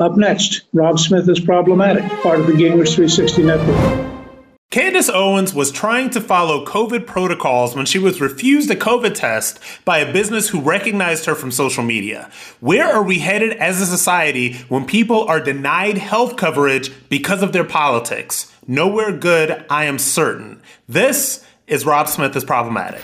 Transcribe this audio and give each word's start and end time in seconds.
Up 0.00 0.16
next, 0.16 0.62
Rob 0.72 0.98
Smith 0.98 1.28
is 1.28 1.38
problematic, 1.38 2.04
part 2.22 2.40
of 2.40 2.46
the 2.46 2.54
Gingrich 2.54 2.94
360 2.94 3.42
network. 3.42 4.06
Candace 4.70 5.10
Owens 5.10 5.52
was 5.52 5.70
trying 5.70 6.08
to 6.10 6.22
follow 6.22 6.64
COVID 6.64 7.06
protocols 7.06 7.76
when 7.76 7.84
she 7.84 7.98
was 7.98 8.18
refused 8.18 8.70
a 8.70 8.76
COVID 8.76 9.14
test 9.14 9.60
by 9.84 9.98
a 9.98 10.10
business 10.10 10.48
who 10.48 10.60
recognized 10.60 11.26
her 11.26 11.34
from 11.34 11.50
social 11.50 11.82
media. 11.82 12.30
Where 12.60 12.86
are 12.86 13.02
we 13.02 13.18
headed 13.18 13.58
as 13.58 13.78
a 13.82 13.86
society 13.86 14.54
when 14.68 14.86
people 14.86 15.24
are 15.24 15.40
denied 15.40 15.98
health 15.98 16.36
coverage 16.36 16.90
because 17.10 17.42
of 17.42 17.52
their 17.52 17.64
politics? 17.64 18.50
Nowhere 18.66 19.12
good, 19.12 19.66
I 19.68 19.84
am 19.84 19.98
certain. 19.98 20.62
This 20.88 21.44
is 21.66 21.84
Rob 21.84 22.08
Smith 22.08 22.34
is 22.36 22.44
problematic. 22.44 23.02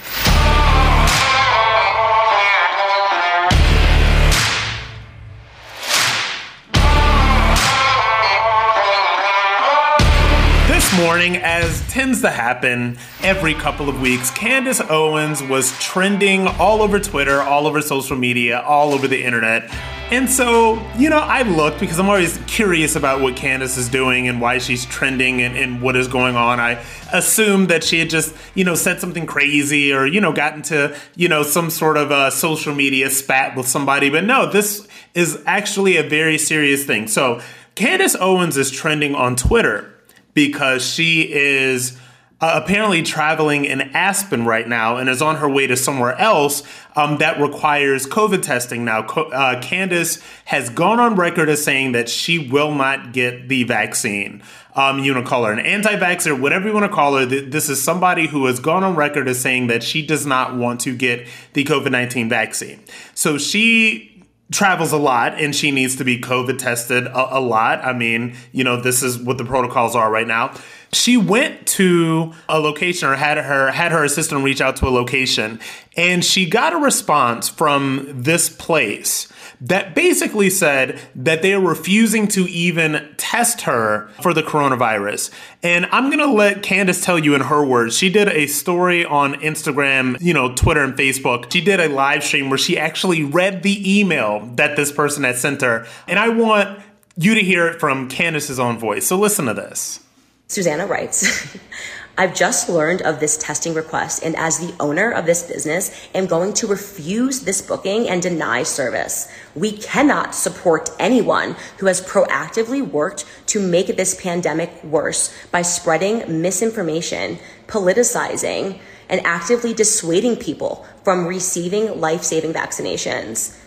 Morning, 10.94 11.36
as 11.36 11.80
tends 11.88 12.20
to 12.20 12.30
happen 12.30 12.98
every 13.22 13.54
couple 13.54 13.88
of 13.88 14.00
weeks, 14.00 14.30
Candace 14.30 14.80
Owens 14.80 15.42
was 15.42 15.72
trending 15.78 16.46
all 16.46 16.82
over 16.82 17.00
Twitter, 17.00 17.40
all 17.40 17.66
over 17.66 17.80
social 17.80 18.16
media, 18.16 18.60
all 18.60 18.92
over 18.92 19.08
the 19.08 19.22
internet. 19.22 19.70
And 20.10 20.30
so, 20.30 20.80
you 20.96 21.10
know, 21.10 21.18
I 21.18 21.42
looked 21.42 21.80
because 21.80 21.98
I'm 21.98 22.08
always 22.08 22.38
curious 22.46 22.94
about 22.94 23.20
what 23.20 23.36
Candace 23.36 23.76
is 23.76 23.88
doing 23.88 24.28
and 24.28 24.40
why 24.40 24.58
she's 24.58 24.84
trending 24.86 25.42
and, 25.42 25.56
and 25.56 25.82
what 25.82 25.96
is 25.96 26.08
going 26.08 26.36
on. 26.36 26.60
I 26.60 26.84
assumed 27.12 27.68
that 27.70 27.82
she 27.82 27.98
had 27.98 28.08
just, 28.08 28.34
you 28.54 28.64
know, 28.64 28.74
said 28.74 29.00
something 29.00 29.26
crazy 29.26 29.92
or, 29.92 30.06
you 30.06 30.20
know, 30.20 30.32
gotten 30.32 30.62
to, 30.62 30.96
you 31.16 31.28
know, 31.28 31.42
some 31.42 31.70
sort 31.70 31.96
of 31.96 32.10
a 32.10 32.30
social 32.30 32.74
media 32.74 33.10
spat 33.10 33.56
with 33.56 33.66
somebody. 33.66 34.10
But 34.10 34.24
no, 34.24 34.50
this 34.50 34.86
is 35.14 35.42
actually 35.46 35.96
a 35.96 36.02
very 36.02 36.38
serious 36.38 36.84
thing. 36.84 37.08
So, 37.08 37.40
Candace 37.74 38.16
Owens 38.20 38.56
is 38.56 38.70
trending 38.70 39.14
on 39.14 39.36
Twitter 39.36 39.95
because 40.36 40.86
she 40.86 41.22
is 41.32 41.98
uh, 42.40 42.60
apparently 42.62 43.02
traveling 43.02 43.64
in 43.64 43.80
Aspen 43.80 44.44
right 44.44 44.68
now 44.68 44.98
and 44.98 45.08
is 45.08 45.22
on 45.22 45.36
her 45.36 45.48
way 45.48 45.66
to 45.66 45.76
somewhere 45.76 46.14
else 46.18 46.62
um, 46.94 47.16
that 47.16 47.40
requires 47.40 48.06
COVID 48.06 48.42
testing. 48.42 48.84
Now, 48.84 49.06
uh, 49.06 49.58
Candace 49.62 50.22
has 50.44 50.68
gone 50.68 51.00
on 51.00 51.16
record 51.16 51.48
as 51.48 51.64
saying 51.64 51.92
that 51.92 52.10
she 52.10 52.38
will 52.38 52.74
not 52.74 53.14
get 53.14 53.48
the 53.48 53.64
vaccine. 53.64 54.42
Um, 54.74 54.98
you 54.98 55.14
to 55.14 55.22
call 55.22 55.44
her 55.44 55.52
an 55.52 55.58
anti-vaxxer, 55.58 56.38
whatever 56.38 56.68
you 56.68 56.74
want 56.74 56.84
to 56.84 56.94
call 56.94 57.16
her. 57.16 57.24
This 57.24 57.70
is 57.70 57.82
somebody 57.82 58.26
who 58.26 58.44
has 58.44 58.60
gone 58.60 58.84
on 58.84 58.94
record 58.94 59.26
as 59.26 59.40
saying 59.40 59.68
that 59.68 59.82
she 59.82 60.06
does 60.06 60.26
not 60.26 60.54
want 60.54 60.80
to 60.80 60.94
get 60.94 61.26
the 61.54 61.64
COVID 61.64 61.90
nineteen 61.90 62.28
vaccine. 62.28 62.80
So 63.14 63.38
she 63.38 64.15
travels 64.52 64.92
a 64.92 64.96
lot 64.96 65.40
and 65.40 65.54
she 65.54 65.70
needs 65.70 65.96
to 65.96 66.04
be 66.04 66.20
COVID 66.20 66.58
tested 66.58 67.06
a, 67.06 67.38
a, 67.38 67.40
lot. 67.40 67.84
I 67.84 67.92
mean, 67.92 68.36
you 68.52 68.62
know, 68.64 68.80
this 68.80 69.02
is 69.02 69.18
what 69.18 69.38
the 69.38 69.44
protocols 69.44 69.96
are 69.96 70.10
right 70.10 70.26
now. 70.26 70.54
She 70.92 71.16
went 71.16 71.66
to 71.68 72.32
a 72.48 72.58
location 72.58 73.08
or 73.08 73.16
had 73.16 73.38
her 73.38 73.70
had 73.72 73.92
her 73.92 74.04
assistant 74.04 74.44
reach 74.44 74.60
out 74.60 74.76
to 74.76 74.88
a 74.88 74.90
location 74.90 75.60
and 75.96 76.24
she 76.24 76.48
got 76.48 76.72
a 76.72 76.76
response 76.76 77.48
from 77.48 78.08
this 78.14 78.48
place 78.48 79.28
that 79.60 79.94
basically 79.94 80.50
said 80.50 81.00
that 81.14 81.40
they 81.40 81.54
are 81.54 81.60
refusing 81.60 82.28
to 82.28 82.42
even 82.48 83.08
test 83.16 83.62
her 83.62 84.08
for 84.20 84.34
the 84.34 84.42
coronavirus. 84.42 85.30
And 85.62 85.86
I'm 85.86 86.10
going 86.10 86.18
to 86.18 86.30
let 86.30 86.62
Candace 86.62 87.02
tell 87.02 87.18
you 87.18 87.34
in 87.34 87.40
her 87.42 87.64
words. 87.64 87.96
She 87.96 88.10
did 88.10 88.28
a 88.28 88.46
story 88.46 89.06
on 89.06 89.34
Instagram, 89.36 90.20
you 90.20 90.34
know, 90.34 90.54
Twitter 90.54 90.84
and 90.84 90.94
Facebook. 90.94 91.50
She 91.50 91.62
did 91.62 91.80
a 91.80 91.88
live 91.88 92.22
stream 92.22 92.50
where 92.50 92.58
she 92.58 92.78
actually 92.78 93.24
read 93.24 93.62
the 93.62 93.98
email 93.98 94.40
that 94.56 94.76
this 94.76 94.92
person 94.92 95.24
had 95.24 95.36
sent 95.36 95.62
her. 95.62 95.86
And 96.06 96.18
I 96.18 96.28
want 96.28 96.78
you 97.16 97.34
to 97.34 97.40
hear 97.40 97.66
it 97.66 97.80
from 97.80 98.10
Candace's 98.10 98.58
own 98.58 98.78
voice. 98.78 99.06
So 99.06 99.16
listen 99.16 99.46
to 99.46 99.54
this. 99.54 100.00
Susanna 100.48 100.86
writes, 100.86 101.56
I've 102.18 102.34
just 102.34 102.70
learned 102.70 103.02
of 103.02 103.20
this 103.20 103.36
testing 103.36 103.74
request, 103.74 104.22
and 104.22 104.34
as 104.36 104.58
the 104.58 104.74
owner 104.80 105.10
of 105.10 105.26
this 105.26 105.42
business, 105.42 106.08
am 106.14 106.26
going 106.26 106.54
to 106.54 106.66
refuse 106.66 107.40
this 107.40 107.60
booking 107.60 108.08
and 108.08 108.22
deny 108.22 108.62
service. 108.62 109.28
We 109.54 109.72
cannot 109.72 110.34
support 110.34 110.88
anyone 110.98 111.56
who 111.78 111.86
has 111.86 112.00
proactively 112.00 112.80
worked 112.80 113.26
to 113.48 113.60
make 113.60 113.96
this 113.96 114.14
pandemic 114.14 114.82
worse 114.82 115.34
by 115.50 115.60
spreading 115.60 116.40
misinformation, 116.40 117.38
politicizing, 117.66 118.78
and 119.10 119.20
actively 119.26 119.74
dissuading 119.74 120.36
people 120.36 120.86
from 121.04 121.26
receiving 121.26 122.00
life 122.00 122.22
saving 122.22 122.54
vaccinations. 122.54 123.58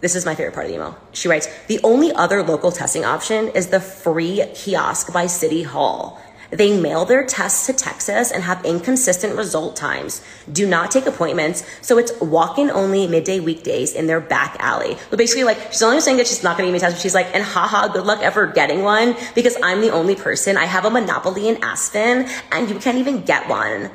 This 0.00 0.14
is 0.14 0.24
my 0.24 0.34
favorite 0.34 0.54
part 0.54 0.66
of 0.66 0.70
the 0.70 0.76
email. 0.76 0.96
She 1.12 1.28
writes, 1.28 1.48
the 1.66 1.80
only 1.82 2.12
other 2.12 2.42
local 2.42 2.70
testing 2.70 3.04
option 3.04 3.48
is 3.48 3.68
the 3.68 3.80
free 3.80 4.44
kiosk 4.54 5.12
by 5.12 5.26
City 5.26 5.64
Hall. 5.64 6.20
They 6.50 6.80
mail 6.80 7.04
their 7.04 7.26
tests 7.26 7.66
to 7.66 7.72
Texas 7.72 8.30
and 8.30 8.42
have 8.44 8.64
inconsistent 8.64 9.36
result 9.36 9.76
times. 9.76 10.22
Do 10.50 10.66
not 10.66 10.90
take 10.90 11.04
appointments. 11.04 11.62
So 11.82 11.98
it's 11.98 12.18
walk-in 12.20 12.70
only 12.70 13.06
midday 13.06 13.40
weekdays 13.40 13.92
in 13.92 14.06
their 14.06 14.20
back 14.20 14.56
alley. 14.60 14.96
But 15.10 15.18
basically, 15.18 15.44
like, 15.44 15.72
she's 15.72 15.82
only 15.82 16.00
saying 16.00 16.16
that 16.16 16.26
she's 16.26 16.42
not 16.42 16.56
going 16.56 16.66
to 16.66 16.72
give 16.72 16.80
me 16.80 16.88
tests. 16.88 17.02
She's 17.02 17.14
like, 17.14 17.34
and 17.34 17.44
haha, 17.44 17.88
good 17.88 18.06
luck 18.06 18.22
ever 18.22 18.46
getting 18.46 18.82
one 18.82 19.14
because 19.34 19.56
I'm 19.62 19.80
the 19.80 19.90
only 19.90 20.14
person. 20.14 20.56
I 20.56 20.64
have 20.64 20.84
a 20.84 20.90
monopoly 20.90 21.48
in 21.48 21.62
Aspen 21.62 22.28
and 22.50 22.70
you 22.70 22.78
can't 22.78 22.98
even 22.98 23.22
get 23.22 23.48
one 23.48 23.90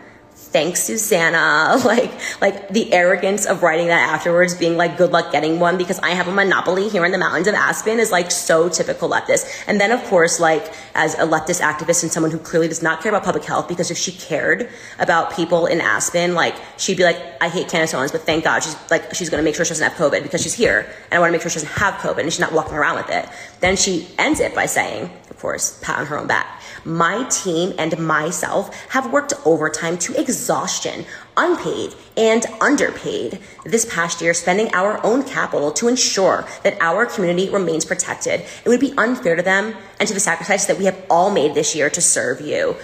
thanks 0.53 0.84
Susanna, 0.84 1.75
like 1.86 2.12
like 2.40 2.69
the 2.69 2.94
arrogance 2.94 3.46
of 3.46 3.64
writing 3.64 3.88
that 3.88 4.08
afterwards, 4.09 4.53
being 4.53 4.78
like, 4.78 4.97
good 4.97 5.12
luck 5.12 5.31
getting 5.31 5.59
one 5.59 5.78
because 5.78 6.00
I 6.00 6.12
have 6.12 6.28
a 6.28 6.31
monopoly 6.31 6.88
here 6.88 7.03
in 7.03 7.12
the 7.12 7.18
mountains 7.18 7.47
of 7.47 7.56
Aspen 7.56 8.00
is 8.00 8.12
like 8.12 8.31
so 8.31 8.69
typical 8.69 9.09
leftist. 9.09 9.63
And 9.68 9.81
then 9.81 9.92
of 9.92 10.02
course, 10.06 10.40
like 10.40 10.72
as 10.96 11.16
a 11.16 11.25
leftist 11.25 11.59
activist 11.59 12.03
and 12.03 12.12
someone 12.12 12.31
who 12.31 12.38
clearly 12.38 12.68
does 12.68 12.84
not 12.84 13.02
care 13.02 13.12
about 13.12 13.24
public 13.24 13.44
health, 13.44 13.68
because 13.68 13.92
if 13.92 13.97
she 13.97 14.12
cared 14.12 14.69
about 15.00 15.36
people 15.36 15.66
in 15.66 15.81
Aspen, 15.81 16.36
like 16.36 16.56
she'd 16.78 16.97
be 16.97 17.03
like, 17.03 17.18
I 17.42 17.50
hate 17.50 17.68
Candace 17.68 17.94
Owens, 17.94 18.12
but 18.12 18.22
thank 18.22 18.44
God 18.44 18.63
she's 18.63 18.78
like 18.92 19.13
she's 19.13 19.30
gonna 19.30 19.44
make 19.44 19.56
sure 19.56 19.66
she 19.66 19.69
doesn't 19.69 19.90
have 19.90 19.97
COVID 19.97 20.24
because 20.24 20.42
she's 20.42 20.53
here 20.53 20.88
and 21.12 21.13
I 21.13 21.19
want 21.19 21.30
to 21.30 21.31
make 21.34 21.42
sure 21.42 21.50
she 21.50 21.59
doesn't 21.59 21.80
have 21.80 21.96
COVID 21.96 22.19
and 22.19 22.31
she's 22.31 22.40
not 22.40 22.53
walking 22.53 22.75
around 22.75 22.96
with 22.97 23.09
it. 23.09 23.28
Then 23.59 23.75
she 23.75 24.08
ends 24.19 24.40
it 24.40 24.53
by 24.53 24.68
saying, 24.68 25.09
of 25.30 25.40
course, 25.40 25.80
pat 25.81 26.00
on 26.00 26.06
her 26.06 26.19
own 26.19 26.28
back. 26.28 26.62
My 26.85 27.23
team 27.25 27.73
and 27.77 27.97
myself 27.97 28.73
have 28.89 29.11
worked 29.11 29.33
overtime 29.45 29.97
to 29.99 30.19
exhaustion, 30.19 31.05
unpaid 31.38 31.95
and 32.17 32.45
underpaid 32.59 33.39
this 33.66 33.85
past 33.85 34.21
year, 34.21 34.33
spending 34.33 34.73
our 34.73 35.03
own 35.05 35.23
capital 35.23 35.71
to 35.71 35.88
ensure 35.88 36.45
that 36.63 36.77
our 36.81 37.05
community 37.05 37.49
remains 37.49 37.85
protected. 37.85 38.41
It 38.66 38.69
would 38.69 38.81
be 38.81 38.94
unfair 38.97 39.35
to 39.35 39.44
them 39.44 39.75
and 39.99 40.07
to 40.07 40.13
the 40.13 40.19
sacrifice 40.19 40.66
that 40.66 40.77
we 40.77 40.85
have 40.85 41.01
all 41.09 41.31
made 41.31 41.53
this 41.55 41.75
year 41.75 41.89
to 41.89 42.01
serve 42.01 42.41
you. 42.41 42.75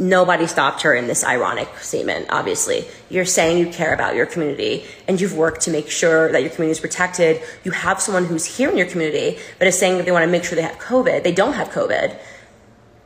Nobody 0.00 0.46
stopped 0.46 0.82
her 0.82 0.94
in 0.94 1.08
this 1.08 1.24
ironic 1.24 1.68
statement, 1.78 2.26
obviously. 2.30 2.86
You're 3.10 3.24
saying 3.24 3.58
you 3.58 3.68
care 3.72 3.92
about 3.92 4.14
your 4.14 4.26
community 4.26 4.84
and 5.08 5.20
you've 5.20 5.36
worked 5.36 5.62
to 5.62 5.72
make 5.72 5.90
sure 5.90 6.30
that 6.30 6.40
your 6.40 6.50
community 6.50 6.78
is 6.78 6.80
protected. 6.80 7.42
You 7.64 7.72
have 7.72 8.00
someone 8.00 8.24
who's 8.24 8.44
here 8.44 8.70
in 8.70 8.76
your 8.76 8.86
community, 8.86 9.38
but 9.58 9.66
is 9.66 9.76
saying 9.76 9.96
that 9.96 10.06
they 10.06 10.12
want 10.12 10.24
to 10.24 10.30
make 10.30 10.44
sure 10.44 10.54
they 10.54 10.62
have 10.62 10.78
COVID. 10.78 11.24
They 11.24 11.32
don't 11.32 11.54
have 11.54 11.70
COVID 11.70 12.16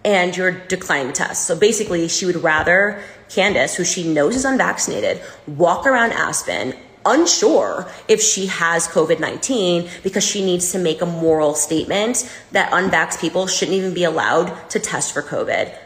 and 0.05 0.37
you're 0.37 0.53
declining 0.53 1.09
the 1.09 1.13
test. 1.13 1.47
So 1.47 1.57
basically, 1.57 2.09
she 2.09 2.27
would 2.27 2.43
rather 2.43 3.03
Candace, 3.29 3.77
who 3.77 3.85
she 3.85 4.13
knows 4.13 4.37
is 4.37 4.45
unvaccinated, 4.45 5.23
walk 5.47 5.87
around 5.87 6.13
Aspen 6.13 6.75
unsure 7.05 7.91
if 8.09 8.21
she 8.21 8.47
has 8.47 8.87
COVID 8.89 9.21
19 9.21 9.89
because 10.03 10.25
she 10.25 10.45
needs 10.45 10.73
to 10.73 10.79
make 10.79 11.03
a 11.03 11.07
moral 11.07 11.55
statement 11.55 12.31
that 12.53 12.71
unvaxxed 12.73 13.21
people 13.21 13.47
shouldn't 13.47 13.77
even 13.77 13.95
be 13.95 14.05
allowed 14.05 14.69
to 14.71 14.79
test 14.79 15.13
for 15.13 15.23
COVID. 15.23 15.77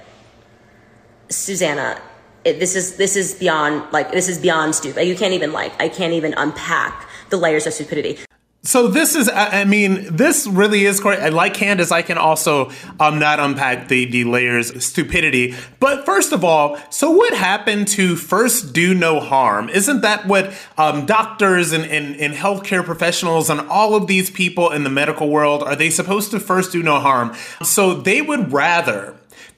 Susanna, 1.29 2.01
it, 2.45 2.61
this 2.61 2.77
is 2.77 2.97
this 2.97 3.17
is 3.17 3.35
beyond 3.35 3.91
like 3.93 4.13
this 4.13 4.29
is 4.29 4.39
beyond 4.39 4.75
stupid. 4.75 5.07
You 5.07 5.17
can't 5.17 5.35
even 5.35 5.53
like 5.53 5.81
I 5.81 5.89
can't 5.89 6.13
even 6.13 6.35
unpack 6.37 7.09
the 7.31 7.37
layers 7.37 7.67
of 7.67 7.73
stupidity. 7.73 8.19
So 8.67 8.89
this 8.89 9.15
is, 9.15 9.31
I 9.33 9.65
mean, 9.65 10.17
this 10.17 10.47
really 10.49 10.87
is 10.87 10.99
great. 10.99 11.33
Like 11.33 11.55
Candace, 11.55 11.93
I 11.93 12.03
can 12.03 12.19
also 12.19 12.73
um, 12.99 13.21
not 13.21 13.39
unpack 13.39 13.87
the, 13.87 14.07
the 14.07 14.25
layers 14.25 14.85
stupidity. 14.85 15.55
But 15.79 16.05
first 16.05 16.33
of 16.33 16.43
all, 16.43 16.77
so 16.91 17.13
what 17.13 17.33
happened 17.33 17.87
to 17.89 18.17
first 18.17 18.73
do 18.73 18.93
no 18.93 19.21
harm? 19.21 19.69
Isn't 19.69 20.01
that 20.01 20.27
what 20.27 20.53
um, 20.77 21.07
doctors 21.07 21.73
and, 21.73 21.85
and, 21.85 22.17
and 22.17 22.35
healthcare 22.35 22.85
professionals 22.85 23.49
and 23.51 23.61
all 23.61 23.95
of 23.95 24.09
these 24.09 24.31
people 24.31 24.73
in 24.73 24.83
the 24.83 24.91
medical 24.91 25.29
world, 25.29 25.63
are 25.63 25.77
they 25.77 25.89
supposed 25.89 26.33
to 26.33 26.41
first 26.41 26.73
do 26.73 26.83
no 26.83 26.99
harm? 26.99 27.35
So 27.63 27.95
they 27.95 28.21
would 28.21 28.53
rather 28.53 29.15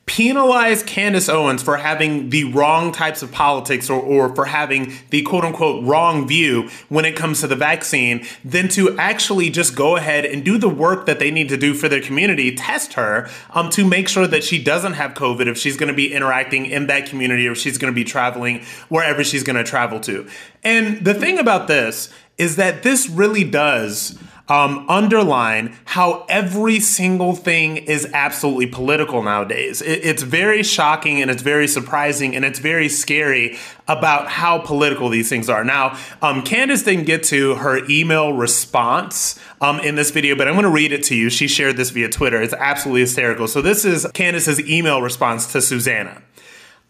penalize 0.09 0.83
Candace 0.83 1.29
Owens 1.29 1.63
for 1.63 1.77
having 1.77 2.31
the 2.31 2.45
wrong 2.45 2.91
types 2.91 3.23
of 3.23 3.31
politics 3.31 3.91
or, 3.91 4.01
or 4.01 4.35
for 4.35 4.47
having 4.47 4.93
the 5.11 5.23
quote 5.23 5.45
unquote 5.45 5.85
wrong 5.85 6.27
view 6.27 6.69
when 6.89 7.05
it 7.05 7.15
comes 7.15 7.41
to 7.43 7.47
the 7.47 7.55
vaccine 7.55 8.27
than 8.45 8.69
to 8.69 8.99
actually 8.99 9.51
just 9.51 9.77
go 9.77 9.97
ahead 9.97 10.25
and 10.25 10.45
do 10.45 10.57
the 10.59 10.69
work 10.69 11.07
that 11.07 11.19
they 11.19 11.31
need 11.31 11.49
to 11.51 11.57
do 11.57 11.75
for 11.75 11.89
their 11.89 12.01
community, 12.01 12.57
test 12.57 12.95
her 12.95 13.29
um, 13.51 13.69
to 13.69 13.87
make 13.87 14.09
sure 14.09 14.27
that 14.27 14.43
she 14.43 14.61
doesn't 14.63 14.95
have 14.95 15.13
COVID 15.13 15.47
if 15.47 15.59
she's 15.59 15.77
going 15.77 15.89
to 15.91 15.95
be 15.95 16.13
interacting 16.13 16.67
in 16.67 16.87
that 16.87 17.07
community 17.07 17.47
or 17.47 17.55
she's 17.55 17.79
going 17.79 17.93
to 17.93 17.95
be 17.95 18.05
traveling 18.05 18.65
wherever 18.89 19.23
she's 19.23 19.45
going 19.45 19.57
to 19.57 19.65
travel 19.65 20.01
to. 20.01 20.27
And 20.65 21.05
the 21.05 21.15
thing 21.15 21.39
about 21.39 21.69
this 21.69 22.13
is 22.39 22.57
that 22.57 22.83
this 22.83 23.09
really 23.09 23.45
does 23.45 24.19
um, 24.49 24.87
underline 24.89 25.77
how 25.85 26.25
every 26.29 26.81
single 26.81 27.35
thing 27.35 27.77
is 27.77 28.09
absolutely 28.15 28.67
political 28.67 29.23
nowadays. 29.23 29.83
It, 29.83 30.05
it's 30.05 30.23
very 30.23 30.63
shocking 30.63 31.21
and 31.21 31.31
it's 31.31 31.43
very 31.43 31.69
surprising 31.69 32.35
and 32.35 32.45
it's 32.45 32.59
very 32.59 32.89
scary 32.89 33.59
about 33.87 34.29
how 34.29 34.59
political 34.59 35.09
these 35.09 35.29
things 35.29 35.49
are. 35.49 35.65
Now, 35.65 35.99
um, 36.23 36.43
Candace 36.43 36.83
didn't 36.83 37.05
get 37.05 37.23
to 37.25 37.57
her 37.57 37.85
email 37.89 38.33
response 38.33 39.39
um, 39.61 39.81
in 39.81 39.95
this 39.95 40.11
video, 40.11 40.37
but 40.37 40.49
I'm 40.49 40.55
going 40.55 40.65
to 40.65 40.71
read 40.71 40.93
it 40.93 41.05
to 41.05 41.15
you. 41.15 41.31
She 41.31 41.49
shared 41.49 41.77
this 41.77 41.91
via 41.91 42.09
Twitter. 42.09 42.41
It's 42.41 42.55
absolutely 42.55 43.03
hysterical. 43.03 43.49
So 43.49 43.63
this 43.63 43.85
is 43.85 44.07
Candace's 44.15 44.61
email 44.69 45.03
response 45.03 45.53
to 45.53 45.61
Susanna. 45.61 46.23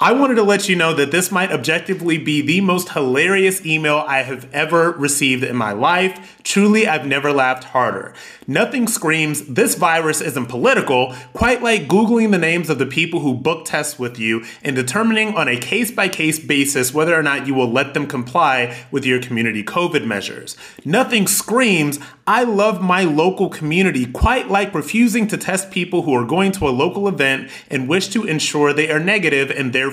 I 0.00 0.12
wanted 0.12 0.36
to 0.36 0.44
let 0.44 0.68
you 0.68 0.76
know 0.76 0.94
that 0.94 1.10
this 1.10 1.32
might 1.32 1.50
objectively 1.50 2.18
be 2.18 2.40
the 2.40 2.60
most 2.60 2.90
hilarious 2.90 3.66
email 3.66 4.04
I 4.06 4.22
have 4.22 4.48
ever 4.54 4.92
received 4.92 5.42
in 5.42 5.56
my 5.56 5.72
life. 5.72 6.40
Truly, 6.44 6.86
I've 6.86 7.04
never 7.04 7.32
laughed 7.32 7.64
harder. 7.64 8.14
Nothing 8.46 8.86
screams, 8.86 9.44
this 9.46 9.74
virus 9.74 10.20
isn't 10.20 10.46
political, 10.46 11.16
quite 11.32 11.64
like 11.64 11.88
Googling 11.88 12.30
the 12.30 12.38
names 12.38 12.70
of 12.70 12.78
the 12.78 12.86
people 12.86 13.18
who 13.18 13.34
book 13.34 13.64
tests 13.64 13.98
with 13.98 14.20
you 14.20 14.44
and 14.62 14.76
determining 14.76 15.34
on 15.34 15.48
a 15.48 15.58
case 15.58 15.90
by 15.90 16.06
case 16.06 16.38
basis 16.38 16.94
whether 16.94 17.18
or 17.18 17.22
not 17.24 17.48
you 17.48 17.54
will 17.54 17.70
let 17.70 17.92
them 17.92 18.06
comply 18.06 18.84
with 18.92 19.04
your 19.04 19.20
community 19.20 19.64
COVID 19.64 20.06
measures. 20.06 20.56
Nothing 20.84 21.26
screams, 21.26 21.98
I 22.24 22.44
love 22.44 22.80
my 22.80 23.02
local 23.02 23.48
community, 23.48 24.06
quite 24.06 24.48
like 24.48 24.74
refusing 24.74 25.26
to 25.26 25.36
test 25.36 25.72
people 25.72 26.02
who 26.02 26.14
are 26.14 26.24
going 26.24 26.52
to 26.52 26.68
a 26.68 26.70
local 26.70 27.08
event 27.08 27.50
and 27.68 27.88
wish 27.88 28.08
to 28.08 28.24
ensure 28.24 28.72
they 28.72 28.92
are 28.92 29.00
negative 29.00 29.50
and 29.50 29.72
therefore 29.72 29.87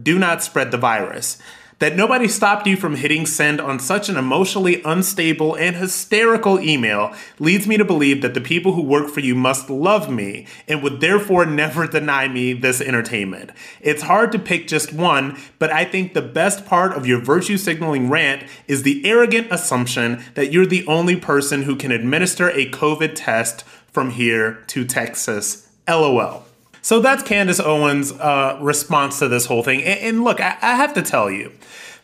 do 0.00 0.18
not 0.18 0.42
spread 0.42 0.70
the 0.70 0.78
virus. 0.78 1.38
That 1.80 1.96
nobody 1.96 2.28
stopped 2.28 2.68
you 2.68 2.76
from 2.76 2.94
hitting 2.94 3.26
send 3.26 3.60
on 3.60 3.80
such 3.80 4.08
an 4.08 4.16
emotionally 4.16 4.80
unstable 4.84 5.56
and 5.56 5.74
hysterical 5.74 6.60
email 6.60 7.12
leads 7.40 7.66
me 7.66 7.76
to 7.76 7.84
believe 7.84 8.22
that 8.22 8.32
the 8.32 8.40
people 8.40 8.74
who 8.74 8.82
work 8.82 9.10
for 9.10 9.20
you 9.20 9.34
must 9.34 9.68
love 9.68 10.08
me 10.08 10.46
and 10.68 10.82
would 10.82 11.00
therefore 11.00 11.44
never 11.44 11.86
deny 11.88 12.28
me 12.28 12.52
this 12.52 12.80
entertainment. 12.80 13.50
It's 13.80 14.04
hard 14.04 14.30
to 14.32 14.38
pick 14.38 14.68
just 14.68 14.92
one, 14.92 15.36
but 15.58 15.72
I 15.72 15.84
think 15.84 16.14
the 16.14 16.22
best 16.22 16.64
part 16.64 16.92
of 16.92 17.06
your 17.06 17.20
virtue 17.20 17.56
signaling 17.56 18.08
rant 18.08 18.44
is 18.68 18.82
the 18.82 19.04
arrogant 19.04 19.48
assumption 19.50 20.22
that 20.34 20.52
you're 20.52 20.66
the 20.66 20.86
only 20.86 21.16
person 21.16 21.64
who 21.64 21.74
can 21.74 21.90
administer 21.90 22.50
a 22.50 22.70
COVID 22.70 23.12
test 23.16 23.64
from 23.90 24.10
here 24.10 24.62
to 24.68 24.84
Texas. 24.84 25.68
LOL. 25.88 26.43
So 26.84 27.00
that's 27.00 27.22
Candace 27.22 27.60
Owens' 27.60 28.12
uh, 28.12 28.58
response 28.60 29.18
to 29.20 29.28
this 29.28 29.46
whole 29.46 29.62
thing. 29.62 29.82
And, 29.82 30.00
and 30.00 30.22
look, 30.22 30.38
I, 30.38 30.58
I 30.60 30.74
have 30.74 30.92
to 30.94 31.02
tell 31.02 31.30
you 31.30 31.50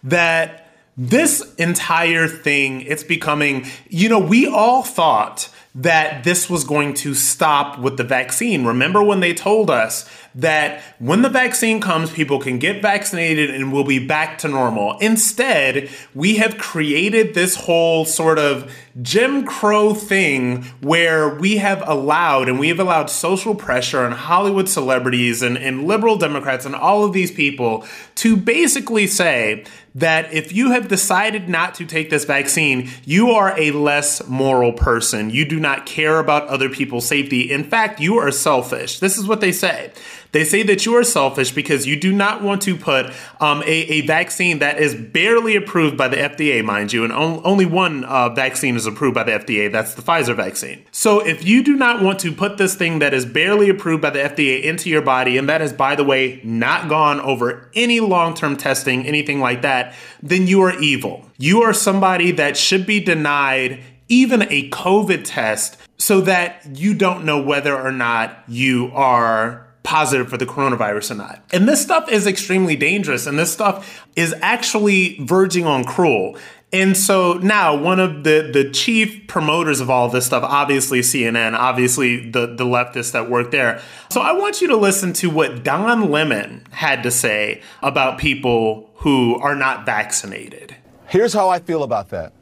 that 0.03 0.73
this 0.97 1.55
entire 1.57 2.27
thing, 2.27 2.81
it's 2.81 3.05
becoming, 3.05 3.67
you 3.91 4.09
know, 4.09 4.19
we 4.19 4.47
all 4.47 4.83
thought 4.83 5.51
that 5.75 6.25
this 6.25 6.49
was 6.49 6.65
going 6.65 6.95
to 6.95 7.13
stop 7.13 7.79
with 7.79 7.99
the 7.99 8.05
vaccine. 8.05 8.65
Remember 8.65 9.03
when 9.03 9.21
they 9.21 9.35
told 9.35 9.69
us 9.69 10.09
that 10.35 10.83
when 10.99 11.23
the 11.23 11.29
vaccine 11.29 11.81
comes, 11.81 12.11
people 12.11 12.39
can 12.39 12.59
get 12.59 12.83
vaccinated 12.83 13.51
and 13.51 13.73
we'll 13.73 13.85
be 13.85 14.05
back 14.05 14.39
to 14.39 14.49
normal. 14.49 14.97
Instead, 14.99 15.91
we 16.15 16.37
have 16.37 16.59
created 16.59 17.35
this 17.35 17.57
whole 17.57 18.05
sort 18.05 18.39
of 18.39 18.73
Jim 19.03 19.45
Crow 19.45 19.95
thing 19.95 20.65
where 20.81 21.35
we 21.37 21.57
have 21.57 21.87
allowed 21.89 22.49
and 22.49 22.59
we 22.59 22.69
have 22.69 22.81
allowed 22.81 23.09
social 23.09 23.55
pressure 23.55 24.01
on 24.01 24.13
Hollywood 24.13 24.69
celebrities 24.69 25.43
and, 25.43 25.57
and 25.57 25.87
liberal 25.87 26.17
Democrats 26.17 26.67
and 26.67 26.75
all 26.75 27.05
of 27.05 27.13
these 27.13 27.31
people 27.31 27.85
to 28.17 28.37
basically 28.37 29.07
say 29.07 29.65
that 29.95 30.33
if 30.33 30.53
you 30.53 30.71
have 30.71 30.89
decided 30.89 31.49
not 31.49 31.75
to 31.75 31.85
take 31.85 32.11
this 32.11 32.25
vaccine, 32.25 32.89
you 33.05 33.31
are 33.31 33.59
a 33.59 33.73
less 33.73 34.27
moral 34.29 34.73
person. 34.73 35.31
You 35.31 35.45
do 35.45 35.59
not 35.59 35.87
care 35.87 36.19
about 36.19 36.47
other 36.49 36.69
people's 36.69 37.07
safety. 37.07 37.51
In 37.51 37.65
fact, 37.65 38.01
you 38.01 38.17
are 38.19 38.31
selfish. 38.31 39.01
This 39.01 39.19
is 39.19 39.27
what 39.27 39.41
they 39.41 39.53
say. 39.53 39.93
They 40.33 40.45
say 40.45 40.63
that 40.65 40.87
you 40.87 40.95
are 40.97 41.05
selfish 41.05 41.53
because 41.53 41.87
you 41.87 41.99
do 41.99 42.13
not 42.13 42.43
want 42.43 42.63
to 42.63 42.77
put 42.77 43.07
um, 43.41 43.63
a, 43.63 43.67
a, 43.67 44.01
vaccine 44.03 44.61
that 44.61 44.79
is 44.79 44.95
barely 44.95 45.57
approved 45.57 45.97
by 45.97 46.09
the 46.09 46.17
FDA, 46.17 46.65
mind 46.65 46.93
you, 46.93 47.05
and 47.05 47.13
on, 47.13 47.41
only 47.45 47.67
one 47.67 48.05
uh, 48.05 48.29
vaccine 48.29 48.77
is 48.77 48.87
approved 48.87 49.15
by 49.15 49.25
the 49.25 49.33
FDA. 49.33 49.71
That's 49.71 49.95
the 49.95 50.03
Pfizer 50.03 50.37
vaccine. 50.37 50.85
So 50.93 51.21
if 51.21 51.45
you 51.45 51.63
do 51.63 51.77
not 51.77 52.03
want 52.03 52.19
to 52.21 52.33
put 52.33 52.59
this 52.59 52.75
thing 52.75 53.01
that 53.01 53.13
is 53.13 53.25
barely 53.25 53.69
approved 53.69 54.03
by 54.03 54.11
the 54.11 54.21
FDA 54.21 54.63
into 54.63 54.89
your 54.89 55.03
body, 55.03 55.37
and 55.37 55.49
that 55.49 55.61
has, 55.61 55.73
by 55.73 55.97
the 55.97 56.05
way, 56.05 56.41
not 56.45 56.89
gone 56.89 57.21
over 57.21 57.71
any 57.75 58.01
long 58.01 58.35
term 58.35 58.57
testing, 58.57 59.07
anything 59.07 59.41
like 59.41 59.63
that, 59.63 59.95
then 60.23 60.47
you 60.47 60.63
are 60.63 60.79
evil. 60.81 61.27
You 61.39 61.63
are 61.63 61.73
somebody 61.73 62.31
that 62.33 62.57
should 62.57 62.87
be 62.87 63.01
denied 63.01 63.81
even 64.09 64.43
a 64.43 64.69
COVID 64.71 65.23
test 65.25 65.77
so 65.97 66.21
that 66.23 66.67
you 66.75 66.95
don't 66.95 67.25
know 67.25 67.41
whether 67.41 67.79
or 67.79 67.93
not 67.93 68.45
you 68.49 68.91
are 68.93 69.70
positive 69.83 70.29
for 70.29 70.37
the 70.37 70.47
coronavirus 70.47 71.13
or 71.13 71.15
not. 71.15 71.43
And 71.53 71.69
this 71.69 71.81
stuff 71.81 72.11
is 72.11 72.27
extremely 72.27 72.77
dangerous, 72.77 73.27
and 73.27 73.39
this 73.39 73.53
stuff 73.53 74.05
is 74.17 74.35
actually 74.41 75.19
verging 75.21 75.67
on 75.67 75.85
cruel. 75.85 76.37
And 76.73 76.97
so 76.97 77.35
now 77.35 77.75
one 77.75 77.99
of 77.99 78.23
the, 78.23 78.49
the 78.53 78.71
chief 78.71 79.27
promoters 79.27 79.81
of 79.81 79.91
all 79.91 80.09
this 80.09 80.27
stuff, 80.27 80.45
obviously 80.45 81.01
CNN, 81.01 81.59
obviously 81.59 82.31
the, 82.31 82.47
the 82.47 82.65
leftists 82.65 83.11
that 83.13 83.29
work 83.29 83.51
there. 83.51 83.83
So 84.09 84.21
I 84.21 84.33
want 84.33 84.61
you 84.61 84.69
to 84.69 84.77
listen 84.77 85.13
to 85.15 85.31
what 85.31 85.65
Don 85.65 86.11
Lemon 86.11 86.65
had 86.71 87.03
to 87.03 87.11
say 87.11 87.61
about 87.83 88.19
people 88.19 88.91
who 88.97 89.37
are 89.41 89.57
not 89.57 89.85
vaccinated. 89.85 90.77
Here's 91.09 91.33
how 91.33 91.49
I 91.49 91.59
feel 91.59 91.83
about 91.83 92.11
that. 92.11 92.33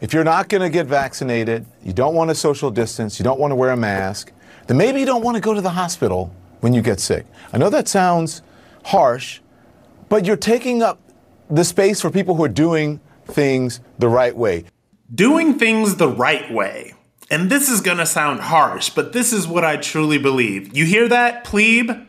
If 0.00 0.14
you're 0.14 0.24
not 0.24 0.48
going 0.48 0.62
to 0.62 0.70
get 0.70 0.86
vaccinated, 0.86 1.66
you 1.82 1.92
don't 1.92 2.14
want 2.14 2.30
to 2.30 2.34
social 2.34 2.70
distance, 2.70 3.18
you 3.18 3.24
don't 3.24 3.38
want 3.38 3.50
to 3.50 3.56
wear 3.56 3.70
a 3.70 3.76
mask, 3.76 4.32
then 4.68 4.78
maybe 4.78 5.00
you 5.00 5.06
don't 5.06 5.22
want 5.22 5.34
to 5.34 5.42
go 5.42 5.52
to 5.52 5.60
the 5.60 5.70
hospital 5.70 6.34
when 6.60 6.72
you 6.72 6.82
get 6.82 7.00
sick. 7.00 7.26
I 7.52 7.58
know 7.58 7.70
that 7.70 7.88
sounds 7.88 8.42
harsh, 8.84 9.40
but 10.08 10.24
you're 10.24 10.36
taking 10.36 10.82
up 10.82 11.00
the 11.48 11.64
space 11.64 12.00
for 12.00 12.10
people 12.10 12.34
who 12.36 12.44
are 12.44 12.48
doing 12.48 13.00
things 13.26 13.80
the 13.98 14.08
right 14.08 14.36
way. 14.36 14.64
Doing 15.12 15.58
things 15.58 15.96
the 15.96 16.08
right 16.08 16.50
way. 16.52 16.94
And 17.30 17.50
this 17.50 17.68
is 17.68 17.80
gonna 17.80 18.06
sound 18.06 18.40
harsh, 18.40 18.90
but 18.90 19.12
this 19.12 19.32
is 19.32 19.46
what 19.46 19.64
I 19.64 19.76
truly 19.76 20.18
believe. 20.18 20.76
You 20.76 20.84
hear 20.84 21.08
that, 21.08 21.44
plebe? 21.44 22.06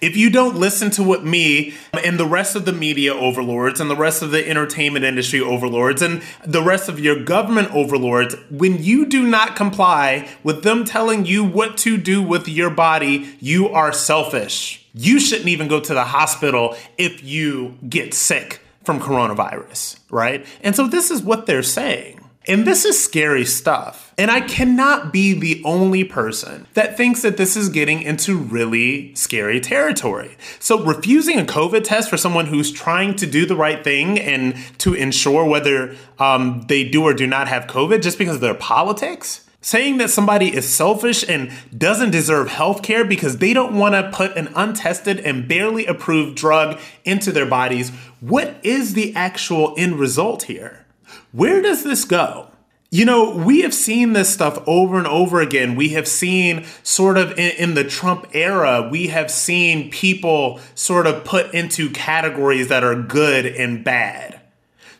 If 0.00 0.16
you 0.16 0.30
don't 0.30 0.56
listen 0.56 0.90
to 0.92 1.02
what 1.02 1.24
me 1.24 1.74
and 2.02 2.18
the 2.18 2.26
rest 2.26 2.56
of 2.56 2.64
the 2.64 2.72
media 2.72 3.14
overlords 3.14 3.80
and 3.80 3.90
the 3.90 3.96
rest 3.96 4.22
of 4.22 4.30
the 4.30 4.48
entertainment 4.48 5.04
industry 5.04 5.40
overlords 5.40 6.00
and 6.00 6.22
the 6.44 6.62
rest 6.62 6.88
of 6.88 6.98
your 6.98 7.22
government 7.22 7.70
overlords, 7.74 8.34
when 8.50 8.82
you 8.82 9.04
do 9.04 9.26
not 9.26 9.56
comply 9.56 10.28
with 10.42 10.62
them 10.62 10.84
telling 10.84 11.26
you 11.26 11.44
what 11.44 11.76
to 11.78 11.98
do 11.98 12.22
with 12.22 12.48
your 12.48 12.70
body, 12.70 13.36
you 13.40 13.68
are 13.68 13.92
selfish. 13.92 14.86
You 14.94 15.20
shouldn't 15.20 15.48
even 15.48 15.68
go 15.68 15.80
to 15.80 15.92
the 15.92 16.04
hospital 16.04 16.76
if 16.96 17.22
you 17.22 17.76
get 17.86 18.14
sick 18.14 18.60
from 18.84 19.00
coronavirus, 19.00 20.00
right? 20.10 20.46
And 20.62 20.74
so 20.74 20.88
this 20.88 21.10
is 21.10 21.22
what 21.22 21.44
they're 21.44 21.62
saying. 21.62 22.19
And 22.50 22.66
this 22.66 22.84
is 22.84 23.02
scary 23.02 23.44
stuff. 23.44 24.12
And 24.18 24.28
I 24.28 24.40
cannot 24.40 25.12
be 25.12 25.34
the 25.34 25.62
only 25.64 26.02
person 26.02 26.66
that 26.74 26.96
thinks 26.96 27.22
that 27.22 27.36
this 27.36 27.56
is 27.56 27.68
getting 27.68 28.02
into 28.02 28.36
really 28.36 29.14
scary 29.14 29.60
territory. 29.60 30.36
So, 30.58 30.82
refusing 30.84 31.38
a 31.38 31.44
COVID 31.44 31.84
test 31.84 32.10
for 32.10 32.16
someone 32.16 32.46
who's 32.46 32.72
trying 32.72 33.14
to 33.16 33.26
do 33.26 33.46
the 33.46 33.54
right 33.54 33.84
thing 33.84 34.18
and 34.18 34.56
to 34.78 34.94
ensure 34.94 35.44
whether 35.44 35.94
um, 36.18 36.64
they 36.66 36.82
do 36.82 37.04
or 37.04 37.14
do 37.14 37.24
not 37.24 37.46
have 37.46 37.68
COVID 37.68 38.02
just 38.02 38.18
because 38.18 38.34
of 38.34 38.40
their 38.40 38.54
politics, 38.54 39.48
saying 39.60 39.98
that 39.98 40.10
somebody 40.10 40.52
is 40.52 40.68
selfish 40.68 41.24
and 41.28 41.52
doesn't 41.78 42.10
deserve 42.10 42.48
health 42.48 42.82
care 42.82 43.04
because 43.04 43.38
they 43.38 43.54
don't 43.54 43.78
want 43.78 43.94
to 43.94 44.10
put 44.12 44.36
an 44.36 44.48
untested 44.56 45.20
and 45.20 45.46
barely 45.46 45.86
approved 45.86 46.36
drug 46.36 46.80
into 47.04 47.30
their 47.30 47.46
bodies, 47.46 47.90
what 48.18 48.56
is 48.64 48.94
the 48.94 49.14
actual 49.14 49.72
end 49.78 50.00
result 50.00 50.42
here? 50.42 50.84
Where 51.32 51.62
does 51.62 51.84
this 51.84 52.04
go? 52.04 52.48
You 52.92 53.04
know, 53.04 53.30
we 53.30 53.60
have 53.60 53.72
seen 53.72 54.14
this 54.14 54.28
stuff 54.28 54.60
over 54.66 54.98
and 54.98 55.06
over 55.06 55.40
again. 55.40 55.76
We 55.76 55.90
have 55.90 56.08
seen 56.08 56.64
sort 56.82 57.16
of 57.16 57.30
in, 57.32 57.52
in, 57.56 57.74
the 57.74 57.84
Trump 57.84 58.26
era, 58.32 58.88
we 58.90 59.06
have 59.08 59.30
seen 59.30 59.92
people 59.92 60.58
sort 60.74 61.06
of 61.06 61.24
put 61.24 61.54
into 61.54 61.90
categories 61.90 62.66
that 62.66 62.82
are 62.82 63.00
good 63.00 63.46
and 63.46 63.84
bad. 63.84 64.39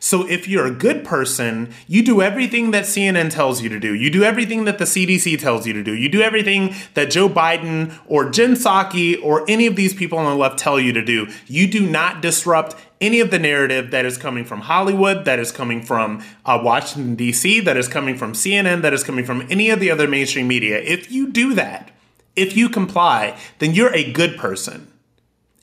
So 0.03 0.27
if 0.27 0.47
you're 0.47 0.65
a 0.65 0.71
good 0.71 1.05
person, 1.05 1.71
you 1.87 2.01
do 2.03 2.23
everything 2.23 2.71
that 2.71 2.85
CNN 2.85 3.29
tells 3.29 3.61
you 3.61 3.69
to 3.69 3.79
do. 3.79 3.93
You 3.93 4.09
do 4.09 4.23
everything 4.23 4.65
that 4.65 4.79
the 4.79 4.85
CDC 4.85 5.39
tells 5.39 5.67
you 5.67 5.73
to 5.73 5.83
do. 5.83 5.93
You 5.93 6.09
do 6.09 6.23
everything 6.23 6.73
that 6.95 7.11
Joe 7.11 7.29
Biden 7.29 7.95
or 8.07 8.31
Jen 8.31 8.55
Psaki 8.55 9.23
or 9.23 9.45
any 9.47 9.67
of 9.67 9.75
these 9.75 9.93
people 9.93 10.17
on 10.17 10.25
the 10.25 10.35
left 10.35 10.57
tell 10.57 10.79
you 10.79 10.91
to 10.93 11.05
do. 11.05 11.27
You 11.45 11.67
do 11.67 11.87
not 11.87 12.19
disrupt 12.19 12.75
any 12.99 13.19
of 13.19 13.29
the 13.29 13.37
narrative 13.37 13.91
that 13.91 14.07
is 14.07 14.17
coming 14.17 14.43
from 14.43 14.61
Hollywood, 14.61 15.23
that 15.25 15.37
is 15.37 15.51
coming 15.51 15.83
from 15.83 16.23
uh, 16.47 16.59
Washington, 16.63 17.13
D.C., 17.13 17.59
that 17.59 17.77
is 17.77 17.87
coming 17.87 18.17
from 18.17 18.33
CNN, 18.33 18.81
that 18.81 18.93
is 18.93 19.03
coming 19.03 19.23
from 19.23 19.45
any 19.51 19.69
of 19.69 19.79
the 19.79 19.91
other 19.91 20.07
mainstream 20.07 20.47
media. 20.47 20.79
If 20.79 21.11
you 21.11 21.29
do 21.29 21.53
that, 21.53 21.91
if 22.35 22.57
you 22.57 22.69
comply, 22.69 23.37
then 23.59 23.75
you're 23.75 23.93
a 23.93 24.11
good 24.11 24.35
person. 24.35 24.90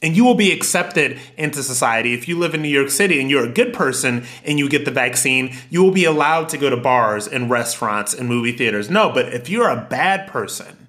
And 0.02 0.16
you 0.16 0.24
will 0.24 0.34
be 0.34 0.52
accepted 0.52 1.18
into 1.36 1.62
society. 1.62 2.14
If 2.14 2.28
you 2.28 2.38
live 2.38 2.54
in 2.54 2.62
New 2.62 2.68
York 2.68 2.90
City 2.90 3.20
and 3.20 3.28
you're 3.28 3.44
a 3.44 3.52
good 3.52 3.72
person 3.72 4.24
and 4.44 4.58
you 4.58 4.68
get 4.68 4.84
the 4.84 4.90
vaccine, 4.90 5.56
you 5.70 5.82
will 5.82 5.90
be 5.90 6.04
allowed 6.04 6.48
to 6.50 6.58
go 6.58 6.70
to 6.70 6.76
bars 6.76 7.26
and 7.26 7.50
restaurants 7.50 8.14
and 8.14 8.28
movie 8.28 8.52
theaters. 8.52 8.88
No, 8.88 9.10
but 9.10 9.32
if 9.34 9.48
you're 9.48 9.68
a 9.68 9.86
bad 9.90 10.28
person, 10.28 10.88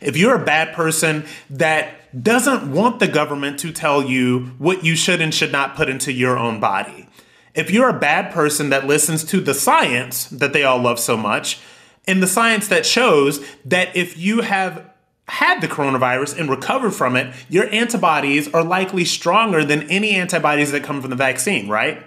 if 0.00 0.16
you're 0.16 0.40
a 0.40 0.44
bad 0.44 0.74
person 0.74 1.24
that 1.48 2.22
doesn't 2.22 2.70
want 2.70 3.00
the 3.00 3.08
government 3.08 3.58
to 3.60 3.72
tell 3.72 4.02
you 4.04 4.52
what 4.58 4.84
you 4.84 4.94
should 4.96 5.20
and 5.20 5.34
should 5.34 5.52
not 5.52 5.74
put 5.74 5.88
into 5.88 6.12
your 6.12 6.38
own 6.38 6.60
body, 6.60 7.08
if 7.54 7.70
you're 7.70 7.88
a 7.88 7.98
bad 7.98 8.32
person 8.32 8.70
that 8.70 8.86
listens 8.86 9.24
to 9.24 9.40
the 9.40 9.54
science 9.54 10.26
that 10.26 10.52
they 10.52 10.62
all 10.62 10.78
love 10.78 10.98
so 10.98 11.16
much, 11.16 11.58
and 12.06 12.22
the 12.22 12.26
science 12.26 12.68
that 12.68 12.84
shows 12.84 13.44
that 13.64 13.94
if 13.96 14.18
you 14.18 14.40
have 14.40 14.91
had 15.28 15.60
the 15.60 15.68
coronavirus 15.68 16.38
and 16.38 16.50
recovered 16.50 16.92
from 16.92 17.16
it, 17.16 17.34
your 17.48 17.68
antibodies 17.72 18.52
are 18.52 18.64
likely 18.64 19.04
stronger 19.04 19.64
than 19.64 19.88
any 19.90 20.10
antibodies 20.10 20.72
that 20.72 20.82
come 20.82 21.00
from 21.00 21.10
the 21.10 21.16
vaccine, 21.16 21.68
right? 21.68 22.04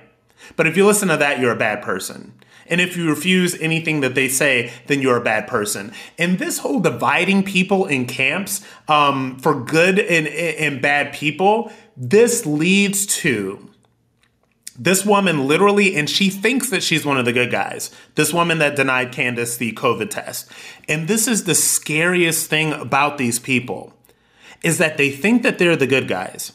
But 0.55 0.67
if 0.67 0.77
you 0.77 0.85
listen 0.85 1.07
to 1.07 1.17
that, 1.17 1.39
you're 1.39 1.51
a 1.51 1.57
bad 1.57 1.81
person. 1.81 2.33
And 2.67 2.81
if 2.81 2.97
you 2.97 3.09
refuse 3.09 3.59
anything 3.61 4.01
that 4.01 4.15
they 4.15 4.27
say, 4.27 4.71
then 4.87 5.01
you're 5.01 5.17
a 5.17 5.23
bad 5.23 5.47
person. 5.47 5.93
And 6.17 6.39
this 6.39 6.59
whole 6.59 6.79
dividing 6.79 7.43
people 7.43 7.85
in 7.85 8.05
camps 8.05 8.61
um, 8.87 9.37
for 9.37 9.63
good 9.63 9.99
and, 9.99 10.27
and 10.27 10.81
bad 10.81 11.13
people, 11.13 11.71
this 11.95 12.45
leads 12.45 13.05
to 13.05 13.69
this 14.77 15.05
woman 15.05 15.47
literally, 15.47 15.95
and 15.95 16.09
she 16.09 16.29
thinks 16.29 16.69
that 16.69 16.83
she's 16.83 17.05
one 17.05 17.17
of 17.17 17.25
the 17.25 17.33
good 17.33 17.51
guys. 17.51 17.91
This 18.15 18.33
woman 18.33 18.59
that 18.59 18.75
denied 18.75 19.11
Candace 19.11 19.57
the 19.57 19.71
COVID 19.73 20.09
test. 20.09 20.51
And 20.89 21.07
this 21.07 21.27
is 21.27 21.45
the 21.45 21.55
scariest 21.55 22.49
thing 22.49 22.73
about 22.73 23.17
these 23.17 23.39
people 23.39 23.93
is 24.63 24.77
that 24.79 24.97
they 24.97 25.11
think 25.11 25.43
that 25.43 25.59
they're 25.59 25.75
the 25.75 25.87
good 25.87 26.07
guys. 26.07 26.51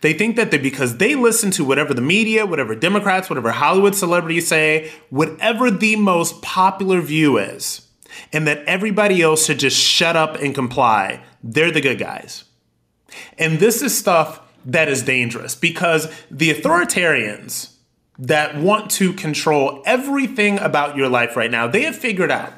They 0.00 0.12
think 0.12 0.36
that 0.36 0.50
they 0.50 0.58
because 0.58 0.96
they 0.96 1.14
listen 1.14 1.52
to 1.52 1.64
whatever 1.64 1.94
the 1.94 2.02
media, 2.02 2.44
whatever 2.44 2.74
Democrats, 2.74 3.30
whatever 3.30 3.52
Hollywood 3.52 3.94
celebrities 3.94 4.48
say, 4.48 4.90
whatever 5.10 5.70
the 5.70 5.96
most 5.96 6.42
popular 6.42 7.00
view 7.00 7.38
is, 7.38 7.86
and 8.32 8.46
that 8.46 8.64
everybody 8.64 9.22
else 9.22 9.46
should 9.46 9.60
just 9.60 9.78
shut 9.78 10.16
up 10.16 10.36
and 10.36 10.54
comply. 10.54 11.22
They're 11.42 11.70
the 11.70 11.80
good 11.80 11.98
guys. 11.98 12.44
And 13.38 13.60
this 13.60 13.80
is 13.80 13.96
stuff 13.96 14.40
that 14.64 14.88
is 14.88 15.02
dangerous 15.02 15.54
because 15.54 16.08
the 16.30 16.50
authoritarians 16.50 17.72
that 18.18 18.56
want 18.56 18.90
to 18.92 19.12
control 19.12 19.82
everything 19.84 20.58
about 20.58 20.96
your 20.96 21.08
life 21.08 21.36
right 21.36 21.50
now, 21.50 21.66
they 21.66 21.82
have 21.82 21.96
figured 21.96 22.30
out 22.30 22.52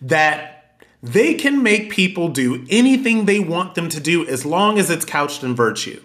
that 0.00 0.82
they 1.02 1.34
can 1.34 1.62
make 1.62 1.90
people 1.90 2.28
do 2.28 2.66
anything 2.70 3.24
they 3.24 3.40
want 3.40 3.74
them 3.74 3.88
to 3.88 4.00
do 4.00 4.26
as 4.26 4.44
long 4.44 4.78
as 4.78 4.90
it's 4.90 5.04
couched 5.04 5.42
in 5.42 5.54
virtue. 5.54 6.02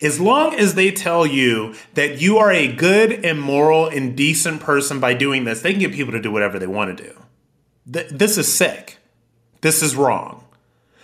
As 0.00 0.20
long 0.20 0.54
as 0.54 0.74
they 0.74 0.90
tell 0.90 1.26
you 1.26 1.74
that 1.94 2.20
you 2.20 2.38
are 2.38 2.50
a 2.50 2.72
good 2.72 3.24
and 3.24 3.40
moral 3.40 3.88
and 3.88 4.16
decent 4.16 4.60
person 4.60 5.00
by 5.00 5.14
doing 5.14 5.44
this, 5.44 5.62
they 5.62 5.72
can 5.72 5.80
get 5.80 5.92
people 5.92 6.12
to 6.12 6.20
do 6.20 6.30
whatever 6.30 6.58
they 6.58 6.66
want 6.66 6.96
to 6.96 7.04
do. 7.04 7.22
Th- 7.92 8.08
this 8.08 8.38
is 8.38 8.52
sick. 8.52 8.98
This 9.60 9.82
is 9.82 9.96
wrong. 9.96 10.44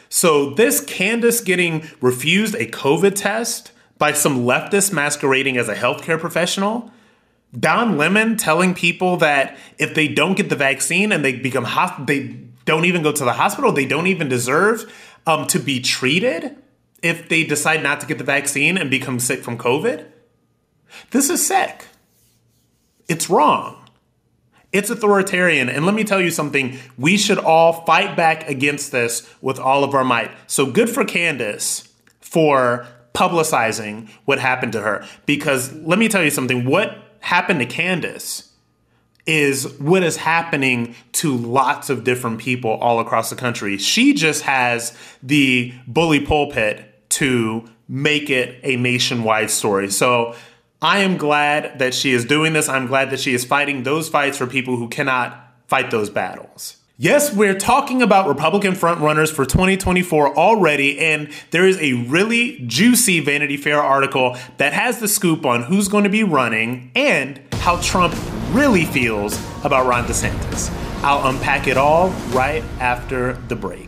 So, 0.08 0.50
this 0.50 0.80
Candace 0.80 1.40
getting 1.40 1.88
refused 2.00 2.54
a 2.54 2.66
COVID 2.66 3.14
test 3.14 3.72
by 3.98 4.12
some 4.12 4.44
leftist 4.44 4.92
masquerading 4.92 5.56
as 5.58 5.68
a 5.68 5.74
healthcare 5.74 6.18
professional, 6.18 6.90
Don 7.58 7.96
Lemon 7.96 8.36
telling 8.36 8.74
people 8.74 9.16
that 9.18 9.56
if 9.78 9.94
they 9.94 10.08
don't 10.08 10.36
get 10.36 10.48
the 10.48 10.56
vaccine 10.56 11.12
and 11.12 11.24
they 11.24 11.32
become 11.32 11.64
hosp- 11.64 12.06
they 12.06 12.36
don't 12.64 12.84
even 12.84 13.02
go 13.02 13.12
to 13.12 13.24
the 13.24 13.32
hospital, 13.32 13.72
they 13.72 13.86
don't 13.86 14.06
even 14.06 14.28
deserve 14.28 14.92
um, 15.26 15.46
to 15.48 15.58
be 15.58 15.80
treated 15.80 16.56
if 17.02 17.28
they 17.28 17.44
decide 17.44 17.82
not 17.82 18.00
to 18.00 18.06
get 18.06 18.18
the 18.18 18.24
vaccine 18.24 18.76
and 18.76 18.90
become 18.90 19.18
sick 19.18 19.42
from 19.42 19.56
COVID. 19.56 20.04
This 21.10 21.30
is 21.30 21.46
sick. 21.46 21.86
It's 23.08 23.30
wrong. 23.30 23.77
It's 24.72 24.90
authoritarian. 24.90 25.68
And 25.68 25.87
let 25.87 25.94
me 25.94 26.04
tell 26.04 26.20
you 26.20 26.30
something 26.30 26.78
we 26.98 27.16
should 27.16 27.38
all 27.38 27.84
fight 27.84 28.16
back 28.16 28.48
against 28.48 28.92
this 28.92 29.28
with 29.40 29.58
all 29.58 29.84
of 29.84 29.94
our 29.94 30.04
might. 30.04 30.30
So 30.46 30.66
good 30.66 30.90
for 30.90 31.04
Candace 31.04 31.92
for 32.20 32.87
publicizing 33.14 34.08
what 34.26 34.38
happened 34.38 34.72
to 34.72 34.82
her. 34.82 35.06
Because 35.26 35.72
let 35.75 35.98
me 35.98 36.08
tell 36.08 36.22
you 36.22 36.30
something 36.30 36.64
what 36.66 36.96
happened 37.20 37.60
to 37.60 37.66
Candace 37.66 38.52
is 39.26 39.78
what 39.78 40.02
is 40.02 40.16
happening 40.16 40.94
to 41.12 41.37
lots 41.37 41.90
of 41.90 42.04
different 42.04 42.38
people 42.38 42.70
all 42.70 43.00
across 43.00 43.28
the 43.28 43.37
country. 43.37 43.76
She 43.76 44.14
just 44.14 44.42
has 44.42 44.96
the 45.22 45.75
bully 45.87 46.20
pulpit 46.20 47.08
to 47.10 47.68
make 47.88 48.30
it 48.30 48.60
a 48.62 48.76
nationwide 48.76 49.50
story. 49.50 49.90
So 49.90 50.34
I 50.80 50.99
am 50.99 51.16
glad 51.16 51.80
that 51.80 51.92
she 51.92 52.12
is 52.12 52.25
doing 52.25 52.52
this. 52.52 52.68
I'm 52.68 52.87
glad 52.87 53.11
that 53.11 53.18
she 53.18 53.35
is 53.35 53.44
fighting 53.44 53.82
those 53.82 54.08
fights 54.08 54.38
for 54.38 54.47
people 54.47 54.76
who 54.76 54.88
cannot 54.88 55.52
fight 55.66 55.90
those 55.90 56.08
battles. 56.08 56.76
Yes, 56.97 57.35
we're 57.35 57.58
talking 57.58 58.00
about 58.00 58.28
Republican 58.28 58.75
frontrunners 58.75 59.32
for 59.32 59.44
2024 59.44 60.37
already, 60.37 60.99
and 60.99 61.30
there 61.50 61.66
is 61.66 61.78
a 61.78 61.92
really 61.92 62.61
juicy 62.66 63.18
Vanity 63.20 63.56
Fair 63.56 63.82
article 63.82 64.37
that 64.58 64.73
has 64.73 65.00
the 65.00 65.08
scoop 65.08 65.44
on 65.44 65.64
who's 65.64 65.88
going 65.88 66.04
to 66.04 66.11
be 66.11 66.23
running 66.23 66.92
and 66.94 67.40
how 67.54 67.80
Trump 67.80 68.14
really 68.50 68.85
feels 68.85 69.37
about 69.64 69.87
Ron 69.87 70.04
DeSantis. 70.04 70.73
I'll 71.02 71.28
unpack 71.28 71.66
it 71.66 71.76
all 71.76 72.11
right 72.30 72.62
after 72.80 73.35
the 73.49 73.56
break. 73.56 73.88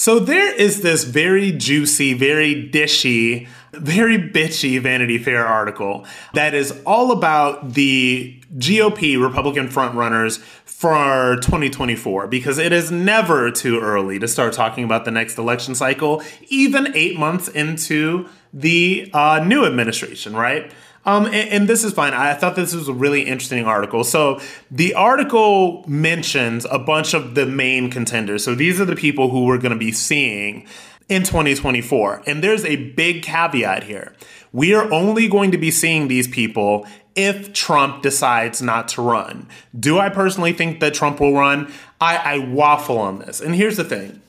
So 0.00 0.18
there 0.18 0.54
is 0.54 0.80
this 0.80 1.04
very 1.04 1.52
juicy, 1.52 2.14
very 2.14 2.70
dishy, 2.70 3.46
very 3.72 4.16
bitchy 4.16 4.80
Vanity 4.80 5.18
Fair 5.18 5.46
article 5.46 6.06
that 6.32 6.54
is 6.54 6.72
all 6.86 7.12
about 7.12 7.74
the 7.74 8.40
GOP 8.56 9.22
Republican 9.22 9.68
frontrunners 9.68 10.38
for 10.64 11.36
2024 11.42 12.28
because 12.28 12.56
it 12.56 12.72
is 12.72 12.90
never 12.90 13.50
too 13.50 13.78
early 13.78 14.18
to 14.18 14.26
start 14.26 14.54
talking 14.54 14.84
about 14.84 15.04
the 15.04 15.10
next 15.10 15.36
election 15.36 15.74
cycle, 15.74 16.22
even 16.48 16.96
eight 16.96 17.18
months 17.18 17.48
into 17.48 18.26
the 18.54 19.10
uh, 19.12 19.44
new 19.44 19.66
administration, 19.66 20.34
right? 20.34 20.72
Um, 21.10 21.26
and, 21.26 21.34
and, 21.34 21.68
this 21.68 21.82
is 21.82 21.92
fine. 21.92 22.14
I 22.14 22.34
thought 22.34 22.54
this 22.54 22.72
was 22.72 22.86
a 22.86 22.92
really 22.92 23.22
interesting 23.22 23.64
article. 23.64 24.04
So 24.04 24.40
the 24.70 24.94
article 24.94 25.84
mentions 25.88 26.64
a 26.70 26.78
bunch 26.78 27.14
of 27.14 27.34
the 27.34 27.46
main 27.46 27.90
contenders. 27.90 28.44
So 28.44 28.54
these 28.54 28.80
are 28.80 28.84
the 28.84 28.94
people 28.94 29.30
who 29.30 29.44
we're 29.44 29.58
going 29.58 29.72
to 29.72 29.78
be 29.78 29.90
seeing 29.90 30.68
in 31.08 31.24
2024. 31.24 32.22
And 32.26 32.44
there's 32.44 32.64
a 32.64 32.76
big 32.92 33.24
caveat 33.24 33.82
here. 33.82 34.14
We 34.52 34.72
are 34.72 34.90
only 34.92 35.26
going 35.26 35.50
to 35.50 35.58
be 35.58 35.72
seeing 35.72 36.06
these 36.06 36.28
people 36.28 36.86
if 37.16 37.52
Trump 37.52 38.02
decides 38.02 38.62
not 38.62 38.86
to 38.88 39.02
run. 39.02 39.48
Do 39.78 39.98
I 39.98 40.10
personally 40.10 40.52
think 40.52 40.78
that 40.78 40.94
Trump 40.94 41.18
will 41.18 41.34
run? 41.34 41.72
I, 42.00 42.36
I 42.36 42.38
waffle 42.38 42.98
on 42.98 43.18
this. 43.18 43.40
And 43.40 43.56
here's 43.56 43.76
the 43.76 43.84
thing. 43.84 44.22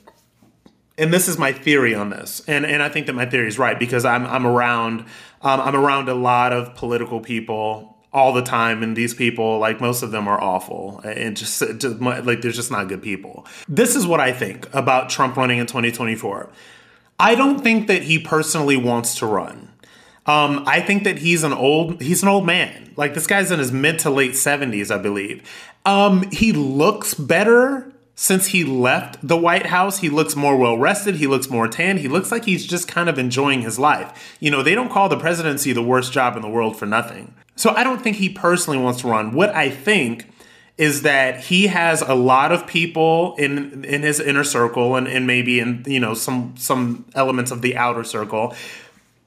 And 0.98 1.12
this 1.12 1.26
is 1.26 1.38
my 1.38 1.52
theory 1.52 1.94
on 1.94 2.10
this. 2.10 2.42
And, 2.46 2.66
and 2.66 2.82
I 2.82 2.88
think 2.88 3.06
that 3.06 3.14
my 3.14 3.24
theory 3.24 3.48
is 3.48 3.58
right 3.58 3.78
because 3.78 4.04
I'm, 4.04 4.26
I'm 4.26 4.46
around 4.46 5.06
um, 5.42 5.60
I'm 5.60 5.74
around 5.74 6.08
a 6.08 6.14
lot 6.14 6.52
of 6.52 6.74
political 6.74 7.20
people 7.20 7.98
all 8.12 8.32
the 8.32 8.42
time, 8.42 8.82
and 8.82 8.94
these 8.94 9.14
people, 9.14 9.58
like 9.58 9.80
most 9.80 10.02
of 10.02 10.10
them, 10.10 10.28
are 10.28 10.40
awful 10.40 11.00
and 11.00 11.36
just, 11.36 11.60
just 11.78 12.00
like 12.00 12.42
they're 12.42 12.52
just 12.52 12.70
not 12.70 12.88
good 12.88 13.02
people. 13.02 13.46
This 13.68 13.96
is 13.96 14.06
what 14.06 14.20
I 14.20 14.32
think 14.32 14.72
about 14.74 15.08
Trump 15.08 15.36
running 15.36 15.58
in 15.58 15.66
2024. 15.66 16.50
I 17.18 17.34
don't 17.34 17.60
think 17.60 17.86
that 17.86 18.02
he 18.02 18.18
personally 18.18 18.76
wants 18.76 19.16
to 19.16 19.26
run. 19.26 19.70
Um, 20.26 20.62
I 20.66 20.80
think 20.80 21.04
that 21.04 21.18
he's 21.18 21.42
an 21.42 21.52
old 21.52 22.00
he's 22.00 22.22
an 22.22 22.28
old 22.28 22.46
man. 22.46 22.92
Like 22.96 23.14
this 23.14 23.26
guy's 23.26 23.50
in 23.50 23.58
his 23.58 23.72
mid 23.72 23.98
to 24.00 24.10
late 24.10 24.32
70s, 24.32 24.94
I 24.94 24.98
believe. 24.98 25.42
Um, 25.84 26.30
he 26.30 26.52
looks 26.52 27.14
better 27.14 27.91
since 28.14 28.48
he 28.48 28.62
left 28.64 29.16
the 29.26 29.36
White 29.36 29.66
House, 29.66 29.98
he 29.98 30.08
looks 30.08 30.36
more 30.36 30.56
well 30.56 30.76
rested. 30.76 31.16
He 31.16 31.26
looks 31.26 31.48
more 31.48 31.66
tan. 31.66 31.98
He 31.98 32.08
looks 32.08 32.30
like 32.30 32.44
he's 32.44 32.66
just 32.66 32.86
kind 32.88 33.08
of 33.08 33.18
enjoying 33.18 33.62
his 33.62 33.78
life. 33.78 34.36
You 34.38 34.50
know, 34.50 34.62
they 34.62 34.74
don't 34.74 34.90
call 34.90 35.08
the 35.08 35.18
presidency 35.18 35.72
the 35.72 35.82
worst 35.82 36.12
job 36.12 36.36
in 36.36 36.42
the 36.42 36.48
world 36.48 36.78
for 36.78 36.86
nothing. 36.86 37.34
So 37.56 37.70
I 37.70 37.84
don't 37.84 38.02
think 38.02 38.16
he 38.16 38.28
personally 38.28 38.78
wants 38.78 39.00
to 39.00 39.08
run. 39.08 39.32
What 39.32 39.50
I 39.54 39.70
think 39.70 40.26
is 40.78 41.02
that 41.02 41.40
he 41.40 41.66
has 41.66 42.00
a 42.02 42.14
lot 42.14 42.50
of 42.50 42.66
people 42.66 43.34
in 43.36 43.84
in 43.84 44.02
his 44.02 44.20
inner 44.20 44.44
circle 44.44 44.96
and, 44.96 45.06
and 45.06 45.26
maybe 45.26 45.60
in 45.60 45.84
you 45.86 46.00
know 46.00 46.14
some 46.14 46.54
some 46.56 47.04
elements 47.14 47.50
of 47.50 47.60
the 47.62 47.76
outer 47.76 48.04
circle 48.04 48.54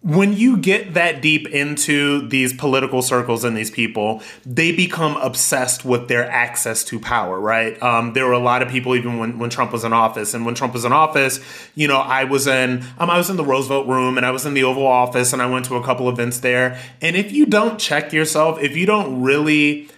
when 0.05 0.33
you 0.33 0.55
get 0.55 0.93
that 0.93 1.19
deep 1.19 1.47
into 1.47 2.27
these 2.27 2.53
political 2.53 3.01
circles 3.01 3.43
and 3.43 3.57
these 3.57 3.71
people, 3.71 4.21
they 4.45 4.71
become 4.71 5.17
obsessed 5.17 5.83
with 5.83 6.07
their 6.07 6.29
access 6.29 6.83
to 6.83 6.99
power, 6.99 7.39
right? 7.39 7.81
Um, 7.81 8.13
there 8.13 8.27
were 8.27 8.31
a 8.31 8.39
lot 8.39 8.61
of 8.61 8.69
people 8.69 8.95
even 8.95 9.17
when, 9.17 9.39
when 9.39 9.49
Trump 9.49 9.71
was 9.71 9.83
in 9.83 9.93
office, 9.93 10.35
and 10.35 10.45
when 10.45 10.53
Trump 10.53 10.73
was 10.73 10.85
in 10.85 10.93
office, 10.93 11.39
you 11.73 11.87
know, 11.87 11.97
I 11.97 12.25
was 12.25 12.45
in 12.45 12.85
um, 12.99 13.09
I 13.09 13.17
was 13.17 13.31
in 13.31 13.35
the 13.35 13.43
Roosevelt 13.43 13.87
Room 13.87 14.17
and 14.17 14.27
I 14.27 14.31
was 14.31 14.45
in 14.45 14.53
the 14.53 14.63
Oval 14.63 14.85
Office 14.85 15.33
and 15.33 15.41
I 15.41 15.47
went 15.47 15.65
to 15.65 15.75
a 15.75 15.83
couple 15.83 16.07
events 16.07 16.41
there. 16.41 16.79
And 17.01 17.15
if 17.15 17.31
you 17.31 17.47
don't 17.47 17.79
check 17.79 18.13
yourself, 18.13 18.61
if 18.61 18.77
you 18.77 18.85
don't 18.85 19.23
really 19.23 19.89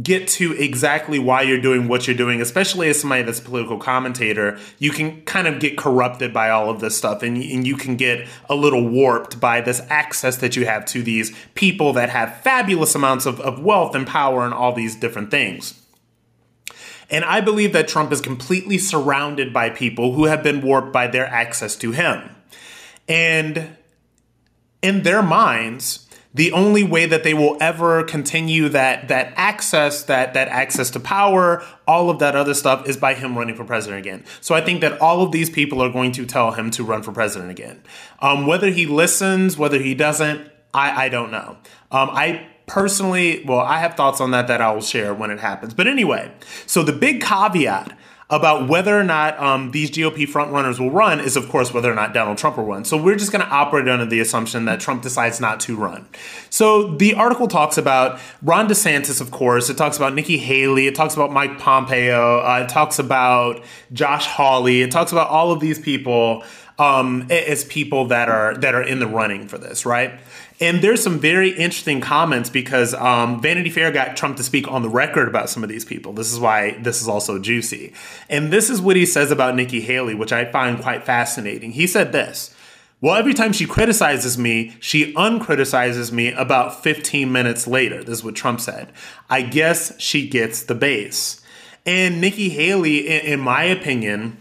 get 0.00 0.26
to 0.26 0.52
exactly 0.52 1.18
why 1.18 1.42
you're 1.42 1.60
doing 1.60 1.86
what 1.86 2.06
you're 2.06 2.16
doing, 2.16 2.40
especially 2.40 2.88
as 2.88 2.98
somebody 2.98 3.22
that's 3.22 3.40
a 3.40 3.42
political 3.42 3.76
commentator, 3.76 4.58
you 4.78 4.90
can 4.90 5.20
kind 5.22 5.46
of 5.46 5.60
get 5.60 5.76
corrupted 5.76 6.32
by 6.32 6.48
all 6.48 6.70
of 6.70 6.80
this 6.80 6.96
stuff 6.96 7.22
and, 7.22 7.36
and 7.36 7.66
you 7.66 7.76
can 7.76 7.96
get 7.96 8.26
a 8.48 8.54
little 8.54 8.88
warped 8.88 9.38
by 9.38 9.60
this 9.60 9.82
access 9.90 10.38
that 10.38 10.56
you 10.56 10.64
have 10.64 10.86
to 10.86 11.02
these 11.02 11.36
people 11.54 11.92
that 11.92 12.08
have 12.08 12.40
fabulous 12.40 12.94
amounts 12.94 13.26
of, 13.26 13.38
of 13.40 13.62
wealth 13.62 13.94
and 13.94 14.06
power 14.06 14.44
and 14.44 14.54
all 14.54 14.72
these 14.72 14.96
different 14.96 15.30
things. 15.30 15.78
And 17.10 17.26
I 17.26 17.42
believe 17.42 17.74
that 17.74 17.88
Trump 17.88 18.10
is 18.12 18.22
completely 18.22 18.78
surrounded 18.78 19.52
by 19.52 19.68
people 19.68 20.14
who 20.14 20.24
have 20.24 20.42
been 20.42 20.62
warped 20.62 20.94
by 20.94 21.06
their 21.06 21.26
access 21.26 21.76
to 21.76 21.92
him. 21.92 22.30
And 23.06 23.76
in 24.80 25.02
their 25.02 25.22
minds, 25.22 26.08
the 26.34 26.52
only 26.52 26.82
way 26.82 27.06
that 27.06 27.24
they 27.24 27.34
will 27.34 27.56
ever 27.60 28.04
continue 28.04 28.68
that 28.70 29.08
that 29.08 29.32
access 29.36 30.04
that 30.04 30.34
that 30.34 30.48
access 30.48 30.90
to 30.90 31.00
power 31.00 31.64
all 31.86 32.10
of 32.10 32.18
that 32.20 32.34
other 32.34 32.54
stuff 32.54 32.88
is 32.88 32.96
by 32.96 33.14
him 33.14 33.36
running 33.36 33.54
for 33.54 33.64
president 33.64 33.98
again. 33.98 34.24
So 34.40 34.54
i 34.54 34.60
think 34.60 34.80
that 34.80 35.00
all 35.00 35.22
of 35.22 35.32
these 35.32 35.50
people 35.50 35.82
are 35.82 35.90
going 35.90 36.12
to 36.12 36.26
tell 36.26 36.52
him 36.52 36.70
to 36.72 36.84
run 36.84 37.02
for 37.02 37.12
president 37.12 37.50
again. 37.50 37.82
Um, 38.20 38.46
whether 38.46 38.70
he 38.70 38.86
listens 38.86 39.58
whether 39.58 39.78
he 39.78 39.94
doesn't 39.94 40.50
i 40.72 41.06
i 41.06 41.08
don't 41.08 41.30
know. 41.30 41.56
Um, 41.90 42.10
i 42.12 42.46
personally 42.66 43.44
well 43.44 43.60
i 43.60 43.78
have 43.78 43.94
thoughts 43.94 44.20
on 44.20 44.30
that 44.30 44.46
that 44.46 44.60
i 44.60 44.72
will 44.72 44.80
share 44.80 45.12
when 45.12 45.30
it 45.30 45.40
happens. 45.40 45.74
But 45.74 45.86
anyway 45.86 46.32
so 46.66 46.82
the 46.82 46.92
big 46.92 47.20
caveat 47.20 47.96
about 48.32 48.66
whether 48.66 48.98
or 48.98 49.04
not 49.04 49.38
um, 49.38 49.72
these 49.72 49.90
GOP 49.90 50.26
frontrunners 50.26 50.80
will 50.80 50.90
run 50.90 51.20
is, 51.20 51.36
of 51.36 51.50
course, 51.50 51.74
whether 51.74 51.92
or 51.92 51.94
not 51.94 52.14
Donald 52.14 52.38
Trump 52.38 52.56
will 52.56 52.64
run. 52.64 52.82
So 52.86 52.96
we're 52.96 53.16
just 53.16 53.30
going 53.30 53.44
to 53.44 53.50
operate 53.50 53.86
under 53.86 54.06
the 54.06 54.20
assumption 54.20 54.64
that 54.64 54.80
Trump 54.80 55.02
decides 55.02 55.38
not 55.38 55.60
to 55.60 55.76
run. 55.76 56.08
So 56.48 56.96
the 56.96 57.12
article 57.12 57.46
talks 57.46 57.76
about 57.76 58.18
Ron 58.40 58.68
DeSantis, 58.68 59.20
of 59.20 59.30
course. 59.30 59.68
It 59.68 59.76
talks 59.76 59.98
about 59.98 60.14
Nikki 60.14 60.38
Haley. 60.38 60.86
It 60.86 60.94
talks 60.94 61.14
about 61.14 61.30
Mike 61.30 61.58
Pompeo. 61.58 62.40
Uh, 62.40 62.64
it 62.64 62.70
talks 62.70 62.98
about 62.98 63.62
Josh 63.92 64.26
Hawley. 64.26 64.80
It 64.80 64.90
talks 64.90 65.12
about 65.12 65.28
all 65.28 65.52
of 65.52 65.60
these 65.60 65.78
people 65.78 66.42
um, 66.78 67.26
as 67.30 67.64
people 67.64 68.06
that 68.06 68.30
are 68.30 68.56
that 68.56 68.74
are 68.74 68.82
in 68.82 68.98
the 68.98 69.06
running 69.06 69.46
for 69.46 69.58
this, 69.58 69.84
right? 69.84 70.18
And 70.62 70.80
there's 70.80 71.02
some 71.02 71.18
very 71.18 71.50
interesting 71.50 72.00
comments 72.00 72.48
because 72.48 72.94
um, 72.94 73.42
Vanity 73.42 73.68
Fair 73.68 73.90
got 73.90 74.16
Trump 74.16 74.36
to 74.36 74.44
speak 74.44 74.68
on 74.68 74.82
the 74.82 74.88
record 74.88 75.26
about 75.26 75.50
some 75.50 75.64
of 75.64 75.68
these 75.68 75.84
people. 75.84 76.12
This 76.12 76.32
is 76.32 76.38
why 76.38 76.78
this 76.78 77.02
is 77.02 77.08
also 77.08 77.40
juicy. 77.40 77.92
And 78.30 78.52
this 78.52 78.70
is 78.70 78.80
what 78.80 78.94
he 78.94 79.04
says 79.04 79.32
about 79.32 79.56
Nikki 79.56 79.80
Haley, 79.80 80.14
which 80.14 80.32
I 80.32 80.44
find 80.44 80.80
quite 80.80 81.02
fascinating. 81.02 81.72
He 81.72 81.88
said 81.88 82.12
this. 82.12 82.54
Well, 83.00 83.16
every 83.16 83.34
time 83.34 83.52
she 83.52 83.66
criticizes 83.66 84.38
me, 84.38 84.76
she 84.78 85.12
uncriticizes 85.14 86.12
me 86.12 86.30
about 86.30 86.84
15 86.84 87.32
minutes 87.32 87.66
later. 87.66 88.04
This 88.04 88.18
is 88.18 88.24
what 88.24 88.36
Trump 88.36 88.60
said. 88.60 88.92
I 89.28 89.42
guess 89.42 90.00
she 90.00 90.28
gets 90.28 90.62
the 90.62 90.76
base. 90.76 91.40
And 91.84 92.20
Nikki 92.20 92.50
Haley, 92.50 93.08
in, 93.08 93.40
my 93.40 93.64
opinion, 93.64 94.36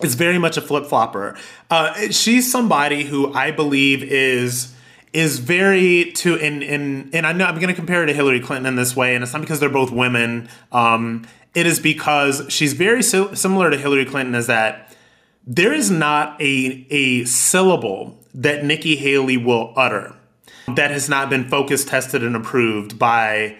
is 0.00 0.14
very 0.14 0.38
much 0.38 0.56
a 0.56 0.60
flip 0.60 0.86
flopper. 0.86 1.36
Uh, 1.68 2.12
she's 2.12 2.48
somebody 2.48 3.02
who 3.02 3.34
I 3.34 3.50
believe 3.50 4.04
is 4.04 4.72
is 5.16 5.38
very 5.38 6.12
to 6.12 6.34
and 6.34 6.62
and 6.62 7.14
and 7.14 7.26
I 7.26 7.32
know 7.32 7.46
I'm 7.46 7.54
going 7.54 7.68
to 7.68 7.74
compare 7.74 8.00
her 8.00 8.06
to 8.06 8.12
Hillary 8.12 8.38
Clinton 8.38 8.66
in 8.66 8.76
this 8.76 8.94
way, 8.94 9.14
and 9.14 9.24
it's 9.24 9.32
not 9.32 9.40
because 9.40 9.60
they're 9.60 9.70
both 9.70 9.90
women. 9.90 10.50
Um, 10.72 11.26
it 11.54 11.66
is 11.66 11.80
because 11.80 12.44
she's 12.50 12.74
very 12.74 13.02
si- 13.02 13.34
similar 13.34 13.70
to 13.70 13.78
Hillary 13.78 14.04
Clinton. 14.04 14.34
Is 14.34 14.46
that 14.48 14.94
there 15.46 15.72
is 15.72 15.90
not 15.90 16.38
a 16.42 16.86
a 16.90 17.24
syllable 17.24 18.18
that 18.34 18.62
Nikki 18.62 18.96
Haley 18.96 19.38
will 19.38 19.72
utter 19.74 20.14
that 20.74 20.90
has 20.90 21.08
not 21.08 21.30
been 21.30 21.48
focus 21.48 21.86
tested 21.86 22.22
and 22.22 22.36
approved 22.36 22.98
by 22.98 23.56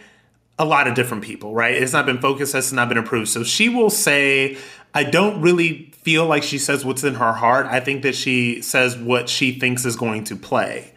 a 0.58 0.64
lot 0.66 0.86
of 0.86 0.94
different 0.94 1.24
people, 1.24 1.54
right? 1.54 1.74
It's 1.74 1.94
not 1.94 2.04
been 2.04 2.18
focus 2.18 2.52
tested, 2.52 2.76
not 2.76 2.90
been 2.90 2.98
approved. 2.98 3.28
So 3.28 3.44
she 3.44 3.70
will 3.70 3.90
say, 3.90 4.58
I 4.94 5.04
don't 5.04 5.40
really 5.40 5.92
feel 6.02 6.26
like 6.26 6.42
she 6.42 6.58
says 6.58 6.84
what's 6.84 7.04
in 7.04 7.14
her 7.14 7.32
heart. 7.32 7.66
I 7.66 7.80
think 7.80 8.02
that 8.02 8.14
she 8.14 8.60
says 8.60 8.96
what 8.96 9.30
she 9.30 9.58
thinks 9.58 9.86
is 9.86 9.96
going 9.96 10.24
to 10.24 10.36
play. 10.36 10.92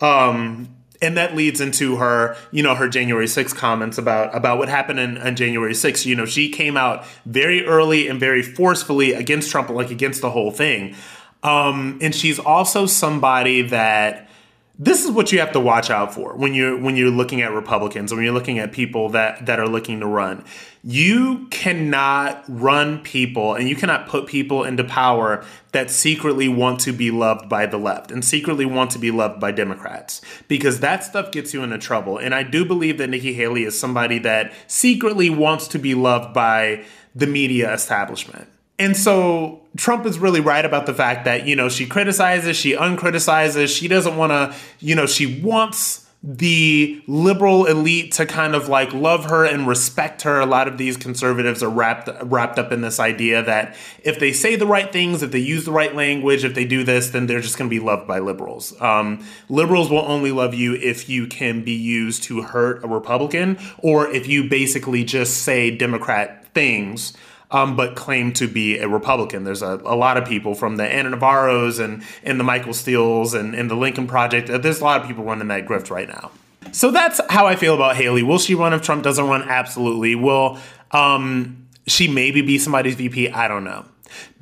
Um, 0.00 0.74
and 1.02 1.16
that 1.16 1.34
leads 1.36 1.60
into 1.60 1.96
her, 1.96 2.36
you 2.50 2.62
know, 2.62 2.74
her 2.74 2.88
January 2.88 3.26
6th 3.26 3.54
comments 3.54 3.98
about 3.98 4.34
about 4.34 4.58
what 4.58 4.68
happened 4.68 5.00
in, 5.00 5.18
on 5.18 5.36
January 5.36 5.72
6th. 5.72 6.06
You 6.06 6.16
know, 6.16 6.26
she 6.26 6.48
came 6.48 6.76
out 6.76 7.04
very 7.26 7.66
early 7.66 8.08
and 8.08 8.18
very 8.18 8.42
forcefully 8.42 9.12
against 9.12 9.50
Trump, 9.50 9.68
like 9.70 9.90
against 9.90 10.20
the 10.20 10.30
whole 10.30 10.50
thing. 10.50 10.94
Um, 11.42 11.98
and 12.00 12.14
she's 12.14 12.38
also 12.38 12.86
somebody 12.86 13.62
that 13.62 14.30
this 14.76 15.04
is 15.04 15.10
what 15.12 15.30
you 15.30 15.38
have 15.38 15.52
to 15.52 15.60
watch 15.60 15.88
out 15.88 16.12
for 16.12 16.34
when 16.34 16.52
you're 16.52 16.76
when 16.76 16.96
you're 16.96 17.10
looking 17.10 17.42
at 17.42 17.52
Republicans 17.52 18.12
when 18.12 18.24
you're 18.24 18.34
looking 18.34 18.58
at 18.58 18.72
people 18.72 19.08
that 19.10 19.46
that 19.46 19.60
are 19.60 19.68
looking 19.68 20.00
to 20.00 20.06
run. 20.06 20.44
You 20.82 21.46
cannot 21.50 22.44
run 22.48 23.00
people 23.02 23.54
and 23.54 23.68
you 23.68 23.76
cannot 23.76 24.08
put 24.08 24.26
people 24.26 24.64
into 24.64 24.82
power 24.82 25.44
that 25.70 25.90
secretly 25.90 26.48
want 26.48 26.80
to 26.80 26.92
be 26.92 27.12
loved 27.12 27.48
by 27.48 27.66
the 27.66 27.78
left 27.78 28.10
and 28.10 28.24
secretly 28.24 28.66
want 28.66 28.90
to 28.90 28.98
be 28.98 29.12
loved 29.12 29.38
by 29.38 29.52
Democrats 29.52 30.20
because 30.48 30.80
that 30.80 31.04
stuff 31.04 31.30
gets 31.30 31.54
you 31.54 31.62
into 31.62 31.78
trouble. 31.78 32.18
And 32.18 32.34
I 32.34 32.42
do 32.42 32.64
believe 32.64 32.98
that 32.98 33.08
Nikki 33.10 33.32
Haley 33.32 33.62
is 33.62 33.78
somebody 33.78 34.18
that 34.20 34.52
secretly 34.66 35.30
wants 35.30 35.68
to 35.68 35.78
be 35.78 35.94
loved 35.94 36.34
by 36.34 36.84
the 37.14 37.28
media 37.28 37.72
establishment. 37.72 38.48
And 38.78 38.96
so 38.96 39.62
Trump 39.76 40.04
is 40.04 40.18
really 40.18 40.40
right 40.40 40.64
about 40.64 40.86
the 40.86 40.94
fact 40.94 41.24
that, 41.26 41.46
you 41.46 41.54
know, 41.54 41.68
she 41.68 41.86
criticizes, 41.86 42.56
she 42.56 42.72
uncriticizes, 42.72 43.76
she 43.76 43.86
doesn't 43.86 44.16
want 44.16 44.30
to, 44.30 44.54
you 44.80 44.94
know, 44.94 45.06
she 45.06 45.40
wants 45.40 46.04
the 46.26 47.02
liberal 47.06 47.66
elite 47.66 48.10
to 48.10 48.24
kind 48.24 48.54
of 48.54 48.66
like 48.66 48.94
love 48.94 49.26
her 49.26 49.44
and 49.44 49.68
respect 49.68 50.22
her. 50.22 50.40
A 50.40 50.46
lot 50.46 50.66
of 50.66 50.78
these 50.78 50.96
conservatives 50.96 51.62
are 51.62 51.68
wrapped 51.68 52.08
wrapped 52.22 52.58
up 52.58 52.72
in 52.72 52.80
this 52.80 52.98
idea 52.98 53.42
that 53.42 53.76
if 54.02 54.18
they 54.18 54.32
say 54.32 54.56
the 54.56 54.66
right 54.66 54.90
things, 54.90 55.22
if 55.22 55.32
they 55.32 55.38
use 55.38 55.66
the 55.66 55.72
right 55.72 55.94
language, 55.94 56.42
if 56.42 56.54
they 56.54 56.64
do 56.64 56.82
this, 56.82 57.10
then 57.10 57.26
they're 57.26 57.42
just 57.42 57.58
going 57.58 57.68
to 57.68 57.74
be 57.74 57.84
loved 57.84 58.08
by 58.08 58.20
liberals. 58.20 58.72
Um, 58.80 59.22
liberals 59.50 59.90
will 59.90 60.06
only 60.06 60.32
love 60.32 60.54
you 60.54 60.74
if 60.74 61.10
you 61.10 61.26
can 61.26 61.62
be 61.62 61.74
used 61.74 62.22
to 62.24 62.40
hurt 62.40 62.82
a 62.82 62.88
Republican 62.88 63.58
or 63.78 64.08
if 64.08 64.26
you 64.26 64.48
basically 64.48 65.04
just 65.04 65.42
say 65.42 65.70
Democrat 65.70 66.46
things 66.54 67.12
um, 67.54 67.76
but 67.76 67.94
claim 67.94 68.32
to 68.32 68.48
be 68.48 68.78
a 68.78 68.88
Republican. 68.88 69.44
There's 69.44 69.62
a, 69.62 69.80
a 69.84 69.94
lot 69.94 70.16
of 70.16 70.26
people 70.26 70.56
from 70.56 70.76
the 70.76 70.84
Ana 70.84 71.16
Navarros 71.16 71.82
and, 71.82 72.02
and 72.24 72.38
the 72.40 72.44
Michael 72.44 72.74
Steeles 72.74 73.32
and, 73.32 73.54
and 73.54 73.70
the 73.70 73.76
Lincoln 73.76 74.08
Project. 74.08 74.50
Uh, 74.50 74.58
there's 74.58 74.80
a 74.80 74.84
lot 74.84 75.00
of 75.00 75.06
people 75.06 75.22
running 75.22 75.46
that 75.48 75.64
grift 75.64 75.88
right 75.88 76.08
now. 76.08 76.32
So 76.72 76.90
that's 76.90 77.20
how 77.30 77.46
I 77.46 77.54
feel 77.54 77.76
about 77.76 77.94
Haley. 77.94 78.24
Will 78.24 78.40
she 78.40 78.56
run 78.56 78.72
if 78.72 78.82
Trump 78.82 79.04
doesn't 79.04 79.24
run? 79.24 79.42
Absolutely. 79.42 80.16
Will 80.16 80.58
um, 80.90 81.68
she 81.86 82.08
maybe 82.08 82.42
be 82.42 82.58
somebody's 82.58 82.96
VP? 82.96 83.30
I 83.30 83.46
don't 83.46 83.62
know. 83.62 83.84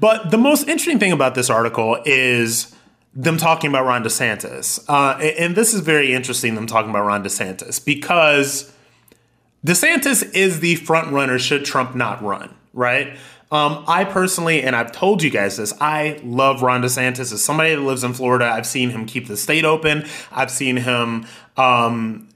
But 0.00 0.30
the 0.30 0.38
most 0.38 0.62
interesting 0.66 0.98
thing 0.98 1.12
about 1.12 1.34
this 1.34 1.50
article 1.50 1.98
is 2.06 2.74
them 3.14 3.36
talking 3.36 3.68
about 3.68 3.84
Ron 3.84 4.04
DeSantis. 4.04 4.82
Uh, 4.88 5.18
and 5.18 5.54
this 5.54 5.74
is 5.74 5.80
very 5.80 6.14
interesting, 6.14 6.54
them 6.54 6.66
talking 6.66 6.88
about 6.88 7.04
Ron 7.04 7.22
DeSantis, 7.22 7.84
because 7.84 8.72
DeSantis 9.66 10.34
is 10.34 10.60
the 10.60 10.76
front 10.76 11.12
runner 11.12 11.38
should 11.38 11.66
Trump 11.66 11.94
not 11.94 12.22
run 12.22 12.54
right? 12.72 13.16
Um, 13.50 13.84
I 13.86 14.04
personally, 14.04 14.62
and 14.62 14.74
I've 14.74 14.92
told 14.92 15.22
you 15.22 15.28
guys 15.28 15.58
this, 15.58 15.74
I 15.78 16.20
love 16.24 16.62
Ron 16.62 16.82
DeSantis. 16.82 17.32
As 17.32 17.44
somebody 17.44 17.74
that 17.74 17.82
lives 17.82 18.02
in 18.02 18.14
Florida, 18.14 18.46
I've 18.46 18.66
seen 18.66 18.90
him 18.90 19.04
keep 19.04 19.28
the 19.28 19.36
state 19.36 19.66
open. 19.66 20.06
I've 20.30 20.50
seen 20.50 20.78
him 20.78 21.26
um, 21.58 22.30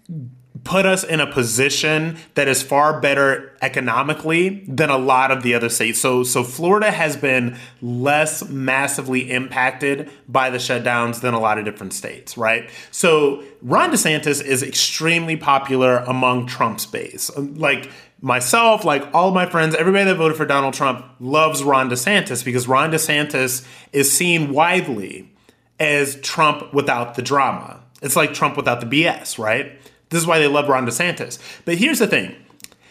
put 0.67 0.85
us 0.85 1.05
in 1.05 1.21
a 1.21 1.27
position 1.27 2.19
that 2.35 2.49
is 2.49 2.63
far 2.63 3.01
better 3.01 3.57
economically 3.63 4.65
than 4.69 4.91
a 4.91 4.99
lot 4.99 5.31
of 5.31 5.43
the 5.43 5.55
other 5.55 5.69
states. 5.69 6.01
So 6.01 6.25
so 6.25 6.43
Florida 6.43 6.91
has 6.91 7.17
been 7.17 7.57
less 7.81 8.49
massively 8.49 9.31
impacted 9.31 10.11
by 10.29 10.51
the 10.51 10.59
shutdowns 10.59 11.21
than 11.21 11.35
a 11.35 11.41
lot 11.41 11.59
of 11.59 11.65
different 11.65 11.93
states, 11.93 12.37
right? 12.37 12.69
So 12.91 13.45
Ron 13.63 13.91
DeSantis 13.91 14.45
is 14.45 14.63
extremely 14.63 15.37
popular 15.37 15.99
among 15.99 16.47
Trump's 16.47 16.85
base. 16.85 17.31
Like 17.37 17.91
myself, 18.21 18.85
like 18.85 19.15
all 19.15 19.31
my 19.31 19.47
friends, 19.47 19.75
everybody 19.75 20.05
that 20.05 20.17
voted 20.17 20.37
for 20.37 20.47
Donald 20.47 20.75
Trump 20.75 21.05
loves 21.21 21.63
Ron 21.63 21.91
DeSantis 21.91 22.45
because 22.45 22.67
Ron 22.67 22.91
DeSantis 22.91 23.67
is 23.93 24.11
seen 24.11 24.53
widely 24.53 25.31
as 25.79 26.21
Trump 26.21 26.73
without 26.73 27.15
the 27.15 27.23
drama. 27.23 27.81
It's 28.03 28.17
like 28.17 28.35
Trump 28.35 28.57
without 28.57 28.81
the 28.81 28.87
BS, 28.87 29.39
right? 29.39 29.79
This 30.09 30.21
is 30.21 30.27
why 30.27 30.39
they 30.39 30.47
love 30.47 30.69
Ron 30.69 30.87
DeSantis. 30.87 31.39
But 31.65 31.77
here's 31.77 31.99
the 31.99 32.07
thing. 32.07 32.35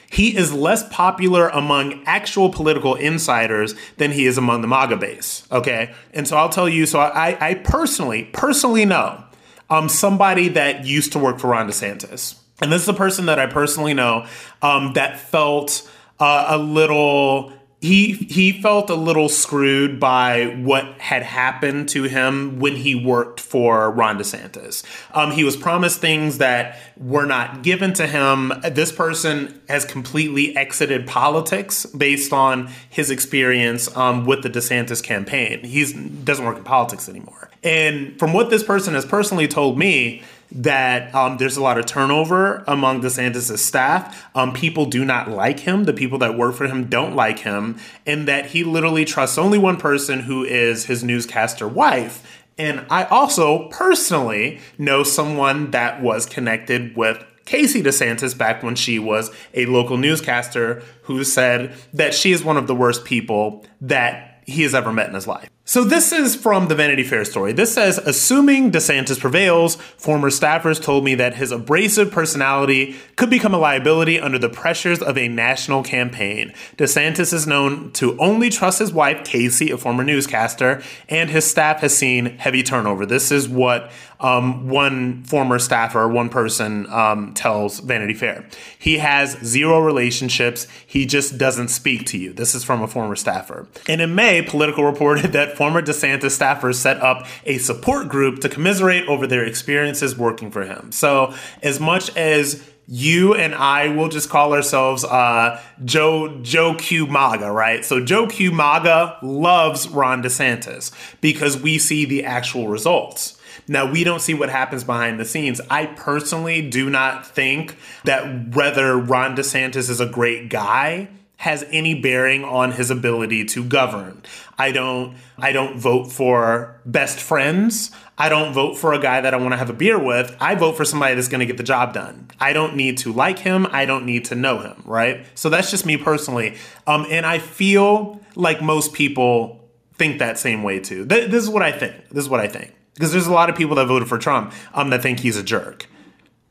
He 0.09 0.37
is 0.37 0.53
less 0.53 0.87
popular 0.89 1.49
among 1.49 2.03
actual 2.05 2.49
political 2.49 2.95
insiders 2.95 3.75
than 3.97 4.11
he 4.11 4.25
is 4.25 4.37
among 4.37 4.61
the 4.61 4.67
MAGA 4.67 4.97
base. 4.97 5.47
Okay. 5.51 5.93
And 6.13 6.27
so 6.27 6.37
I'll 6.37 6.49
tell 6.49 6.69
you, 6.69 6.85
so 6.85 6.99
I, 6.99 7.49
I 7.49 7.55
personally, 7.55 8.25
personally 8.31 8.85
know 8.85 9.23
um, 9.69 9.89
somebody 9.89 10.47
that 10.49 10.85
used 10.85 11.11
to 11.13 11.19
work 11.19 11.39
for 11.39 11.47
Ron 11.47 11.67
DeSantis. 11.67 12.35
And 12.61 12.71
this 12.71 12.83
is 12.83 12.89
a 12.89 12.93
person 12.93 13.25
that 13.25 13.39
I 13.39 13.47
personally 13.47 13.93
know 13.93 14.25
um, 14.61 14.93
that 14.93 15.19
felt 15.19 15.89
uh, 16.19 16.45
a 16.49 16.57
little 16.57 17.51
he 17.81 18.13
he 18.13 18.61
felt 18.61 18.89
a 18.89 18.95
little 18.95 19.29
screwed 19.29 19.99
by 19.99 20.45
what 20.63 20.85
had 20.99 21.23
happened 21.23 21.87
to 21.89 22.03
him 22.03 22.59
when 22.59 22.75
he 22.75 22.95
worked 22.95 23.39
for 23.39 23.91
Ron 23.91 24.17
DeSantis. 24.17 24.83
Um, 25.13 25.31
he 25.31 25.43
was 25.43 25.55
promised 25.55 25.99
things 25.99 26.39
that 26.39 26.79
were 26.97 27.25
not 27.25 27.61
given 27.61 27.93
to 27.93 28.07
him. 28.07 28.53
This 28.71 28.91
person 28.91 29.61
has 29.69 29.85
completely 29.85 30.55
exited 30.57 31.05
politics 31.05 31.85
based 31.85 32.33
on 32.33 32.71
his 32.89 33.11
experience 33.11 33.95
um, 33.95 34.25
with 34.25 34.41
the 34.41 34.49
DeSantis 34.49 35.03
campaign. 35.03 35.63
He 35.63 35.83
doesn't 36.23 36.45
work 36.45 36.57
in 36.57 36.63
politics 36.63 37.07
anymore. 37.07 37.49
And 37.63 38.17
from 38.17 38.33
what 38.33 38.49
this 38.49 38.63
person 38.63 38.93
has 38.93 39.05
personally 39.05 39.47
told 39.47 39.77
me, 39.77 40.23
that 40.51 41.13
um, 41.13 41.37
there's 41.37 41.57
a 41.57 41.61
lot 41.61 41.77
of 41.77 41.85
turnover 41.85 42.63
among 42.67 43.01
DeSantis' 43.01 43.57
staff. 43.57 44.25
Um, 44.35 44.53
people 44.53 44.85
do 44.85 45.03
not 45.03 45.29
like 45.29 45.61
him. 45.61 45.85
The 45.85 45.93
people 45.93 46.17
that 46.19 46.37
work 46.37 46.55
for 46.55 46.67
him 46.67 46.85
don't 46.87 47.15
like 47.15 47.39
him, 47.39 47.77
and 48.05 48.27
that 48.27 48.47
he 48.47 48.63
literally 48.63 49.05
trusts 49.05 49.37
only 49.37 49.57
one 49.57 49.77
person 49.77 50.21
who 50.21 50.43
is 50.43 50.85
his 50.85 51.03
newscaster 51.03 51.67
wife. 51.67 52.43
And 52.57 52.85
I 52.89 53.03
also 53.05 53.67
personally 53.69 54.59
know 54.77 55.03
someone 55.03 55.71
that 55.71 56.01
was 56.01 56.25
connected 56.25 56.95
with 56.95 57.23
Casey 57.45 57.83
DeSantis 57.83 58.37
back 58.37 58.63
when 58.63 58.75
she 58.75 58.97
was 58.97 59.29
a 59.53 59.65
local 59.65 59.97
newscaster 59.97 60.81
who 61.03 61.23
said 61.23 61.75
that 61.93 62.13
she 62.13 62.31
is 62.31 62.43
one 62.43 62.57
of 62.57 62.67
the 62.67 62.75
worst 62.75 63.05
people 63.05 63.65
that 63.81 64.41
he 64.45 64.63
has 64.63 64.73
ever 64.73 64.91
met 64.91 65.07
in 65.07 65.15
his 65.15 65.27
life. 65.27 65.49
So 65.67 65.83
this 65.83 66.11
is 66.11 66.35
from 66.35 66.67
the 66.67 66.75
Vanity 66.75 67.01
Fair 67.01 67.25
story. 67.25 67.51
This 67.51 67.73
says, 67.73 67.97
assuming 67.97 68.71
DeSantis 68.71 69.19
prevails, 69.19 69.77
former 69.97 70.29
staffers 70.29 70.79
told 70.79 71.03
me 71.03 71.15
that 71.15 71.37
his 71.37 71.51
abrasive 71.51 72.11
personality 72.11 72.95
could 73.15 73.31
become 73.31 73.51
a 73.51 73.57
liability 73.57 74.19
under 74.19 74.37
the 74.37 74.47
pressures 74.47 75.01
of 75.01 75.17
a 75.17 75.27
national 75.27 75.81
campaign. 75.81 76.53
DeSantis 76.77 77.33
is 77.33 77.47
known 77.47 77.91
to 77.93 78.15
only 78.19 78.51
trust 78.51 78.77
his 78.77 78.93
wife, 78.93 79.25
Casey, 79.25 79.71
a 79.71 79.77
former 79.79 80.03
newscaster, 80.03 80.83
and 81.09 81.31
his 81.31 81.49
staff 81.49 81.79
has 81.79 81.97
seen 81.97 82.37
heavy 82.37 82.61
turnover. 82.61 83.03
This 83.03 83.31
is 83.31 83.49
what 83.49 83.91
um, 84.19 84.69
one 84.69 85.23
former 85.23 85.59
staffer, 85.59 86.07
one 86.07 86.29
person 86.29 86.87
um, 86.91 87.33
tells 87.33 87.79
Vanity 87.79 88.13
Fair. 88.13 88.47
He 88.77 88.97
has 88.97 89.37
zero 89.43 89.79
relationships. 89.79 90.67
He 90.85 91.05
just 91.05 91.37
doesn't 91.37 91.69
speak 91.69 92.05
to 92.07 92.17
you. 92.17 92.33
This 92.33 92.55
is 92.55 92.63
from 92.63 92.81
a 92.81 92.87
former 92.87 93.15
staffer. 93.15 93.67
And 93.87 94.01
in 94.01 94.15
May, 94.15 94.41
Politico 94.41 94.83
reported 94.83 95.31
that 95.33 95.57
former 95.57 95.81
DeSantis 95.81 96.37
staffers 96.37 96.75
set 96.75 97.01
up 97.01 97.25
a 97.45 97.57
support 97.57 98.09
group 98.09 98.39
to 98.41 98.49
commiserate 98.49 99.07
over 99.07 99.27
their 99.27 99.43
experiences 99.43 100.17
working 100.17 100.51
for 100.51 100.65
him. 100.65 100.91
So, 100.91 101.33
as 101.61 101.79
much 101.79 102.15
as 102.15 102.63
you 102.87 103.33
and 103.33 103.55
I 103.55 103.87
will 103.87 104.09
just 104.09 104.29
call 104.29 104.53
ourselves 104.53 105.03
uh, 105.03 105.61
Joe 105.83 106.39
Joe 106.41 106.75
Q 106.75 107.07
MAGA, 107.07 107.51
right? 107.51 107.83
So 107.83 108.03
Joe 108.03 108.27
Q 108.27 108.51
MAGA 108.51 109.19
loves 109.23 109.87
Ron 109.89 110.21
DeSantis 110.21 110.91
because 111.21 111.57
we 111.59 111.77
see 111.79 112.05
the 112.05 112.23
actual 112.23 112.67
results. 112.67 113.39
Now, 113.67 113.91
we 113.91 114.03
don't 114.03 114.21
see 114.21 114.33
what 114.33 114.49
happens 114.49 114.83
behind 114.83 115.19
the 115.19 115.25
scenes. 115.25 115.61
I 115.69 115.85
personally 115.85 116.67
do 116.67 116.89
not 116.89 117.25
think 117.25 117.77
that 118.03 118.55
whether 118.55 118.97
Ron 118.97 119.35
DeSantis 119.35 119.89
is 119.89 119.99
a 119.99 120.05
great 120.05 120.49
guy 120.49 121.09
has 121.37 121.65
any 121.69 121.93
bearing 121.93 122.43
on 122.43 122.71
his 122.71 122.89
ability 122.89 123.43
to 123.45 123.63
govern. 123.63 124.21
I 124.57 124.71
don't 124.71 125.17
I 125.37 125.51
don't 125.51 125.77
vote 125.77 126.11
for 126.11 126.79
best 126.85 127.19
friends. 127.19 127.91
I 128.17 128.29
don't 128.29 128.53
vote 128.53 128.77
for 128.77 128.93
a 128.93 128.99
guy 128.99 129.21
that 129.21 129.33
I 129.33 129.37
want 129.37 129.51
to 129.51 129.57
have 129.57 129.69
a 129.69 129.73
beer 129.73 129.99
with. 129.99 130.35
I 130.39 130.55
vote 130.55 130.77
for 130.77 130.85
somebody 130.85 131.15
that's 131.15 131.27
going 131.27 131.41
to 131.41 131.45
get 131.45 131.57
the 131.57 131.63
job 131.63 131.93
done. 131.93 132.29
I 132.39 132.53
don't 132.53 132.75
need 132.75 132.97
to 132.99 133.11
like 133.11 133.39
him. 133.39 133.67
I 133.71 133.85
don't 133.85 134.05
need 134.05 134.25
to 134.25 134.35
know 134.35 134.59
him, 134.59 134.81
right? 134.85 135.25
So 135.35 135.49
that's 135.49 135.71
just 135.71 135.85
me 135.85 135.97
personally. 135.97 136.55
Um, 136.87 137.05
and 137.09 137.25
I 137.25 137.39
feel 137.39 138.21
like 138.35 138.61
most 138.61 138.93
people 138.93 139.69
think 139.95 140.19
that 140.19 140.39
same 140.39 140.63
way 140.63 140.79
too. 140.79 141.05
Th- 141.05 141.29
this 141.29 141.43
is 141.43 141.49
what 141.49 141.63
I 141.63 141.71
think. 141.71 142.09
This 142.09 142.23
is 142.23 142.29
what 142.29 142.39
I 142.39 142.47
think. 142.47 142.74
Because 142.95 143.11
there's 143.11 143.27
a 143.27 143.33
lot 143.33 143.49
of 143.49 143.55
people 143.55 143.75
that 143.75 143.85
voted 143.85 144.09
for 144.09 144.17
Trump 144.17 144.53
um, 144.73 144.89
that 144.89 145.03
think 145.03 145.19
he's 145.19 145.37
a 145.37 145.43
jerk 145.43 145.87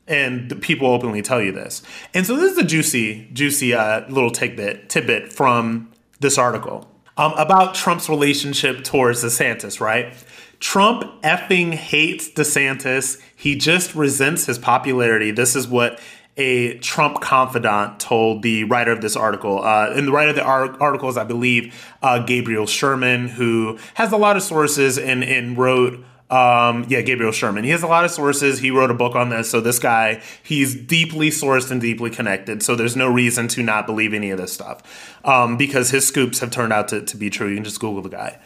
and 0.07 0.61
people 0.61 0.87
openly 0.87 1.21
tell 1.21 1.41
you 1.41 1.51
this. 1.51 1.81
And 2.13 2.25
so 2.25 2.35
this 2.35 2.53
is 2.53 2.57
a 2.57 2.63
juicy, 2.63 3.29
juicy 3.33 3.73
uh, 3.73 4.07
little 4.09 4.31
tidbit 4.31 4.89
tidbit 4.89 5.33
from 5.33 5.91
this 6.19 6.37
article 6.37 6.89
um, 7.17 7.33
about 7.33 7.75
Trump's 7.75 8.09
relationship 8.09 8.83
towards 8.83 9.23
DeSantis. 9.23 9.79
Right? 9.79 10.13
Trump 10.59 11.21
effing 11.23 11.73
hates 11.73 12.29
DeSantis. 12.29 13.21
He 13.35 13.55
just 13.55 13.95
resents 13.95 14.45
his 14.45 14.57
popularity. 14.57 15.31
This 15.31 15.55
is 15.55 15.67
what 15.67 15.99
a 16.37 16.77
Trump 16.79 17.21
confidant 17.21 17.99
told 17.99 18.41
the 18.41 18.65
writer 18.65 18.91
of 18.91 19.01
this 19.01 19.15
article. 19.15 19.63
Uh, 19.63 19.93
and 19.95 20.07
the 20.07 20.11
writer 20.11 20.31
of 20.31 20.35
the 20.35 20.43
ar- 20.43 20.81
article 20.81 21.07
is, 21.07 21.17
I 21.17 21.23
believe, 21.23 21.73
uh, 22.01 22.19
Gabriel 22.19 22.67
Sherman, 22.67 23.29
who 23.29 23.79
has 23.93 24.11
a 24.11 24.17
lot 24.17 24.35
of 24.35 24.43
sources 24.43 24.97
and, 24.97 25.23
and 25.23 25.57
wrote 25.57 26.03
um, 26.29 26.85
yeah, 26.89 27.01
Gabriel 27.01 27.31
Sherman. 27.31 27.63
He 27.63 27.69
has 27.69 27.83
a 27.83 27.87
lot 27.87 28.03
of 28.03 28.11
sources. 28.11 28.59
He 28.59 28.71
wrote 28.71 28.89
a 28.89 28.95
book 28.95 29.15
on 29.15 29.29
this. 29.29 29.49
So 29.49 29.61
this 29.61 29.77
guy, 29.77 30.23
he's 30.41 30.75
deeply 30.75 31.29
sourced 31.29 31.69
and 31.69 31.79
deeply 31.79 32.09
connected. 32.09 32.63
So 32.63 32.75
there's 32.75 32.95
no 32.95 33.07
reason 33.07 33.47
to 33.49 33.61
not 33.63 33.85
believe 33.85 34.13
any 34.13 34.31
of 34.31 34.39
this 34.39 34.51
stuff 34.51 35.19
um, 35.23 35.55
because 35.55 35.91
his 35.91 36.07
scoops 36.07 36.39
have 36.39 36.49
turned 36.49 36.73
out 36.73 36.87
to, 36.87 37.01
to 37.01 37.17
be 37.17 37.29
true. 37.29 37.47
You 37.47 37.55
can 37.55 37.63
just 37.63 37.79
Google 37.79 38.01
the 38.01 38.09
guy. 38.09 38.39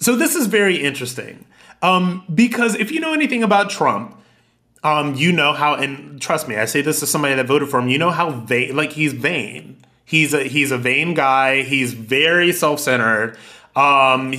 So 0.00 0.16
this 0.16 0.34
is 0.34 0.48
very 0.48 0.76
interesting 0.76 1.46
um, 1.82 2.24
because 2.34 2.74
if 2.74 2.90
you 2.90 2.98
know 2.98 3.12
anything 3.12 3.42
about 3.42 3.70
Trump, 3.70 4.18
um, 4.82 5.14
you 5.14 5.32
know 5.32 5.52
how, 5.52 5.74
and 5.76 6.20
trust 6.20 6.48
me, 6.48 6.56
I 6.56 6.64
say 6.64 6.82
this 6.82 7.00
to 7.00 7.06
somebody 7.06 7.34
that 7.34 7.46
voted 7.46 7.70
for 7.70 7.78
him. 7.78 7.88
You 7.88 7.98
know 7.98 8.10
how 8.10 8.30
vain, 8.30 8.74
like 8.74 8.92
he's 8.92 9.12
vain. 9.12 9.84
He's 10.04 10.34
a 10.34 10.44
he's 10.44 10.70
a 10.70 10.76
vain 10.76 11.14
guy. 11.14 11.62
He's 11.62 11.94
very 11.94 12.52
self 12.52 12.80
centered. 12.80 13.38
Um, 13.76 14.32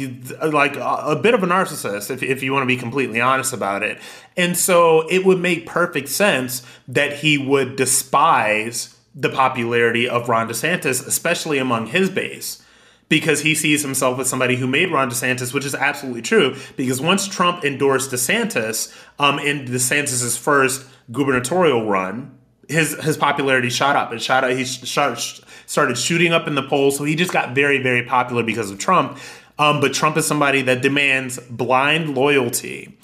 like 0.50 0.78
a, 0.78 1.04
a 1.08 1.16
bit 1.18 1.34
of 1.34 1.44
a 1.44 1.46
narcissist, 1.46 2.10
if, 2.10 2.24
if 2.24 2.42
you 2.42 2.54
want 2.54 2.64
to 2.64 2.68
be 2.68 2.78
completely 2.78 3.20
honest 3.20 3.52
about 3.52 3.84
it. 3.84 4.00
And 4.38 4.56
so 4.56 5.06
it 5.10 5.26
would 5.26 5.40
make 5.40 5.66
perfect 5.66 6.08
sense 6.08 6.64
that 6.88 7.18
he 7.18 7.38
would 7.38 7.76
despise 7.76 8.96
the 9.14 9.30
popularity 9.30 10.08
of 10.08 10.30
Ron 10.30 10.48
DeSantis, 10.48 11.06
especially 11.06 11.58
among 11.58 11.88
his 11.88 12.10
base 12.10 12.62
because 13.10 13.42
he 13.42 13.54
sees 13.56 13.82
himself 13.82 14.20
as 14.20 14.30
somebody 14.30 14.56
who 14.56 14.68
made 14.68 14.92
Ron 14.92 15.10
DeSantis, 15.10 15.54
which 15.54 15.66
is 15.66 15.76
absolutely 15.76 16.22
true. 16.22 16.56
Because 16.76 17.00
once 17.00 17.28
Trump 17.28 17.64
endorsed 17.64 18.12
DeSantis 18.12 18.96
um, 19.20 19.40
in 19.40 19.66
DeSantis's 19.66 20.38
first 20.38 20.86
gubernatorial 21.12 21.86
run, 21.86 22.38
his 22.68 22.96
his 23.04 23.16
popularity 23.16 23.70
shot 23.70 23.96
up. 23.96 24.12
It 24.12 24.24
shot 24.24 24.44
up. 24.44 24.50
He 24.50 24.66
shot, 24.66 25.40
started 25.66 25.98
shooting 25.98 26.34
up 26.34 26.48
in 26.48 26.56
the 26.56 26.64
polls. 26.64 26.98
So 26.98 27.04
he 27.04 27.16
just 27.16 27.32
got 27.32 27.56
very 27.56 27.82
very 27.82 28.04
popular 28.04 28.44
because 28.44 28.72
of 28.72 28.78
Trump. 28.80 29.18
Um, 29.58 29.80
but 29.80 29.94
Trump 29.94 30.18
is 30.18 30.28
somebody 30.28 30.62
that 30.64 30.82
demands 30.82 31.40
blind 31.50 32.14
loyalty, 32.14 32.98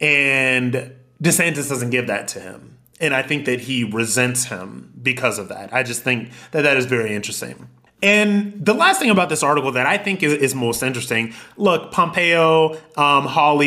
and 0.00 0.92
DeSantis 1.22 1.68
doesn't 1.68 1.90
give 1.90 2.08
that 2.08 2.28
to 2.28 2.40
him. 2.40 2.78
And 3.00 3.14
I 3.14 3.22
think 3.22 3.46
that 3.46 3.60
he 3.60 3.84
resents 3.84 4.44
him 4.44 4.92
because 5.02 5.38
of 5.38 5.48
that. 5.48 5.72
I 5.72 5.82
just 5.82 6.02
think 6.02 6.30
that 6.52 6.62
that 6.62 6.76
is 6.76 6.86
very 6.86 7.14
interesting. 7.14 7.68
And 8.02 8.64
the 8.64 8.74
last 8.74 9.00
thing 9.00 9.08
about 9.08 9.30
this 9.30 9.42
article 9.42 9.72
that 9.72 9.86
I 9.86 9.96
think 9.96 10.22
is, 10.22 10.34
is 10.34 10.54
most 10.54 10.82
interesting 10.82 11.32
look, 11.56 11.90
Pompeo, 11.90 12.76
um, 12.96 13.24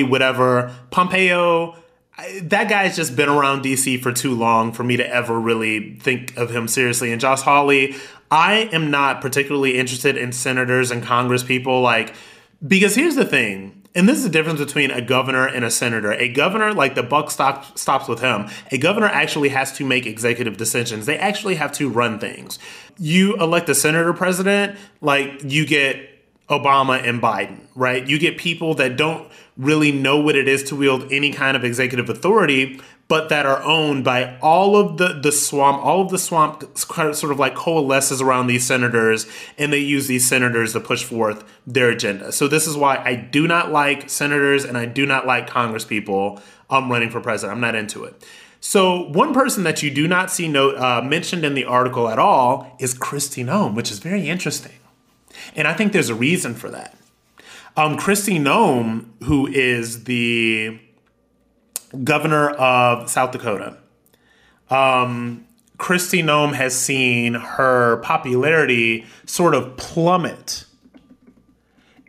whatever, 0.10 0.76
Pompeo 0.92 1.76
that 2.44 2.68
guy's 2.70 2.96
just 2.96 3.16
been 3.16 3.30
around 3.30 3.64
DC 3.64 4.02
for 4.02 4.12
too 4.12 4.34
long 4.34 4.72
for 4.72 4.84
me 4.84 4.98
to 4.98 5.08
ever 5.08 5.40
really 5.40 5.96
think 5.96 6.36
of 6.36 6.50
him 6.50 6.68
seriously. 6.68 7.12
And 7.12 7.22
Josh 7.22 7.42
Hawley, 7.42 7.96
I 8.32 8.70
am 8.72 8.90
not 8.90 9.22
particularly 9.22 9.78
interested 9.78 10.18
in 10.18 10.32
senators 10.32 10.92
and 10.92 11.04
Congress 11.04 11.44
people 11.44 11.82
like 11.82 12.14
because 12.66 12.96
here's 12.96 13.16
the 13.16 13.26
thing, 13.26 13.84
and 13.94 14.10
this 14.10 14.18
is 14.18 14.24
the 14.24 14.30
difference 14.30 14.60
between 14.60 14.90
a 14.90 15.02
governor 15.02 15.46
and 15.46 15.64
a 15.64 15.70
senator. 15.70 16.12
A 16.12 16.28
governor, 16.28 16.74
like 16.74 16.96
the 16.96 17.04
buck 17.04 17.30
stop, 17.30 17.78
stops 17.78 18.08
with 18.08 18.20
him. 18.20 18.48
A 18.72 18.80
governor 18.80 19.08
actually 19.08 19.50
has 19.50 19.74
to 19.78 19.86
make 19.86 20.08
executive 20.08 20.58
decisions. 20.58 21.06
They 21.06 21.20
actually 21.20 21.56
have 21.56 21.72
to 21.74 21.88
run 21.88 22.18
things. 22.18 22.58
You 22.98 23.36
elect 23.38 23.70
a 23.70 23.76
senator 23.76 24.14
president, 24.14 24.78
like 25.02 25.44
you 25.44 25.68
get 25.68 26.17
Obama 26.50 27.06
and 27.06 27.22
Biden, 27.22 27.60
right? 27.76 28.08
You 28.08 28.18
get 28.18 28.38
people 28.38 28.74
that 28.76 28.96
don't 28.96 29.30
really 29.58 29.92
know 29.92 30.20
what 30.20 30.36
it 30.36 30.48
is 30.48 30.64
to 30.64 30.76
wield 30.76 31.12
any 31.12 31.34
kind 31.34 31.58
of 31.58 31.64
executive 31.64 32.10
authority, 32.10 32.80
but 33.10 33.30
that 33.30 33.46
are 33.46 33.62
owned 33.64 34.04
by 34.04 34.38
all 34.40 34.76
of 34.76 34.98
the 34.98 35.20
the 35.22 35.32
swamp. 35.32 35.84
All 35.84 36.02
of 36.02 36.10
the 36.10 36.18
swamp 36.18 36.78
sort 36.78 37.32
of 37.32 37.40
like 37.40 37.56
coalesces 37.56 38.22
around 38.22 38.48
these 38.48 38.66
senators, 38.66 39.26
and 39.58 39.72
they 39.72 39.80
use 39.80 40.08
these 40.08 40.28
senators 40.28 40.74
to 40.74 40.80
push 40.80 41.04
forth 41.04 41.44
their 41.66 41.90
agenda. 41.90 42.32
So 42.32 42.48
this 42.48 42.68
is 42.68 42.78
why 42.78 42.98
I 42.98 43.16
do 43.16 43.48
not 43.48 43.72
like 43.72 44.10
senators 44.10 44.64
and 44.64 44.78
I 44.78 44.86
do 44.86 45.06
not 45.06 45.26
like 45.26 45.48
Congress 45.48 45.86
people. 45.86 46.42
I'm 46.70 46.92
running 46.92 47.10
for 47.10 47.22
president. 47.22 47.56
I'm 47.56 47.62
not 47.62 47.76
into 47.76 48.04
it. 48.04 48.26
So 48.60 49.08
one 49.10 49.34
person 49.34 49.64
that 49.64 49.84
you 49.84 49.92
do 49.92 50.08
not 50.08 50.32
see 50.32 50.48
note 50.48 50.78
uh, 50.78 51.02
mentioned 51.02 51.46
in 51.46 51.54
the 51.54 51.64
article 51.64 52.10
at 52.10 52.20
all 52.20 52.76
is 52.80 52.94
Kristi 52.94 53.46
Noem, 53.46 53.76
which 53.76 53.92
is 53.92 54.00
very 54.00 54.28
interesting. 54.28 54.74
And 55.56 55.68
I 55.68 55.74
think 55.74 55.94
there's 55.94 56.10
a 56.10 56.16
reason 56.16 56.54
for 56.54 56.70
that. 56.70 56.96
Um, 57.76 57.98
Kristi 57.98 58.40
Noem, 58.40 59.06
who 59.24 59.48
is 59.48 60.06
the 60.06 60.80
governor 62.04 62.50
of 62.52 63.10
South 63.10 63.32
Dakota, 63.32 63.78
um, 64.70 65.46
Kristi 65.78 66.24
Noem 66.24 66.54
has 66.54 66.76
seen 66.76 67.36
her 67.36 67.98
popularity 67.98 69.06
sort 69.26 69.54
of 69.54 69.78
plummet 69.78 70.66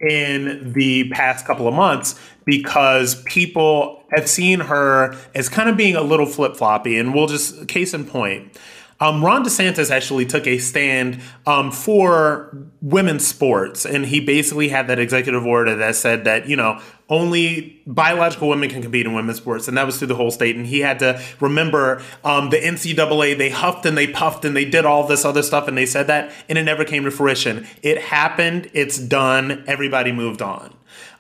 in 0.01 0.73
the 0.73 1.11
past 1.11 1.45
couple 1.45 1.69
of 1.69 1.75
months 1.75 2.19
because 2.47 3.23
people 3.25 4.03
have 4.11 4.29
seen 4.29 4.61
her 4.61 5.15
as 5.35 5.49
kind 5.49 5.69
of 5.69 5.77
being 5.77 5.97
a 5.97 6.01
little 6.01 6.25
flip 6.25 6.57
floppy. 6.57 6.97
And 6.97 7.13
we'll 7.13 7.27
just, 7.27 7.69
case 7.69 7.93
in 7.93 8.07
point, 8.07 8.57
um, 9.01 9.25
Ron 9.25 9.45
DeSantis 9.45 9.91
actually 9.91 10.27
took 10.27 10.47
a 10.47 10.59
stand 10.59 11.21
um, 11.47 11.71
for 11.71 12.57
women's 12.83 13.27
sports, 13.27 13.87
and 13.87 14.05
he 14.07 14.21
basically 14.21 14.69
had 14.69 14.89
that 14.89 14.99
executive 14.99 15.47
order 15.47 15.77
that 15.77 15.95
said 15.95 16.25
that 16.25 16.49
you 16.49 16.57
know 16.57 16.81
only 17.09 17.81
biological 17.87 18.49
women 18.49 18.69
can 18.69 18.83
compete 18.83 19.07
in 19.07 19.15
women's 19.15 19.39
sports, 19.39 19.69
and 19.69 19.77
that 19.77 19.87
was 19.87 19.99
through 19.99 20.09
the 20.09 20.17
whole 20.17 20.33
state. 20.33 20.57
And 20.57 20.67
he 20.67 20.81
had 20.81 20.99
to 20.99 21.23
remember 21.39 22.03
um, 22.25 22.51
the 22.51 22.59
NCAA. 22.59 23.39
They 23.39 23.51
huffed 23.51 23.87
and 23.87 23.97
they 23.97 24.09
puffed 24.09 24.45
and 24.45 24.57
they 24.57 24.65
did 24.65 24.85
all 24.85 25.07
this 25.07 25.25
other 25.25 25.43
stuff, 25.43 25.69
and 25.69 25.79
they 25.79 25.87
said 25.87 26.09
that, 26.09 26.33
and 26.49 26.59
it 26.59 26.65
never 26.65 26.85
came 26.85 27.05
to 27.05 27.11
fruition. 27.13 27.67
It 27.83 27.99
happened. 27.99 28.69
It's 28.75 28.99
done. 28.99 29.63
Everybody 29.69 30.11
moved 30.11 30.43
on. 30.43 30.75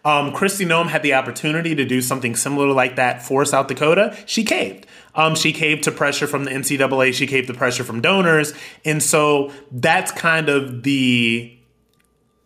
Um, 0.04 0.32
Kristi 0.32 0.66
Noem 0.66 0.88
had 0.88 1.02
the 1.02 1.14
opportunity 1.14 1.74
to 1.74 1.84
do 1.84 2.00
something 2.00 2.36
similar 2.36 2.68
like 2.72 2.96
that 2.96 3.22
for 3.22 3.44
South 3.44 3.66
Dakota. 3.66 4.16
She 4.26 4.44
caved. 4.44 4.86
Um, 5.14 5.34
she 5.34 5.52
caved 5.52 5.84
to 5.84 5.92
pressure 5.92 6.26
from 6.26 6.44
the 6.44 6.50
NCAA. 6.50 7.12
She 7.12 7.26
caved 7.26 7.48
to 7.48 7.54
pressure 7.54 7.84
from 7.84 8.00
donors. 8.00 8.54
And 8.84 9.02
so 9.02 9.52
that's 9.70 10.12
kind 10.12 10.48
of 10.48 10.84
the 10.84 11.56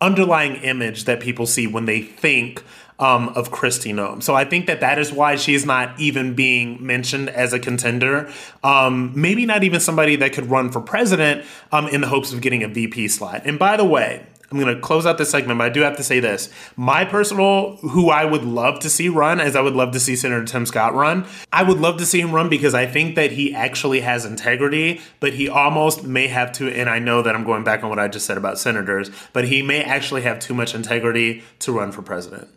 underlying 0.00 0.56
image 0.56 1.04
that 1.04 1.20
people 1.20 1.46
see 1.46 1.66
when 1.66 1.84
they 1.84 2.02
think 2.02 2.62
um, 2.98 3.30
of 3.30 3.50
Kristi 3.50 3.92
Noem. 3.92 4.22
So 4.22 4.34
I 4.34 4.44
think 4.44 4.66
that 4.66 4.80
that 4.80 4.98
is 4.98 5.12
why 5.12 5.36
she's 5.36 5.66
not 5.66 5.98
even 5.98 6.34
being 6.34 6.84
mentioned 6.84 7.28
as 7.30 7.52
a 7.52 7.58
contender. 7.58 8.30
Um, 8.62 9.12
maybe 9.14 9.44
not 9.44 9.64
even 9.64 9.80
somebody 9.80 10.16
that 10.16 10.32
could 10.32 10.50
run 10.50 10.70
for 10.70 10.80
president 10.80 11.44
um, 11.72 11.88
in 11.88 12.00
the 12.00 12.08
hopes 12.08 12.32
of 12.32 12.40
getting 12.40 12.62
a 12.62 12.68
VP 12.68 13.08
slot. 13.08 13.42
And 13.44 13.58
by 13.58 13.76
the 13.76 13.84
way, 13.84 14.24
I'm 14.52 14.60
going 14.60 14.74
to 14.74 14.80
close 14.80 15.06
out 15.06 15.16
this 15.16 15.30
segment, 15.30 15.58
but 15.58 15.64
I 15.64 15.70
do 15.70 15.80
have 15.80 15.96
to 15.96 16.02
say 16.02 16.20
this. 16.20 16.50
My 16.76 17.06
personal, 17.06 17.76
who 17.76 18.10
I 18.10 18.26
would 18.26 18.44
love 18.44 18.80
to 18.80 18.90
see 18.90 19.08
run, 19.08 19.40
as 19.40 19.56
I 19.56 19.62
would 19.62 19.74
love 19.74 19.92
to 19.92 20.00
see 20.00 20.14
Senator 20.14 20.44
Tim 20.44 20.66
Scott 20.66 20.94
run, 20.94 21.26
I 21.52 21.62
would 21.62 21.78
love 21.78 21.96
to 21.98 22.06
see 22.06 22.20
him 22.20 22.32
run 22.32 22.50
because 22.50 22.74
I 22.74 22.84
think 22.84 23.14
that 23.14 23.32
he 23.32 23.54
actually 23.54 24.00
has 24.00 24.26
integrity, 24.26 25.00
but 25.20 25.32
he 25.32 25.48
almost 25.48 26.04
may 26.04 26.26
have 26.26 26.52
to, 26.52 26.68
and 26.68 26.90
I 26.90 26.98
know 26.98 27.22
that 27.22 27.34
I'm 27.34 27.44
going 27.44 27.64
back 27.64 27.82
on 27.82 27.88
what 27.88 27.98
I 27.98 28.08
just 28.08 28.26
said 28.26 28.36
about 28.36 28.58
senators, 28.58 29.10
but 29.32 29.44
he 29.44 29.62
may 29.62 29.82
actually 29.82 30.22
have 30.22 30.38
too 30.38 30.52
much 30.52 30.74
integrity 30.74 31.42
to 31.60 31.72
run 31.72 31.90
for 31.90 32.02
president. 32.02 32.48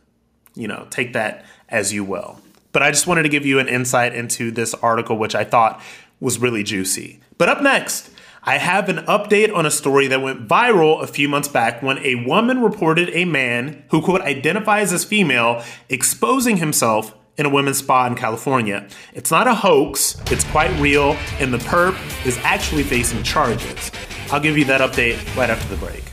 You 0.53 0.67
know, 0.67 0.87
take 0.89 1.13
that 1.13 1.45
as 1.69 1.93
you 1.93 2.03
will. 2.03 2.41
But 2.73 2.83
I 2.83 2.91
just 2.91 3.07
wanted 3.07 3.23
to 3.23 3.29
give 3.29 3.45
you 3.45 3.59
an 3.59 3.69
insight 3.69 4.13
into 4.13 4.51
this 4.51 4.73
article, 4.73 5.17
which 5.17 5.33
I 5.33 5.45
thought 5.45 5.81
was 6.19 6.39
really 6.39 6.63
juicy. 6.63 7.21
But 7.37 7.47
up 7.47 7.61
next, 7.61 8.09
I 8.47 8.59
have 8.59 8.89
an 8.89 8.97
update 9.07 9.51
on 9.55 9.65
a 9.65 9.71
story 9.71 10.05
that 10.05 10.21
went 10.21 10.47
viral 10.47 11.01
a 11.01 11.07
few 11.07 11.27
months 11.27 11.47
back 11.47 11.81
when 11.81 11.97
a 12.05 12.13
woman 12.27 12.61
reported 12.61 13.09
a 13.11 13.25
man 13.25 13.83
who, 13.89 14.03
quote, 14.03 14.21
identifies 14.21 14.93
as 14.93 15.03
female 15.03 15.63
exposing 15.89 16.57
himself 16.57 17.15
in 17.37 17.47
a 17.47 17.49
women's 17.49 17.79
spa 17.79 18.05
in 18.05 18.13
California. 18.13 18.87
It's 19.15 19.31
not 19.31 19.47
a 19.47 19.55
hoax, 19.55 20.21
it's 20.29 20.43
quite 20.51 20.69
real, 20.79 21.13
and 21.39 21.51
the 21.51 21.57
perp 21.57 21.97
is 22.23 22.37
actually 22.43 22.83
facing 22.83 23.23
charges. 23.23 23.91
I'll 24.31 24.39
give 24.39 24.59
you 24.59 24.65
that 24.65 24.79
update 24.79 25.17
right 25.35 25.49
after 25.49 25.67
the 25.67 25.83
break. 25.83 26.03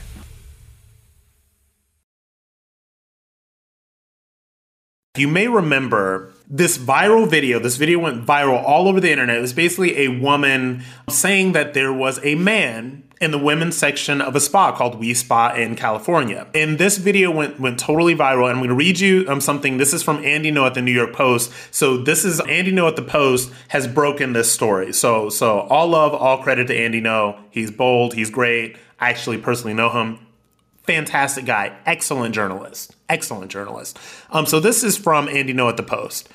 You 5.18 5.28
may 5.28 5.48
remember 5.48 6.31
this 6.52 6.76
viral 6.76 7.26
video, 7.26 7.58
this 7.58 7.76
video 7.78 7.98
went 7.98 8.26
viral 8.26 8.62
all 8.62 8.86
over 8.86 9.00
the 9.00 9.10
internet. 9.10 9.38
It 9.38 9.40
was 9.40 9.54
basically 9.54 10.00
a 10.00 10.08
woman 10.08 10.84
saying 11.08 11.52
that 11.52 11.72
there 11.72 11.94
was 11.94 12.20
a 12.22 12.34
man 12.34 13.04
in 13.22 13.30
the 13.30 13.38
women's 13.38 13.74
section 13.74 14.20
of 14.20 14.36
a 14.36 14.40
spa 14.40 14.76
called 14.76 14.98
We 14.98 15.14
Spa 15.14 15.54
in 15.54 15.76
California. 15.76 16.46
And 16.54 16.76
this 16.76 16.98
video 16.98 17.30
went 17.30 17.58
went 17.58 17.78
totally 17.78 18.14
viral. 18.14 18.50
And 18.50 18.50
I'm 18.50 18.58
going 18.58 18.68
to 18.68 18.74
read 18.74 19.00
you 19.00 19.24
um, 19.28 19.40
something. 19.40 19.78
This 19.78 19.94
is 19.94 20.02
from 20.02 20.22
Andy 20.24 20.52
Ngo 20.52 20.66
at 20.66 20.74
the 20.74 20.82
New 20.82 20.92
York 20.92 21.14
Post. 21.14 21.50
So 21.70 21.96
this 21.96 22.22
is 22.22 22.38
Andy 22.40 22.70
Ngo 22.70 22.86
at 22.86 22.96
the 22.96 23.02
Post 23.02 23.50
has 23.68 23.88
broken 23.88 24.34
this 24.34 24.52
story. 24.52 24.92
So 24.92 25.30
so 25.30 25.60
all 25.60 25.88
love, 25.88 26.12
all 26.12 26.42
credit 26.42 26.66
to 26.66 26.76
Andy 26.76 27.00
Ngo. 27.00 27.38
He's 27.48 27.70
bold. 27.70 28.12
He's 28.12 28.28
great. 28.28 28.76
I 29.00 29.08
actually 29.08 29.38
personally 29.38 29.72
know 29.72 29.88
him 29.88 30.18
fantastic 30.84 31.44
guy, 31.44 31.76
excellent 31.86 32.34
journalist, 32.34 32.96
excellent 33.08 33.50
journalist. 33.50 33.98
Um, 34.30 34.46
so 34.46 34.60
this 34.60 34.82
is 34.82 34.96
from 34.96 35.28
Andy 35.28 35.54
Ngo 35.54 35.68
at 35.68 35.76
the 35.76 35.82
Post. 35.82 36.28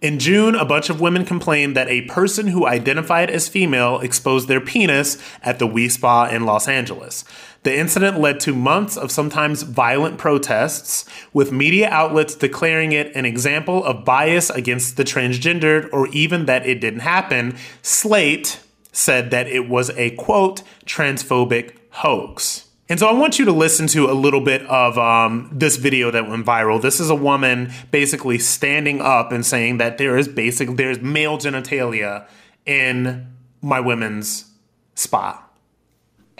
In 0.00 0.20
June, 0.20 0.54
a 0.54 0.64
bunch 0.64 0.90
of 0.90 1.00
women 1.00 1.24
complained 1.24 1.76
that 1.76 1.88
a 1.88 2.02
person 2.02 2.46
who 2.46 2.68
identified 2.68 3.30
as 3.30 3.48
female 3.48 3.98
exposed 3.98 4.46
their 4.46 4.60
penis 4.60 5.18
at 5.42 5.58
the 5.58 5.66
We 5.66 5.88
Spa 5.88 6.26
in 6.26 6.44
Los 6.44 6.68
Angeles. 6.68 7.24
The 7.64 7.76
incident 7.76 8.20
led 8.20 8.38
to 8.40 8.54
months 8.54 8.96
of 8.96 9.10
sometimes 9.10 9.62
violent 9.62 10.16
protests, 10.16 11.04
with 11.32 11.50
media 11.50 11.88
outlets 11.90 12.36
declaring 12.36 12.92
it 12.92 13.10
an 13.16 13.24
example 13.24 13.84
of 13.84 14.04
bias 14.04 14.50
against 14.50 14.96
the 14.96 15.02
transgendered 15.02 15.88
or 15.92 16.06
even 16.08 16.46
that 16.46 16.64
it 16.64 16.80
didn't 16.80 17.00
happen. 17.00 17.56
Slate 17.82 18.60
said 18.92 19.32
that 19.32 19.48
it 19.48 19.68
was 19.68 19.90
a 19.90 20.10
quote, 20.10 20.62
transphobic 20.86 21.76
hoax. 21.90 22.67
And 22.90 22.98
so 22.98 23.06
I 23.06 23.12
want 23.12 23.38
you 23.38 23.44
to 23.44 23.52
listen 23.52 23.86
to 23.88 24.10
a 24.10 24.14
little 24.14 24.40
bit 24.40 24.62
of 24.62 24.96
um, 24.96 25.50
this 25.52 25.76
video 25.76 26.10
that 26.10 26.26
went 26.26 26.46
viral. 26.46 26.80
This 26.80 27.00
is 27.00 27.10
a 27.10 27.14
woman 27.14 27.70
basically 27.90 28.38
standing 28.38 29.02
up 29.02 29.30
and 29.30 29.44
saying 29.44 29.76
that 29.78 29.98
there 29.98 30.16
is 30.16 30.26
basic 30.26 30.74
there's 30.76 30.98
male 31.00 31.36
genitalia 31.36 32.26
in 32.64 33.26
my 33.60 33.80
women's 33.80 34.50
spa. 34.94 35.44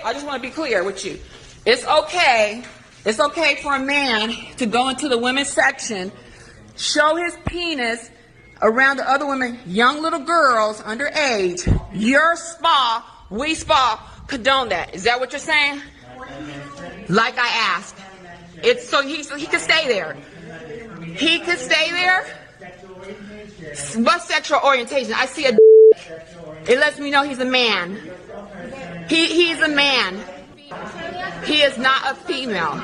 I 0.02 0.14
just 0.14 0.24
want 0.24 0.42
to 0.42 0.48
be 0.48 0.54
clear 0.54 0.84
with 0.84 1.04
you. 1.04 1.18
It's 1.66 1.86
okay. 1.86 2.64
It's 3.04 3.20
okay 3.20 3.56
for 3.56 3.74
a 3.74 3.80
man 3.80 4.30
to 4.56 4.64
go 4.64 4.88
into 4.88 5.08
the 5.08 5.18
women's 5.18 5.48
section, 5.48 6.10
show 6.76 7.16
his 7.16 7.36
penis 7.44 8.10
around 8.62 8.96
the 8.96 9.10
other 9.10 9.26
women, 9.26 9.58
young 9.66 10.00
little 10.00 10.20
girls 10.20 10.80
underage. 10.80 11.66
Your 11.92 12.36
spa, 12.36 13.26
we 13.28 13.54
spa, 13.54 14.22
condone 14.26 14.70
that. 14.70 14.94
Is 14.94 15.04
that 15.04 15.20
what 15.20 15.32
you're 15.32 15.40
saying? 15.40 15.82
Like 17.08 17.38
I 17.38 17.48
asked. 17.48 17.96
It's 18.62 18.88
so 18.88 19.02
he, 19.02 19.22
he 19.22 19.46
could 19.46 19.60
stay 19.60 19.86
there. 19.88 20.14
He 21.16 21.38
could 21.40 21.58
stay 21.58 21.90
there. 21.90 22.26
What 23.96 24.22
sexual 24.22 24.60
orientation? 24.64 25.14
I 25.14 25.26
see 25.26 25.46
a. 25.46 25.56
It 26.68 26.78
lets 26.78 26.98
me 26.98 27.10
know 27.10 27.22
he's 27.22 27.38
a 27.38 27.44
man. 27.44 27.96
He 29.08 29.26
he's 29.26 29.60
a 29.60 29.68
man. 29.68 30.22
He 31.44 31.62
is 31.62 31.78
not 31.78 32.12
a 32.12 32.14
female. 32.14 32.82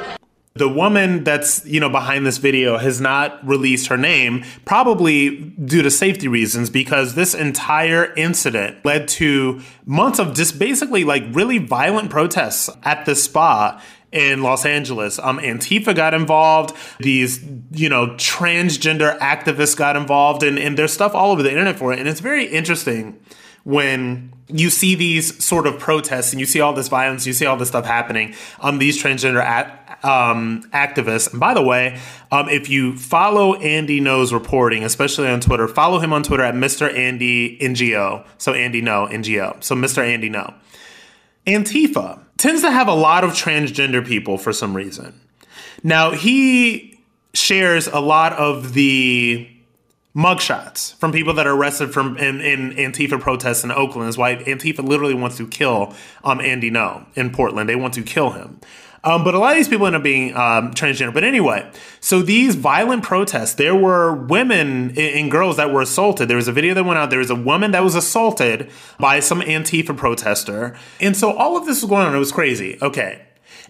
The 0.57 0.69
woman 0.69 1.25
that's, 1.25 1.67
you 1.67 1.81
know, 1.81 1.89
behind 1.89 2.25
this 2.25 2.39
video 2.39 2.79
has 2.79 3.01
not 3.01 3.45
released 3.45 3.89
her 3.89 3.97
name, 3.97 4.45
probably 4.65 5.47
due 5.65 5.83
to 5.83 5.91
safety 5.91 6.29
reasons, 6.29 6.71
because 6.71 7.17
this 7.17 7.35
entire 7.35 8.15
incident 8.15 8.85
led 8.85 9.09
to 9.09 9.61
months 9.85 10.21
of 10.21 10.33
just 10.33 10.57
basically 10.57 11.03
like 11.03 11.25
really 11.33 11.59
violent 11.59 12.09
protests 12.09 12.71
at 12.85 13.05
the 13.05 13.17
spa 13.17 13.83
in 14.13 14.45
Los 14.45 14.65
Angeles. 14.65 15.19
Um, 15.19 15.41
Antifa 15.41 15.93
got 15.93 16.15
involved. 16.15 16.73
These, 17.01 17.45
you 17.73 17.89
know, 17.89 18.11
transgender 18.11 19.19
activists 19.19 19.77
got 19.77 19.97
involved, 19.97 20.45
and, 20.45 20.57
and 20.57 20.79
there's 20.79 20.93
stuff 20.93 21.17
all 21.17 21.33
over 21.33 21.43
the 21.43 21.51
internet 21.51 21.81
for 21.81 21.93
it. 21.93 21.99
And 21.99 22.09
it's 22.09 22.21
very 22.21 22.45
interesting 22.45 23.19
when 23.65 24.33
you 24.49 24.69
see 24.69 24.95
these 24.95 25.43
sort 25.43 25.67
of 25.67 25.79
protests 25.79 26.33
and 26.33 26.41
you 26.41 26.47
see 26.47 26.61
all 26.61 26.75
this 26.75 26.89
violence, 26.89 27.27
you 27.27 27.33
see 27.33 27.47
all 27.47 27.57
this 27.57 27.69
stuff 27.69 27.87
happening. 27.87 28.35
Um, 28.61 28.79
these 28.79 29.03
transgender 29.03 29.43
um, 30.05 30.63
activists. 30.73 31.31
And 31.31 31.41
by 31.41 31.55
the 31.55 31.63
way, 31.63 31.99
um, 32.31 32.49
if 32.51 32.69
you 32.69 32.97
follow 32.97 33.55
Andy 33.55 34.01
Ngo's 34.01 34.33
reporting, 34.33 34.85
especially 34.85 35.29
on 35.29 35.41
Twitter, 35.41 35.67
follow 35.67 35.99
him 35.99 36.13
on 36.13 36.23
Twitter 36.23 36.43
at 36.43 36.55
Mr. 36.55 36.93
Andy 36.95 37.59
NGO. 37.59 38.27
So 38.37 38.53
Andy 38.53 38.83
Ngo 38.83 39.11
NGO. 39.11 39.65
So 39.65 39.75
Mr. 39.75 40.07
Andy 40.07 40.29
Ngo. 40.29 40.55
Antifa 41.47 42.21
tends 42.37 42.63
to 42.63 42.71
have 42.71 42.89
a 42.89 42.95
lot 42.95 43.25
of 43.25 43.31
transgender 43.31 44.07
people 44.07 44.37
for 44.37 44.53
some 44.53 44.77
reason. 44.77 45.21
Now 45.83 46.11
he 46.13 46.99
shares 47.33 47.87
a 47.87 48.01
lot 48.01 48.33
of 48.35 48.75
the 48.75 49.49
mugshots 50.17 50.95
from 50.95 51.13
people 51.13 51.35
that 51.35 51.47
are 51.47 51.55
arrested 51.55 51.93
from 51.93 52.17
in, 52.19 52.41
in 52.41 52.73
Antifa 52.73 53.21
protests 53.21 53.65
in 53.65 53.71
Oakland. 53.71 54.09
Is 54.09 54.19
why 54.19 54.37
Antifa 54.37 54.87
literally 54.87 55.15
wants 55.15 55.37
to 55.39 55.47
kill 55.47 55.95
um, 56.23 56.41
Andy 56.41 56.71
Ngo 56.71 57.07
in 57.15 57.31
Portland. 57.31 57.69
They 57.69 57.77
want 57.77 57.95
to 57.95 58.03
kill 58.03 58.31
him. 58.31 58.61
Um, 59.05 59.23
but 59.23 59.35
a 59.35 59.39
lot 59.39 59.51
of 59.51 59.57
these 59.57 59.69
people 59.69 59.87
end 59.87 59.97
up 59.97 60.03
being 60.03 60.35
um, 60.35 60.73
transgender. 60.73 61.13
But 61.13 61.25
anyway, 61.25 61.71
so 62.01 62.23
these 62.23 62.55
violent 62.55 63.03
protests, 63.03 63.55
there 63.55 63.75
were 63.75 64.15
women 64.15 64.99
and 64.99 65.31
girls 65.31 65.59
that 65.59 65.71
were 65.71 65.83
assaulted. 65.83 66.29
There 66.29 66.39
was 66.39 66.49
a 66.49 66.53
video 66.53 66.73
that 66.73 66.85
went 66.85 66.99
out. 66.99 67.11
There 67.11 67.19
was 67.19 67.29
a 67.29 67.35
woman 67.35 67.73
that 67.73 67.85
was 67.85 67.95
assaulted 67.95 68.71
by 68.99 69.21
some 69.21 69.43
Antifa 69.43 69.95
protester. 69.95 70.75
And 71.01 71.15
so 71.15 71.33
all 71.33 71.59
of 71.59 71.67
this 71.67 71.83
was 71.83 71.91
going 71.91 72.07
on. 72.07 72.15
It 72.15 72.19
was 72.19 72.33
crazy. 72.33 72.79
Okay. 72.81 73.21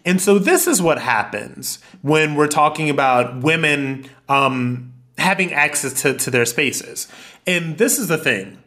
And 0.04 0.20
so 0.20 0.38
this 0.38 0.68
is 0.68 0.80
what 0.80 1.00
happens 1.00 1.80
when 2.02 2.36
we're 2.36 2.46
talking 2.46 2.88
about 2.88 3.42
women 3.42 4.08
um, 4.28 4.93
having 5.18 5.52
access 5.52 6.02
to, 6.02 6.14
to 6.14 6.30
their 6.30 6.44
spaces. 6.44 7.08
And 7.46 7.78
this 7.78 7.98
is 7.98 8.08
the 8.08 8.18
thing 8.18 8.58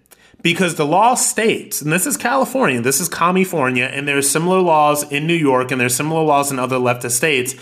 because 0.41 0.75
the 0.75 0.85
law 0.85 1.15
states, 1.15 1.81
and 1.81 1.91
this 1.91 2.05
is 2.05 2.15
California, 2.15 2.81
this 2.81 2.99
is 2.99 3.09
California, 3.09 3.85
and 3.85 4.07
there's 4.07 4.29
similar 4.29 4.59
laws 4.59 5.09
in 5.11 5.27
New 5.27 5.33
York, 5.33 5.71
and 5.71 5.81
there's 5.81 5.95
similar 5.95 6.23
laws 6.23 6.51
in 6.51 6.59
other 6.59 6.77
leftist 6.77 7.11
states 7.11 7.55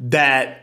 that 0.00 0.61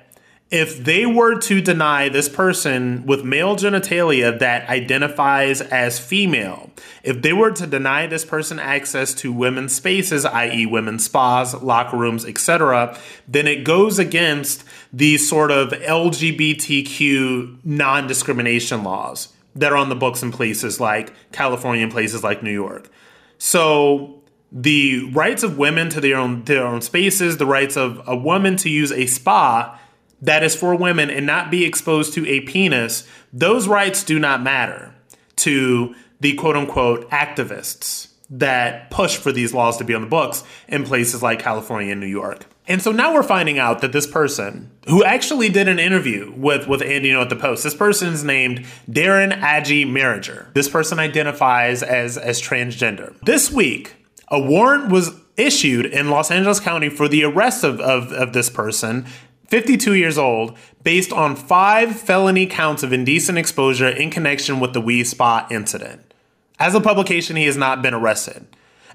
if 0.51 0.83
they 0.83 1.05
were 1.05 1.39
to 1.39 1.62
deny 1.62 2.09
this 2.09 2.27
person 2.27 3.05
with 3.05 3.23
male 3.23 3.55
genitalia 3.55 4.38
that 4.39 4.67
identifies 4.67 5.62
as 5.62 5.99
female, 5.99 6.71
if 7.03 7.21
they 7.21 7.33
were 7.33 7.51
to 7.51 7.67
deny 7.67 8.07
this 8.07 8.25
person 8.25 8.57
access 8.59 9.13
to 9.13 9.31
women's 9.31 9.75
spaces, 9.75 10.25
i.e., 10.25 10.65
women's 10.65 11.05
spas, 11.05 11.53
locker 11.62 11.97
rooms, 11.97 12.25
etc., 12.25 12.97
then 13.27 13.45
it 13.45 13.63
goes 13.63 13.99
against 13.99 14.63
these 14.91 15.29
sort 15.29 15.51
of 15.51 15.69
LGBTQ 15.69 17.59
non 17.63 18.07
discrimination 18.07 18.83
laws 18.83 19.29
that 19.55 19.71
are 19.71 19.77
on 19.77 19.89
the 19.89 19.95
books 19.95 20.23
in 20.23 20.31
places 20.31 20.79
like 20.79 21.13
California 21.31 21.83
and 21.83 21.91
places 21.91 22.23
like 22.23 22.41
New 22.41 22.51
York. 22.51 22.89
So 23.38 24.19
the 24.51 25.12
rights 25.12 25.43
of 25.43 25.59
women 25.59 25.89
to 25.89 26.01
their 26.01 26.17
own 26.17 26.43
their 26.45 26.65
own 26.65 26.81
spaces, 26.81 27.38
the 27.38 27.45
rights 27.45 27.77
of 27.77 28.01
a 28.07 28.15
woman 28.15 28.55
to 28.57 28.69
use 28.69 28.91
a 28.91 29.05
spa 29.05 29.78
that 30.21 30.43
is 30.43 30.55
for 30.55 30.75
women 30.75 31.10
and 31.10 31.25
not 31.25 31.51
be 31.51 31.65
exposed 31.65 32.13
to 32.13 32.27
a 32.27 32.41
penis, 32.41 33.08
those 33.32 33.67
rights 33.67 34.03
do 34.03 34.19
not 34.19 34.41
matter 34.41 34.93
to 35.38 35.95
the 36.19 36.34
quote 36.36 36.55
unquote 36.55 37.10
activists 37.12 38.08
that 38.29 38.91
push 38.91 39.17
for 39.17 39.32
these 39.32 39.53
laws 39.53 39.77
to 39.77 39.84
be 39.84 39.95
on 39.95 40.01
the 40.01 40.08
books 40.08 40.43
in 40.67 40.84
places 40.84 41.23
like 41.23 41.39
California 41.39 41.91
and 41.91 42.01
New 42.01 42.08
York. 42.08 42.45
And 42.67 42.84
so 42.84 42.91
now 42.91 43.15
we're 43.15 43.23
finding 43.23 43.58
out 43.58 43.82
that 43.82 43.93
this 43.93 44.05
person, 44.05 44.69
who 44.88 45.03
actually 45.03 45.49
did 45.49 45.67
an 45.67 45.79
interview 45.79 46.32
with, 46.38 46.67
with 46.67 46.84
Andy 46.84 47.10
Ngo 47.10 47.23
at 47.23 47.29
the 47.29 47.36
Post, 47.36 47.63
this 47.63 47.73
person 47.73 48.10
is 48.13 48.23
named 48.23 48.63
Darren 48.88 49.36
Agee 49.41 49.88
Merager. 49.88 50.53
This 50.53 50.69
person 50.69 50.99
identifies 50.99 51.82
as, 51.82 52.15
as 52.15 52.39
transgender. 52.39 53.19
This 53.21 53.51
week, 53.51 53.95
a 54.27 54.39
warrant 54.39 54.91
was 54.91 55.19
issued 55.36 55.88
in 55.88 56.12
Los 56.12 56.29
Angeles 56.29 56.60
County 56.60 56.89
for 56.89 57.08
the 57.08 57.23
arrest 57.23 57.63
of, 57.63 57.79
of, 57.79 58.12
of 58.12 58.34
this 58.34 58.51
person 58.51 59.08
52 59.49 59.95
years 59.95 60.17
old, 60.17 60.57
based 60.83 61.12
on 61.12 61.35
five 61.35 61.99
felony 61.99 62.45
counts 62.45 62.83
of 62.83 62.93
indecent 62.93 63.38
exposure 63.38 63.88
in 63.89 64.12
connection 64.12 64.59
with 64.59 64.73
the 64.73 64.79
Wi 64.79 65.03
Spa 65.03 65.47
incident. 65.49 66.13
As 66.59 66.75
a 66.75 66.81
publication, 66.81 67.35
he 67.35 67.45
has 67.45 67.57
not 67.57 67.81
been 67.81 67.93
arrested. 67.93 68.45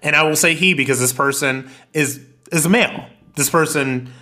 And 0.02 0.14
I 0.14 0.22
will 0.22 0.36
say 0.36 0.54
he 0.54 0.74
because 0.74 1.00
this 1.00 1.12
person 1.12 1.70
is 1.92 2.24
is 2.52 2.66
a 2.66 2.68
male. 2.68 3.06
This 3.36 3.50
person 3.50 4.12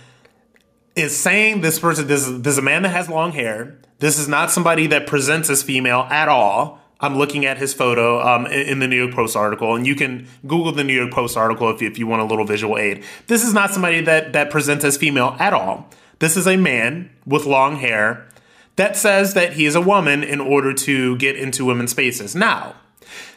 is 0.95 1.17
saying 1.17 1.61
this 1.61 1.77
person 1.77 2.07
this, 2.07 2.25
this 2.25 2.53
is 2.53 2.57
a 2.57 2.63
man 2.63 2.83
that 2.83 2.89
has 2.89 3.09
long 3.09 3.33
hair. 3.33 3.77
This 3.99 4.17
is 4.17 4.27
not 4.27 4.49
somebody 4.49 4.87
that 4.87 5.07
presents 5.07 5.49
as 5.49 5.61
female 5.61 6.07
at 6.09 6.29
all. 6.29 6.79
I'm 6.99 7.17
looking 7.17 7.45
at 7.45 7.57
his 7.57 7.73
photo 7.73 8.21
um, 8.25 8.45
in, 8.45 8.67
in, 8.67 8.79
the 8.79 8.87
New 8.87 8.95
York 8.95 9.13
Post 9.13 9.35
article, 9.35 9.75
and 9.75 9.85
you 9.85 9.93
can 9.93 10.25
Google 10.47 10.71
the 10.71 10.85
New 10.85 10.93
York 10.93 11.11
Post 11.11 11.35
article 11.35 11.69
if 11.69 11.81
you, 11.81 11.89
if 11.89 11.99
you 11.99 12.07
want 12.07 12.21
a 12.21 12.25
little 12.25 12.45
visual 12.45 12.77
aid. 12.77 13.03
This 13.27 13.43
is 13.43 13.53
not 13.53 13.71
somebody 13.71 13.99
that 14.01 14.31
that 14.33 14.49
presents 14.49 14.85
as 14.85 14.95
female 14.95 15.35
at 15.37 15.53
all. 15.53 15.89
This 16.19 16.37
is 16.37 16.47
a 16.47 16.57
man 16.57 17.09
with 17.25 17.45
long 17.45 17.77
hair 17.77 18.27
that 18.75 18.97
says 18.97 19.33
that 19.33 19.53
he 19.53 19.65
is 19.65 19.75
a 19.75 19.81
woman 19.81 20.23
in 20.23 20.41
order 20.41 20.73
to 20.73 21.15
get 21.17 21.35
into 21.35 21.65
women's 21.65 21.91
spaces. 21.91 22.35
Now, 22.35 22.75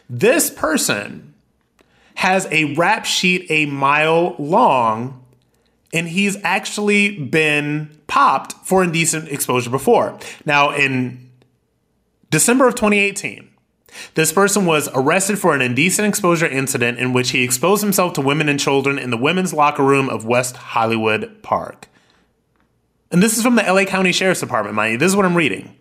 this 0.09 0.51
person 0.51 1.35
has 2.17 2.47
a 2.51 2.75
rap 2.75 3.05
sheet 3.05 3.47
a 3.51 3.67
mile 3.67 4.35
long, 4.39 5.25
and 5.93 6.09
he's 6.09 6.39
actually 6.43 7.19
been 7.19 8.01
popped 8.07 8.55
for 8.67 8.83
indecent 8.83 9.29
exposure 9.29 9.71
before. 9.71 10.19
Now, 10.47 10.71
in 10.71 11.31
December 12.31 12.67
of 12.67 12.75
2018, 12.75 13.51
this 14.15 14.33
person 14.33 14.67
was 14.67 14.89
arrested 14.95 15.39
for 15.39 15.55
an 15.55 15.61
indecent 15.61 16.09
exposure 16.09 16.47
incident 16.47 16.99
in 16.99 17.13
which 17.13 17.31
he 17.31 17.45
exposed 17.45 17.83
himself 17.83 18.15
to 18.15 18.21
women 18.21 18.49
and 18.49 18.59
children 18.59 18.99
in 18.99 19.11
the 19.11 19.17
women's 19.17 19.53
locker 19.53 19.85
room 19.85 20.09
of 20.09 20.25
West 20.25 20.57
Hollywood 20.57 21.43
Park. 21.43 21.89
And 23.11 23.23
this 23.23 23.37
is 23.37 23.43
from 23.43 23.57
the 23.57 23.63
LA 23.63 23.85
County 23.85 24.13
Sheriff's 24.13 24.41
Department, 24.41 24.75
mind 24.75 24.93
you. 24.93 24.99
This 24.99 25.11
is 25.11 25.17
what 25.17 25.25
I'm 25.25 25.37
reading. 25.37 25.77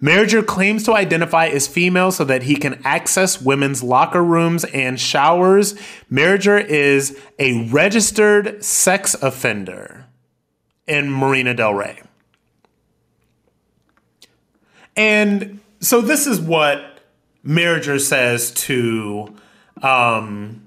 Merager 0.00 0.42
claims 0.42 0.84
to 0.84 0.92
identify 0.92 1.46
as 1.46 1.66
female 1.66 2.12
so 2.12 2.24
that 2.24 2.42
he 2.42 2.56
can 2.56 2.80
access 2.84 3.40
women's 3.40 3.82
locker 3.82 4.22
rooms 4.22 4.64
and 4.64 5.00
showers. 5.00 5.74
Merager 6.10 6.58
is 6.58 7.18
a 7.38 7.66
registered 7.70 8.62
sex 8.62 9.14
offender 9.14 10.06
in 10.86 11.10
Marina 11.10 11.54
Del 11.54 11.72
Rey. 11.72 12.02
And 14.96 15.60
so 15.80 16.00
this 16.00 16.26
is 16.26 16.40
what 16.40 17.00
Merager 17.44 17.98
says 17.98 18.50
to 18.52 19.34
um, 19.82 20.66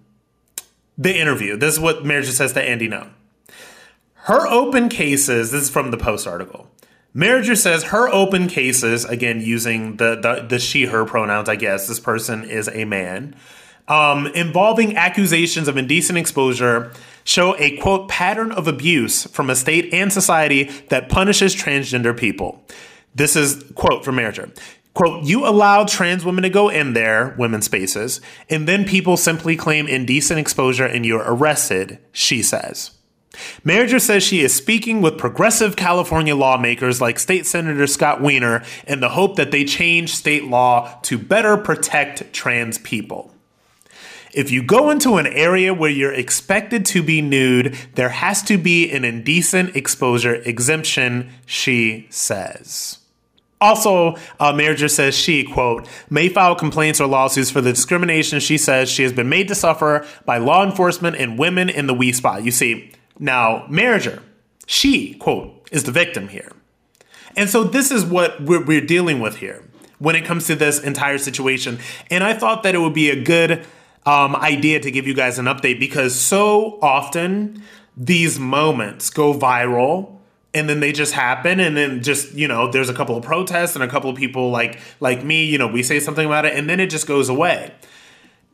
the 0.98 1.16
interview. 1.16 1.56
This 1.56 1.76
is 1.76 1.80
what 1.80 2.04
Merager 2.04 2.32
says 2.32 2.54
to 2.54 2.62
Andy 2.62 2.90
Ngo. 2.90 3.10
Her 4.30 4.46
open 4.46 4.90
cases, 4.90 5.50
this 5.50 5.64
is 5.64 5.70
from 5.72 5.90
the 5.90 5.98
Post 5.98 6.28
article. 6.28 6.70
Merager 7.16 7.56
says 7.56 7.86
her 7.86 8.08
open 8.10 8.48
cases, 8.48 9.04
again 9.04 9.42
using 9.42 9.98
the, 9.98 10.20
the, 10.22 10.46
the 10.48 10.60
she, 10.60 10.86
her 10.86 11.04
pronouns, 11.04 11.50
I 11.50 11.56
guess, 11.56 11.88
this 11.88 12.00
person 12.00 12.44
is 12.44 12.70
a 12.70 12.86
man, 12.86 13.36
um, 13.88 14.28
involving 14.28 14.96
accusations 14.96 15.68
of 15.68 15.78
indecent 15.78 16.20
exposure 16.20 16.92
show 17.24 17.56
a 17.58 17.78
quote 17.78 18.08
pattern 18.08 18.52
of 18.52 18.68
abuse 18.68 19.24
from 19.26 19.50
a 19.50 19.56
state 19.56 19.92
and 19.92 20.14
society 20.14 20.66
that 20.90 21.10
punishes 21.10 21.56
transgender 21.56 22.16
people. 22.16 22.64
This 23.16 23.36
is 23.36 23.64
quote 23.74 24.06
from 24.06 24.18
Merager. 24.18 24.52
Quote, 24.94 25.24
you 25.24 25.44
allow 25.48 25.86
trans 25.86 26.24
women 26.24 26.44
to 26.44 26.52
go 26.52 26.70
in 26.70 26.94
there, 26.94 27.34
women's 27.40 27.66
spaces, 27.66 28.22
and 28.48 28.68
then 28.68 28.86
people 28.86 29.18
simply 29.18 29.56
claim 29.56 29.88
indecent 29.88 30.40
exposure 30.40 30.86
and 30.86 31.04
you're 31.04 31.26
arrested, 31.26 31.98
she 32.12 32.44
says. 32.44 32.92
Merager 33.64 34.00
says 34.00 34.24
she 34.24 34.42
is 34.42 34.56
speaking 34.56 35.02
with 35.02 35.18
progressive 35.18 35.76
California 35.76 36.36
lawmakers 36.36 37.00
like 37.00 37.20
State 37.20 37.46
Senator 37.46 37.88
Scott 37.88 38.22
Wiener 38.22 38.64
in 38.88 39.00
the 39.00 39.10
hope 39.10 39.36
that 39.36 39.52
they 39.52 39.64
change 39.66 40.14
state 40.16 40.46
law 40.46 41.00
to 41.04 41.18
better 41.18 41.56
protect 41.58 42.34
trans 42.34 42.78
people. 42.80 43.34
If 44.32 44.52
you 44.52 44.62
go 44.62 44.90
into 44.92 45.18
an 45.18 45.28
area 45.28 45.74
where 45.74 45.90
you're 45.90 46.14
expected 46.14 46.86
to 46.88 47.02
be 47.02 47.22
nude, 47.22 47.76
there 47.96 48.10
has 48.10 48.44
to 48.44 48.58
be 48.58 48.92
an 48.92 49.04
indecent 49.04 49.76
exposure 49.76 50.36
exemption, 50.36 51.32
she 51.46 52.08
says. 52.12 53.00
Also, 53.62 54.16
uh, 54.40 54.88
says 54.88 55.16
she, 55.16 55.44
quote, 55.44 55.88
may 56.10 56.30
file 56.30 56.56
complaints 56.56 57.02
or 57.02 57.08
lawsuits 57.08 57.52
for 57.52 57.60
the 57.60 57.74
discrimination 57.74 58.40
she 58.40 58.58
says 58.58 58.90
she 58.90 59.04
has 59.04 59.12
been 59.12 59.28
made 59.28 59.50
to 59.50 59.56
suffer 59.56 60.06
by 60.26 60.38
law 60.38 60.64
enforcement 60.64 61.18
and 61.18 61.38
women 61.38 61.68
in 61.68 61.88
the 61.88 61.94
Wi 61.94 62.12
Spa. 62.12 62.38
You 62.38 62.52
see, 62.52 62.92
now, 63.20 63.68
Merager, 63.70 64.22
she, 64.66 65.16
quote, 65.16 65.68
is 65.72 65.84
the 65.84 65.92
victim 65.92 66.30
here. 66.30 66.52
And 67.36 67.50
so 67.50 67.64
this 67.64 67.92
is 67.92 68.06
what 68.06 68.42
we're, 68.42 68.64
we're 68.64 68.86
dealing 68.86 69.20
with 69.20 69.38
here 69.38 69.64
when 70.00 70.16
it 70.16 70.26
comes 70.26 70.48
to 70.48 70.56
this 70.56 70.80
entire 70.80 71.18
situation. 71.18 71.80
And 72.10 72.24
I 72.24 72.34
thought 72.34 72.64
that 72.64 72.74
it 72.74 72.80
would 72.80 72.94
be 72.94 73.10
a 73.10 73.22
good 73.22 73.66
um, 74.06 74.36
idea 74.36 74.80
to 74.80 74.90
give 74.90 75.06
you 75.06 75.14
guys 75.14 75.38
an 75.38 75.46
update 75.46 75.80
because 75.80 76.16
so 76.16 76.80
often 76.82 77.62
these 77.96 78.40
moments 78.40 79.10
go 79.10 79.34
viral 79.34 80.16
and 80.54 80.68
then 80.68 80.80
they 80.80 80.92
just 80.92 81.14
happen 81.14 81.60
and 81.60 81.78
then 81.78 82.02
just 82.02 82.34
you 82.34 82.48
know 82.48 82.72
there's 82.72 82.90
a 82.90 82.94
couple 82.94 83.16
of 83.16 83.24
protests 83.24 83.76
and 83.76 83.84
a 83.84 83.88
couple 83.88 84.10
of 84.10 84.16
people 84.16 84.50
like 84.50 84.80
like 85.00 85.24
me 85.24 85.46
you 85.46 85.58
know 85.58 85.68
we 85.68 85.84
say 85.84 86.00
something 86.00 86.26
about 86.26 86.46
it 86.46 86.56
and 86.56 86.70
then 86.70 86.80
it 86.80 86.90
just 86.90 87.06
goes 87.06 87.30
away 87.30 87.72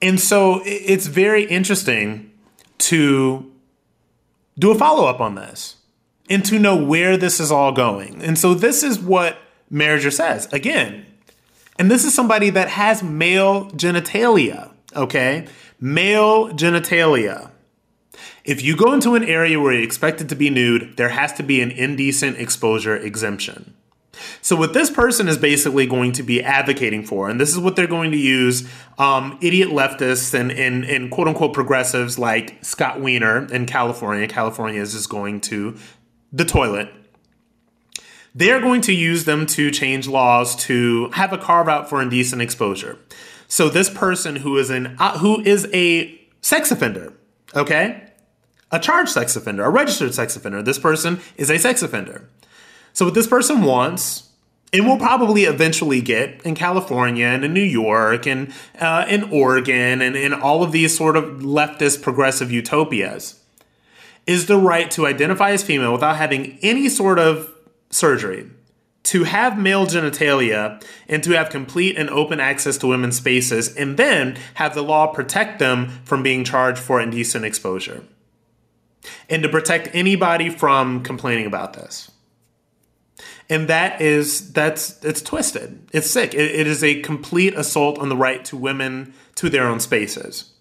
and 0.02 0.20
so 0.20 0.62
it's 0.66 1.06
very 1.06 1.46
interesting 1.46 2.32
to 2.80 3.50
do 4.58 4.72
a 4.72 4.76
follow 4.76 5.06
up 5.06 5.20
on 5.20 5.36
this 5.36 5.76
and 6.30 6.44
to 6.46 6.60
know 6.60 6.76
where 6.76 7.18
this 7.18 7.40
is 7.40 7.52
all 7.52 7.72
going. 7.72 8.22
And 8.22 8.38
so 8.38 8.54
this 8.54 8.84
is 8.84 9.00
what 9.00 9.38
Merager 9.72 10.12
says 10.12 10.52
again. 10.52 11.06
And 11.78 11.92
this 11.92 12.06
is 12.06 12.14
somebody 12.16 12.50
that 12.52 12.70
has 12.70 13.04
male 13.04 13.70
genitalia, 13.72 14.72
okay? 14.96 15.48
Male 15.80 16.50
genitalia. 16.54 17.52
If 18.46 18.64
you 18.64 18.78
go 18.78 18.94
into 18.94 19.16
an 19.16 19.24
area 19.24 19.60
where 19.60 19.74
you're 19.74 19.84
expected 19.84 20.30
to 20.30 20.36
be 20.36 20.50
nude, 20.50 20.96
there 20.98 21.10
has 21.10 21.34
to 21.34 21.44
be 21.44 21.62
an 21.62 21.72
indecent 21.72 22.38
exposure 22.38 22.96
exemption. 22.96 23.74
So, 24.46 24.56
what 24.56 24.74
this 24.74 24.92
person 24.92 25.28
is 25.28 25.40
basically 25.40 25.88
going 25.88 26.12
to 26.12 26.22
be 26.22 26.44
advocating 26.44 27.04
for, 27.04 27.32
and 27.32 27.42
this 27.42 27.50
is 27.50 27.58
what 27.58 27.76
they're 27.76 27.88
going 27.88 28.12
to 28.12 28.18
use 28.18 28.70
um, 29.00 29.40
idiot 29.42 29.70
leftists 29.70 30.40
and, 30.40 30.52
and, 30.52 30.86
and 30.86 31.10
quote 31.10 31.28
unquote 31.28 31.52
progressives 31.52 32.20
like 32.20 32.64
Scott 32.64 33.02
Wiener 33.02 33.52
in 33.52 33.66
California, 33.66 34.28
California 34.28 34.80
is 34.80 34.92
just 34.92 35.10
going 35.10 35.42
to 35.42 35.76
the 36.32 36.46
toilet. 36.46 36.94
They're 38.36 38.62
going 38.62 38.82
to 38.82 38.94
use 38.94 39.26
them 39.26 39.48
to 39.48 39.72
change 39.72 40.08
laws 40.08 40.56
to 40.68 41.10
have 41.14 41.34
a 41.34 41.40
carve 41.40 41.68
out 41.68 41.90
for 41.90 42.00
indecent 42.00 42.44
exposure. 42.44 43.00
So, 43.48 43.68
this 43.68 43.90
person 43.90 44.36
who 44.36 44.60
is 44.60 44.70
an 44.70 44.96
uh, 45.00 45.18
who 45.18 45.42
is 45.42 45.68
a 45.74 46.22
sex 46.42 46.70
offender, 46.70 47.14
okay, 47.56 48.12
a 48.72 48.78
charged 48.78 49.10
sex 49.10 49.36
offender, 49.36 49.64
a 49.64 49.72
registered 49.72 50.14
sex 50.14 50.36
offender, 50.36 50.62
this 50.62 50.78
person 50.78 51.20
is 51.36 51.50
a 51.50 51.58
sex 51.58 51.82
offender. 51.82 52.30
So 52.96 53.04
what 53.04 53.14
this 53.14 53.28
person 53.28 53.64
wants 53.64 54.25
and 54.76 54.86
we'll 54.86 54.98
probably 54.98 55.44
eventually 55.44 56.02
get 56.02 56.42
in 56.44 56.54
California 56.54 57.26
and 57.26 57.46
in 57.46 57.54
New 57.54 57.62
York 57.62 58.28
and 58.28 58.54
uh, 58.80 59.06
in 59.08 59.24
Oregon 59.32 60.02
and 60.02 60.16
in 60.16 60.34
all 60.34 60.64
of 60.64 60.72
these 60.72 60.96
sort 60.96 61.16
of 61.16 61.24
leftist 61.40 62.02
progressive 62.02 62.52
utopias, 62.52 63.42
is 64.28 64.48
the 64.48 64.58
right 64.58 64.92
to 64.92 65.06
identify 65.06 65.52
as 65.52 65.64
female 65.64 65.94
without 65.94 66.18
having 66.18 66.58
any 66.62 66.90
sort 66.90 67.20
of 67.20 67.54
surgery, 67.90 68.50
to 69.04 69.24
have 69.24 69.58
male 69.58 69.86
genitalia, 69.86 70.84
and 71.08 71.24
to 71.24 71.32
have 71.32 71.50
complete 71.50 71.96
and 71.96 72.10
open 72.10 72.40
access 72.40 72.78
to 72.78 72.88
women's 72.88 73.18
spaces, 73.18 73.76
and 73.78 73.98
then 73.98 74.36
have 74.56 74.74
the 74.74 74.82
law 74.82 75.08
protect 75.08 75.60
them 75.60 75.88
from 76.04 76.24
being 76.24 76.44
charged 76.44 76.80
for 76.80 77.00
indecent 77.00 77.46
exposure. 77.46 78.04
And 79.30 79.44
to 79.44 79.50
protect 79.50 79.94
anybody 79.94 80.50
from 80.50 81.04
complaining 81.04 81.46
about 81.46 81.74
this 81.74 82.12
and 83.50 83.68
that 83.68 84.02
is 84.02 84.52
that's 84.54 85.04
it's 85.04 85.22
twisted. 85.22 85.88
It's 85.92 86.10
sick. 86.10 86.34
It, 86.34 86.52
it 86.52 86.68
is 86.68 86.84
a 86.84 87.02
complete 87.02 87.54
assault 87.54 88.00
on 88.00 88.10
the 88.10 88.18
right 88.18 88.44
to 88.46 88.58
women 88.58 89.14
to 89.36 89.50
their 89.50 89.68
own 89.68 89.80
spaces. 89.80 90.52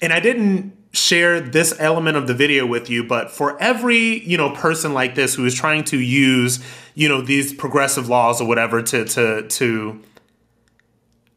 And 0.00 0.12
i 0.12 0.20
didn't 0.20 0.76
share 0.92 1.40
this 1.40 1.74
element 1.80 2.16
of 2.16 2.28
the 2.28 2.34
video 2.34 2.64
with 2.64 2.88
you 2.88 3.02
but 3.02 3.30
for 3.30 3.60
every 3.60 4.20
you 4.20 4.36
know 4.36 4.50
person 4.50 4.94
like 4.94 5.16
this 5.16 5.34
who 5.34 5.44
is 5.44 5.54
trying 5.54 5.82
to 5.82 5.98
use 5.98 6.62
you 6.94 7.08
know 7.08 7.20
these 7.20 7.52
progressive 7.52 8.08
laws 8.08 8.40
or 8.40 8.46
whatever 8.46 8.80
to 8.80 9.04
to 9.04 9.42
to 9.48 10.00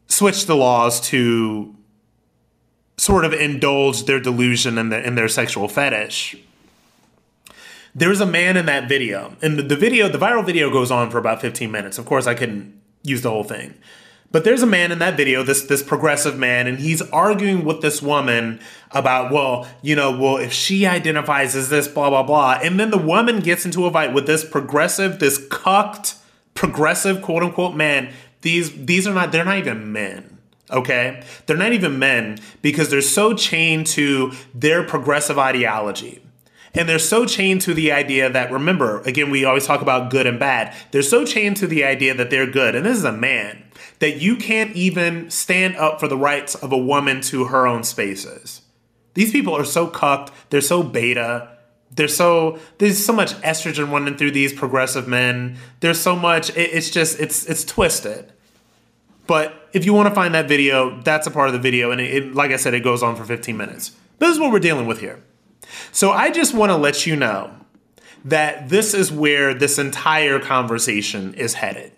switch 0.07 0.45
the 0.45 0.55
laws 0.55 1.01
to 1.01 1.75
sort 2.97 3.25
of 3.25 3.33
indulge 3.33 4.05
their 4.05 4.19
delusion 4.19 4.77
and, 4.77 4.91
the, 4.91 4.97
and 4.97 5.17
their 5.17 5.27
sexual 5.27 5.67
fetish 5.67 6.35
there's 7.97 8.21
a 8.21 8.27
man 8.27 8.57
in 8.57 8.67
that 8.67 8.87
video, 8.87 9.35
and 9.41 9.57
the, 9.57 9.63
the 9.63 9.75
video, 9.75 10.07
the 10.07 10.19
viral 10.19 10.45
video 10.45 10.69
goes 10.69 10.91
on 10.91 11.09
for 11.09 11.17
about 11.17 11.41
15 11.41 11.71
minutes. 11.71 11.97
Of 11.97 12.05
course, 12.05 12.27
I 12.27 12.35
couldn't 12.35 12.79
use 13.01 13.23
the 13.23 13.31
whole 13.31 13.43
thing. 13.43 13.73
But 14.31 14.43
there's 14.43 14.61
a 14.61 14.67
man 14.67 14.91
in 14.91 14.99
that 14.99 15.17
video, 15.17 15.41
this 15.41 15.63
this 15.63 15.81
progressive 15.81 16.37
man, 16.37 16.67
and 16.67 16.77
he's 16.77 17.01
arguing 17.01 17.65
with 17.65 17.81
this 17.81 18.01
woman 18.01 18.59
about, 18.91 19.31
well, 19.31 19.67
you 19.81 19.95
know, 19.95 20.15
well, 20.15 20.37
if 20.37 20.53
she 20.53 20.85
identifies 20.85 21.55
as 21.55 21.69
this, 21.69 21.87
blah 21.87 22.09
blah 22.09 22.23
blah, 22.23 22.59
and 22.61 22.79
then 22.79 22.91
the 22.91 22.97
woman 22.99 23.39
gets 23.39 23.65
into 23.65 23.85
a 23.85 23.91
fight 23.91 24.13
with 24.13 24.27
this 24.27 24.45
progressive, 24.45 25.19
this 25.19 25.43
cucked, 25.49 26.15
progressive, 26.53 27.21
quote 27.23 27.41
unquote 27.41 27.75
man. 27.75 28.13
These 28.41 28.85
these 28.85 29.07
are 29.07 29.13
not 29.13 29.31
they're 29.31 29.45
not 29.45 29.57
even 29.57 29.91
men. 29.91 30.37
Okay, 30.69 31.23
they're 31.45 31.57
not 31.57 31.71
even 31.71 31.97
men 31.97 32.37
because 32.61 32.91
they're 32.91 33.01
so 33.01 33.33
chained 33.33 33.87
to 33.87 34.33
their 34.53 34.83
progressive 34.83 35.39
ideology. 35.39 36.21
And 36.77 36.87
they're 36.87 36.99
so 36.99 37.25
chained 37.25 37.61
to 37.61 37.73
the 37.73 37.91
idea 37.91 38.29
that, 38.29 38.51
remember, 38.51 39.01
again, 39.01 39.31
we 39.31 39.43
always 39.45 39.65
talk 39.65 39.81
about 39.81 40.11
good 40.11 40.27
and 40.27 40.39
bad. 40.39 40.75
They're 40.91 41.01
so 41.01 41.25
chained 41.25 41.57
to 41.57 41.67
the 41.67 41.83
idea 41.83 42.13
that 42.13 42.29
they're 42.29 42.49
good. 42.49 42.75
And 42.75 42.85
this 42.85 42.97
is 42.97 43.03
a 43.03 43.11
man 43.11 43.63
that 43.99 44.21
you 44.21 44.35
can't 44.35 44.75
even 44.75 45.29
stand 45.31 45.75
up 45.75 45.99
for 45.99 46.07
the 46.07 46.17
rights 46.17 46.53
of 46.53 46.71
a 46.71 46.77
woman 46.77 47.21
to 47.21 47.45
her 47.45 47.65
own 47.65 47.83
spaces. 47.83 48.61
These 49.15 49.31
people 49.31 49.55
are 49.55 49.65
so 49.65 49.87
cucked. 49.87 50.31
They're 50.51 50.61
so 50.61 50.83
beta. 50.83 51.49
They're 51.89 52.07
so 52.07 52.59
there's 52.77 53.03
so 53.03 53.13
much 53.13 53.33
estrogen 53.41 53.91
running 53.91 54.15
through 54.15 54.31
these 54.31 54.53
progressive 54.53 55.07
men. 55.07 55.57
There's 55.79 55.99
so 55.99 56.15
much. 56.15 56.51
It, 56.51 56.69
it's 56.73 56.91
just 56.91 57.19
it's 57.19 57.45
it's 57.47 57.63
twisted. 57.63 58.31
But 59.25 59.69
if 59.73 59.83
you 59.85 59.93
want 59.93 60.09
to 60.09 60.15
find 60.15 60.35
that 60.35 60.47
video, 60.47 61.01
that's 61.01 61.25
a 61.25 61.31
part 61.31 61.47
of 61.47 61.53
the 61.53 61.59
video, 61.59 61.89
and 61.91 61.99
it, 61.99 62.13
it, 62.13 62.35
like 62.35 62.51
I 62.51 62.57
said, 62.57 62.73
it 62.73 62.81
goes 62.81 63.03
on 63.03 63.15
for 63.15 63.25
15 63.25 63.57
minutes. 63.57 63.91
This 64.19 64.29
is 64.29 64.39
what 64.39 64.51
we're 64.51 64.59
dealing 64.59 64.85
with 64.85 65.01
here. 65.01 65.21
So 65.91 66.11
I 66.11 66.31
just 66.31 66.53
want 66.53 66.71
to 66.71 66.77
let 66.77 67.05
you 67.05 67.15
know 67.15 67.53
that 68.25 68.69
this 68.69 68.93
is 68.93 69.11
where 69.11 69.53
this 69.53 69.79
entire 69.79 70.39
conversation 70.39 71.33
is 71.33 71.53
headed. 71.53 71.91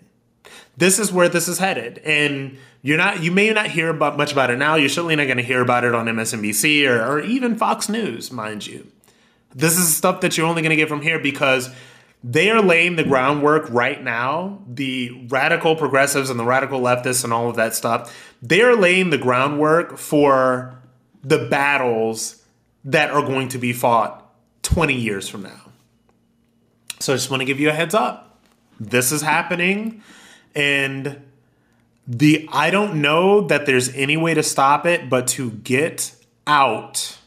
This 0.76 0.98
is 0.98 1.12
where 1.12 1.28
this 1.28 1.48
is 1.48 1.58
headed. 1.58 1.98
And 1.98 2.58
you're 2.82 2.96
not 2.96 3.22
you 3.22 3.30
may 3.30 3.50
not 3.52 3.66
hear 3.66 3.88
about 3.88 4.16
much 4.16 4.32
about 4.32 4.50
it 4.50 4.58
now. 4.58 4.76
You're 4.76 4.88
certainly 4.88 5.16
not 5.16 5.24
going 5.24 5.36
to 5.36 5.42
hear 5.42 5.60
about 5.60 5.84
it 5.84 5.94
on 5.94 6.06
MSNBC 6.06 6.88
or, 6.88 7.04
or 7.04 7.20
even 7.20 7.56
Fox 7.56 7.88
News, 7.88 8.30
mind 8.30 8.66
you. 8.66 8.86
This 9.54 9.78
is 9.78 9.94
stuff 9.94 10.20
that 10.20 10.36
you're 10.36 10.46
only 10.46 10.62
going 10.62 10.70
to 10.70 10.76
get 10.76 10.88
from 10.88 11.02
here 11.02 11.18
because 11.18 11.70
they 12.22 12.50
are 12.50 12.62
laying 12.62 12.96
the 12.96 13.04
groundwork 13.04 13.68
right 13.70 14.02
now. 14.02 14.62
The 14.68 15.26
radical 15.28 15.74
progressives 15.74 16.30
and 16.30 16.38
the 16.38 16.44
radical 16.44 16.80
leftists 16.80 17.24
and 17.24 17.32
all 17.32 17.48
of 17.48 17.56
that 17.56 17.74
stuff, 17.74 18.14
they 18.40 18.62
are 18.62 18.76
laying 18.76 19.10
the 19.10 19.18
groundwork 19.18 19.98
for 19.98 20.80
the 21.22 21.48
battles 21.48 22.39
that 22.84 23.10
are 23.10 23.22
going 23.22 23.48
to 23.48 23.58
be 23.58 23.72
fought 23.72 24.26
20 24.62 24.94
years 24.94 25.28
from 25.28 25.42
now. 25.42 25.70
So 27.00 27.12
I 27.12 27.16
just 27.16 27.30
want 27.30 27.40
to 27.40 27.46
give 27.46 27.60
you 27.60 27.70
a 27.70 27.72
heads 27.72 27.94
up. 27.94 28.38
This 28.78 29.12
is 29.12 29.22
happening 29.22 30.02
and 30.54 31.22
the 32.06 32.48
I 32.52 32.70
don't 32.70 33.00
know 33.00 33.42
that 33.42 33.66
there's 33.66 33.94
any 33.94 34.16
way 34.16 34.34
to 34.34 34.42
stop 34.42 34.86
it 34.86 35.08
but 35.08 35.28
to 35.28 35.50
get 35.50 36.14
out 36.46 37.18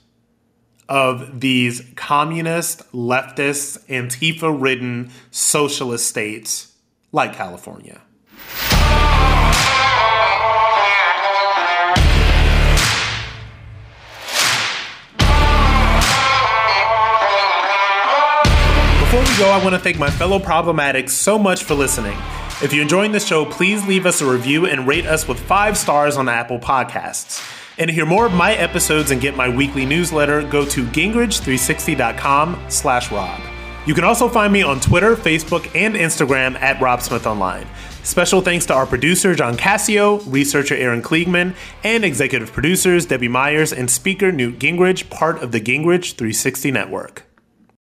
of 0.89 1.39
these 1.39 1.81
communist, 1.95 2.91
leftist, 2.91 3.79
Antifa 3.87 4.61
ridden 4.61 5.11
socialist 5.31 6.07
states 6.07 6.73
like 7.11 7.33
California. 7.33 8.01
Before 19.13 19.31
we 19.31 19.37
go, 19.37 19.51
I 19.51 19.63
want 19.63 19.75
to 19.75 19.79
thank 19.79 19.99
my 19.99 20.09
fellow 20.09 20.39
problematics 20.39 21.11
so 21.11 21.37
much 21.37 21.65
for 21.65 21.75
listening. 21.75 22.17
If 22.63 22.73
you're 22.73 22.81
enjoying 22.81 23.11
the 23.11 23.19
show, 23.19 23.45
please 23.45 23.85
leave 23.85 24.07
us 24.07 24.21
a 24.21 24.25
review 24.25 24.65
and 24.65 24.87
rate 24.87 25.05
us 25.05 25.27
with 25.27 25.39
five 25.39 25.77
stars 25.77 26.17
on 26.17 26.27
Apple 26.27 26.57
Podcasts. 26.57 27.39
And 27.77 27.89
to 27.89 27.93
hear 27.93 28.07
more 28.07 28.25
of 28.25 28.33
my 28.33 28.55
episodes 28.55 29.11
and 29.11 29.21
get 29.21 29.37
my 29.37 29.47
weekly 29.47 29.85
newsletter, 29.85 30.41
go 30.41 30.65
to 30.65 30.83
gingrich360.com 30.85 32.65
slash 32.69 33.11
Rob. 33.11 33.39
You 33.85 33.93
can 33.93 34.03
also 34.03 34.27
find 34.27 34.51
me 34.51 34.63
on 34.63 34.79
Twitter, 34.79 35.15
Facebook, 35.15 35.69
and 35.75 35.93
Instagram 35.93 36.59
at 36.59 36.81
Rob 36.81 37.03
Smith 37.03 37.27
Online. 37.27 37.67
Special 38.01 38.41
thanks 38.41 38.65
to 38.65 38.73
our 38.73 38.87
producer, 38.87 39.35
John 39.35 39.55
Cassio, 39.55 40.21
researcher 40.21 40.73
Aaron 40.73 41.03
Kliegman, 41.03 41.53
and 41.83 42.03
executive 42.03 42.51
producers 42.51 43.05
Debbie 43.05 43.27
Myers 43.27 43.73
and 43.73 43.91
speaker 43.91 44.31
Newt 44.31 44.57
Gingrich, 44.57 45.07
part 45.11 45.37
of 45.43 45.51
the 45.51 45.61
Gingrich 45.61 46.15
360 46.15 46.71
Network. 46.71 47.27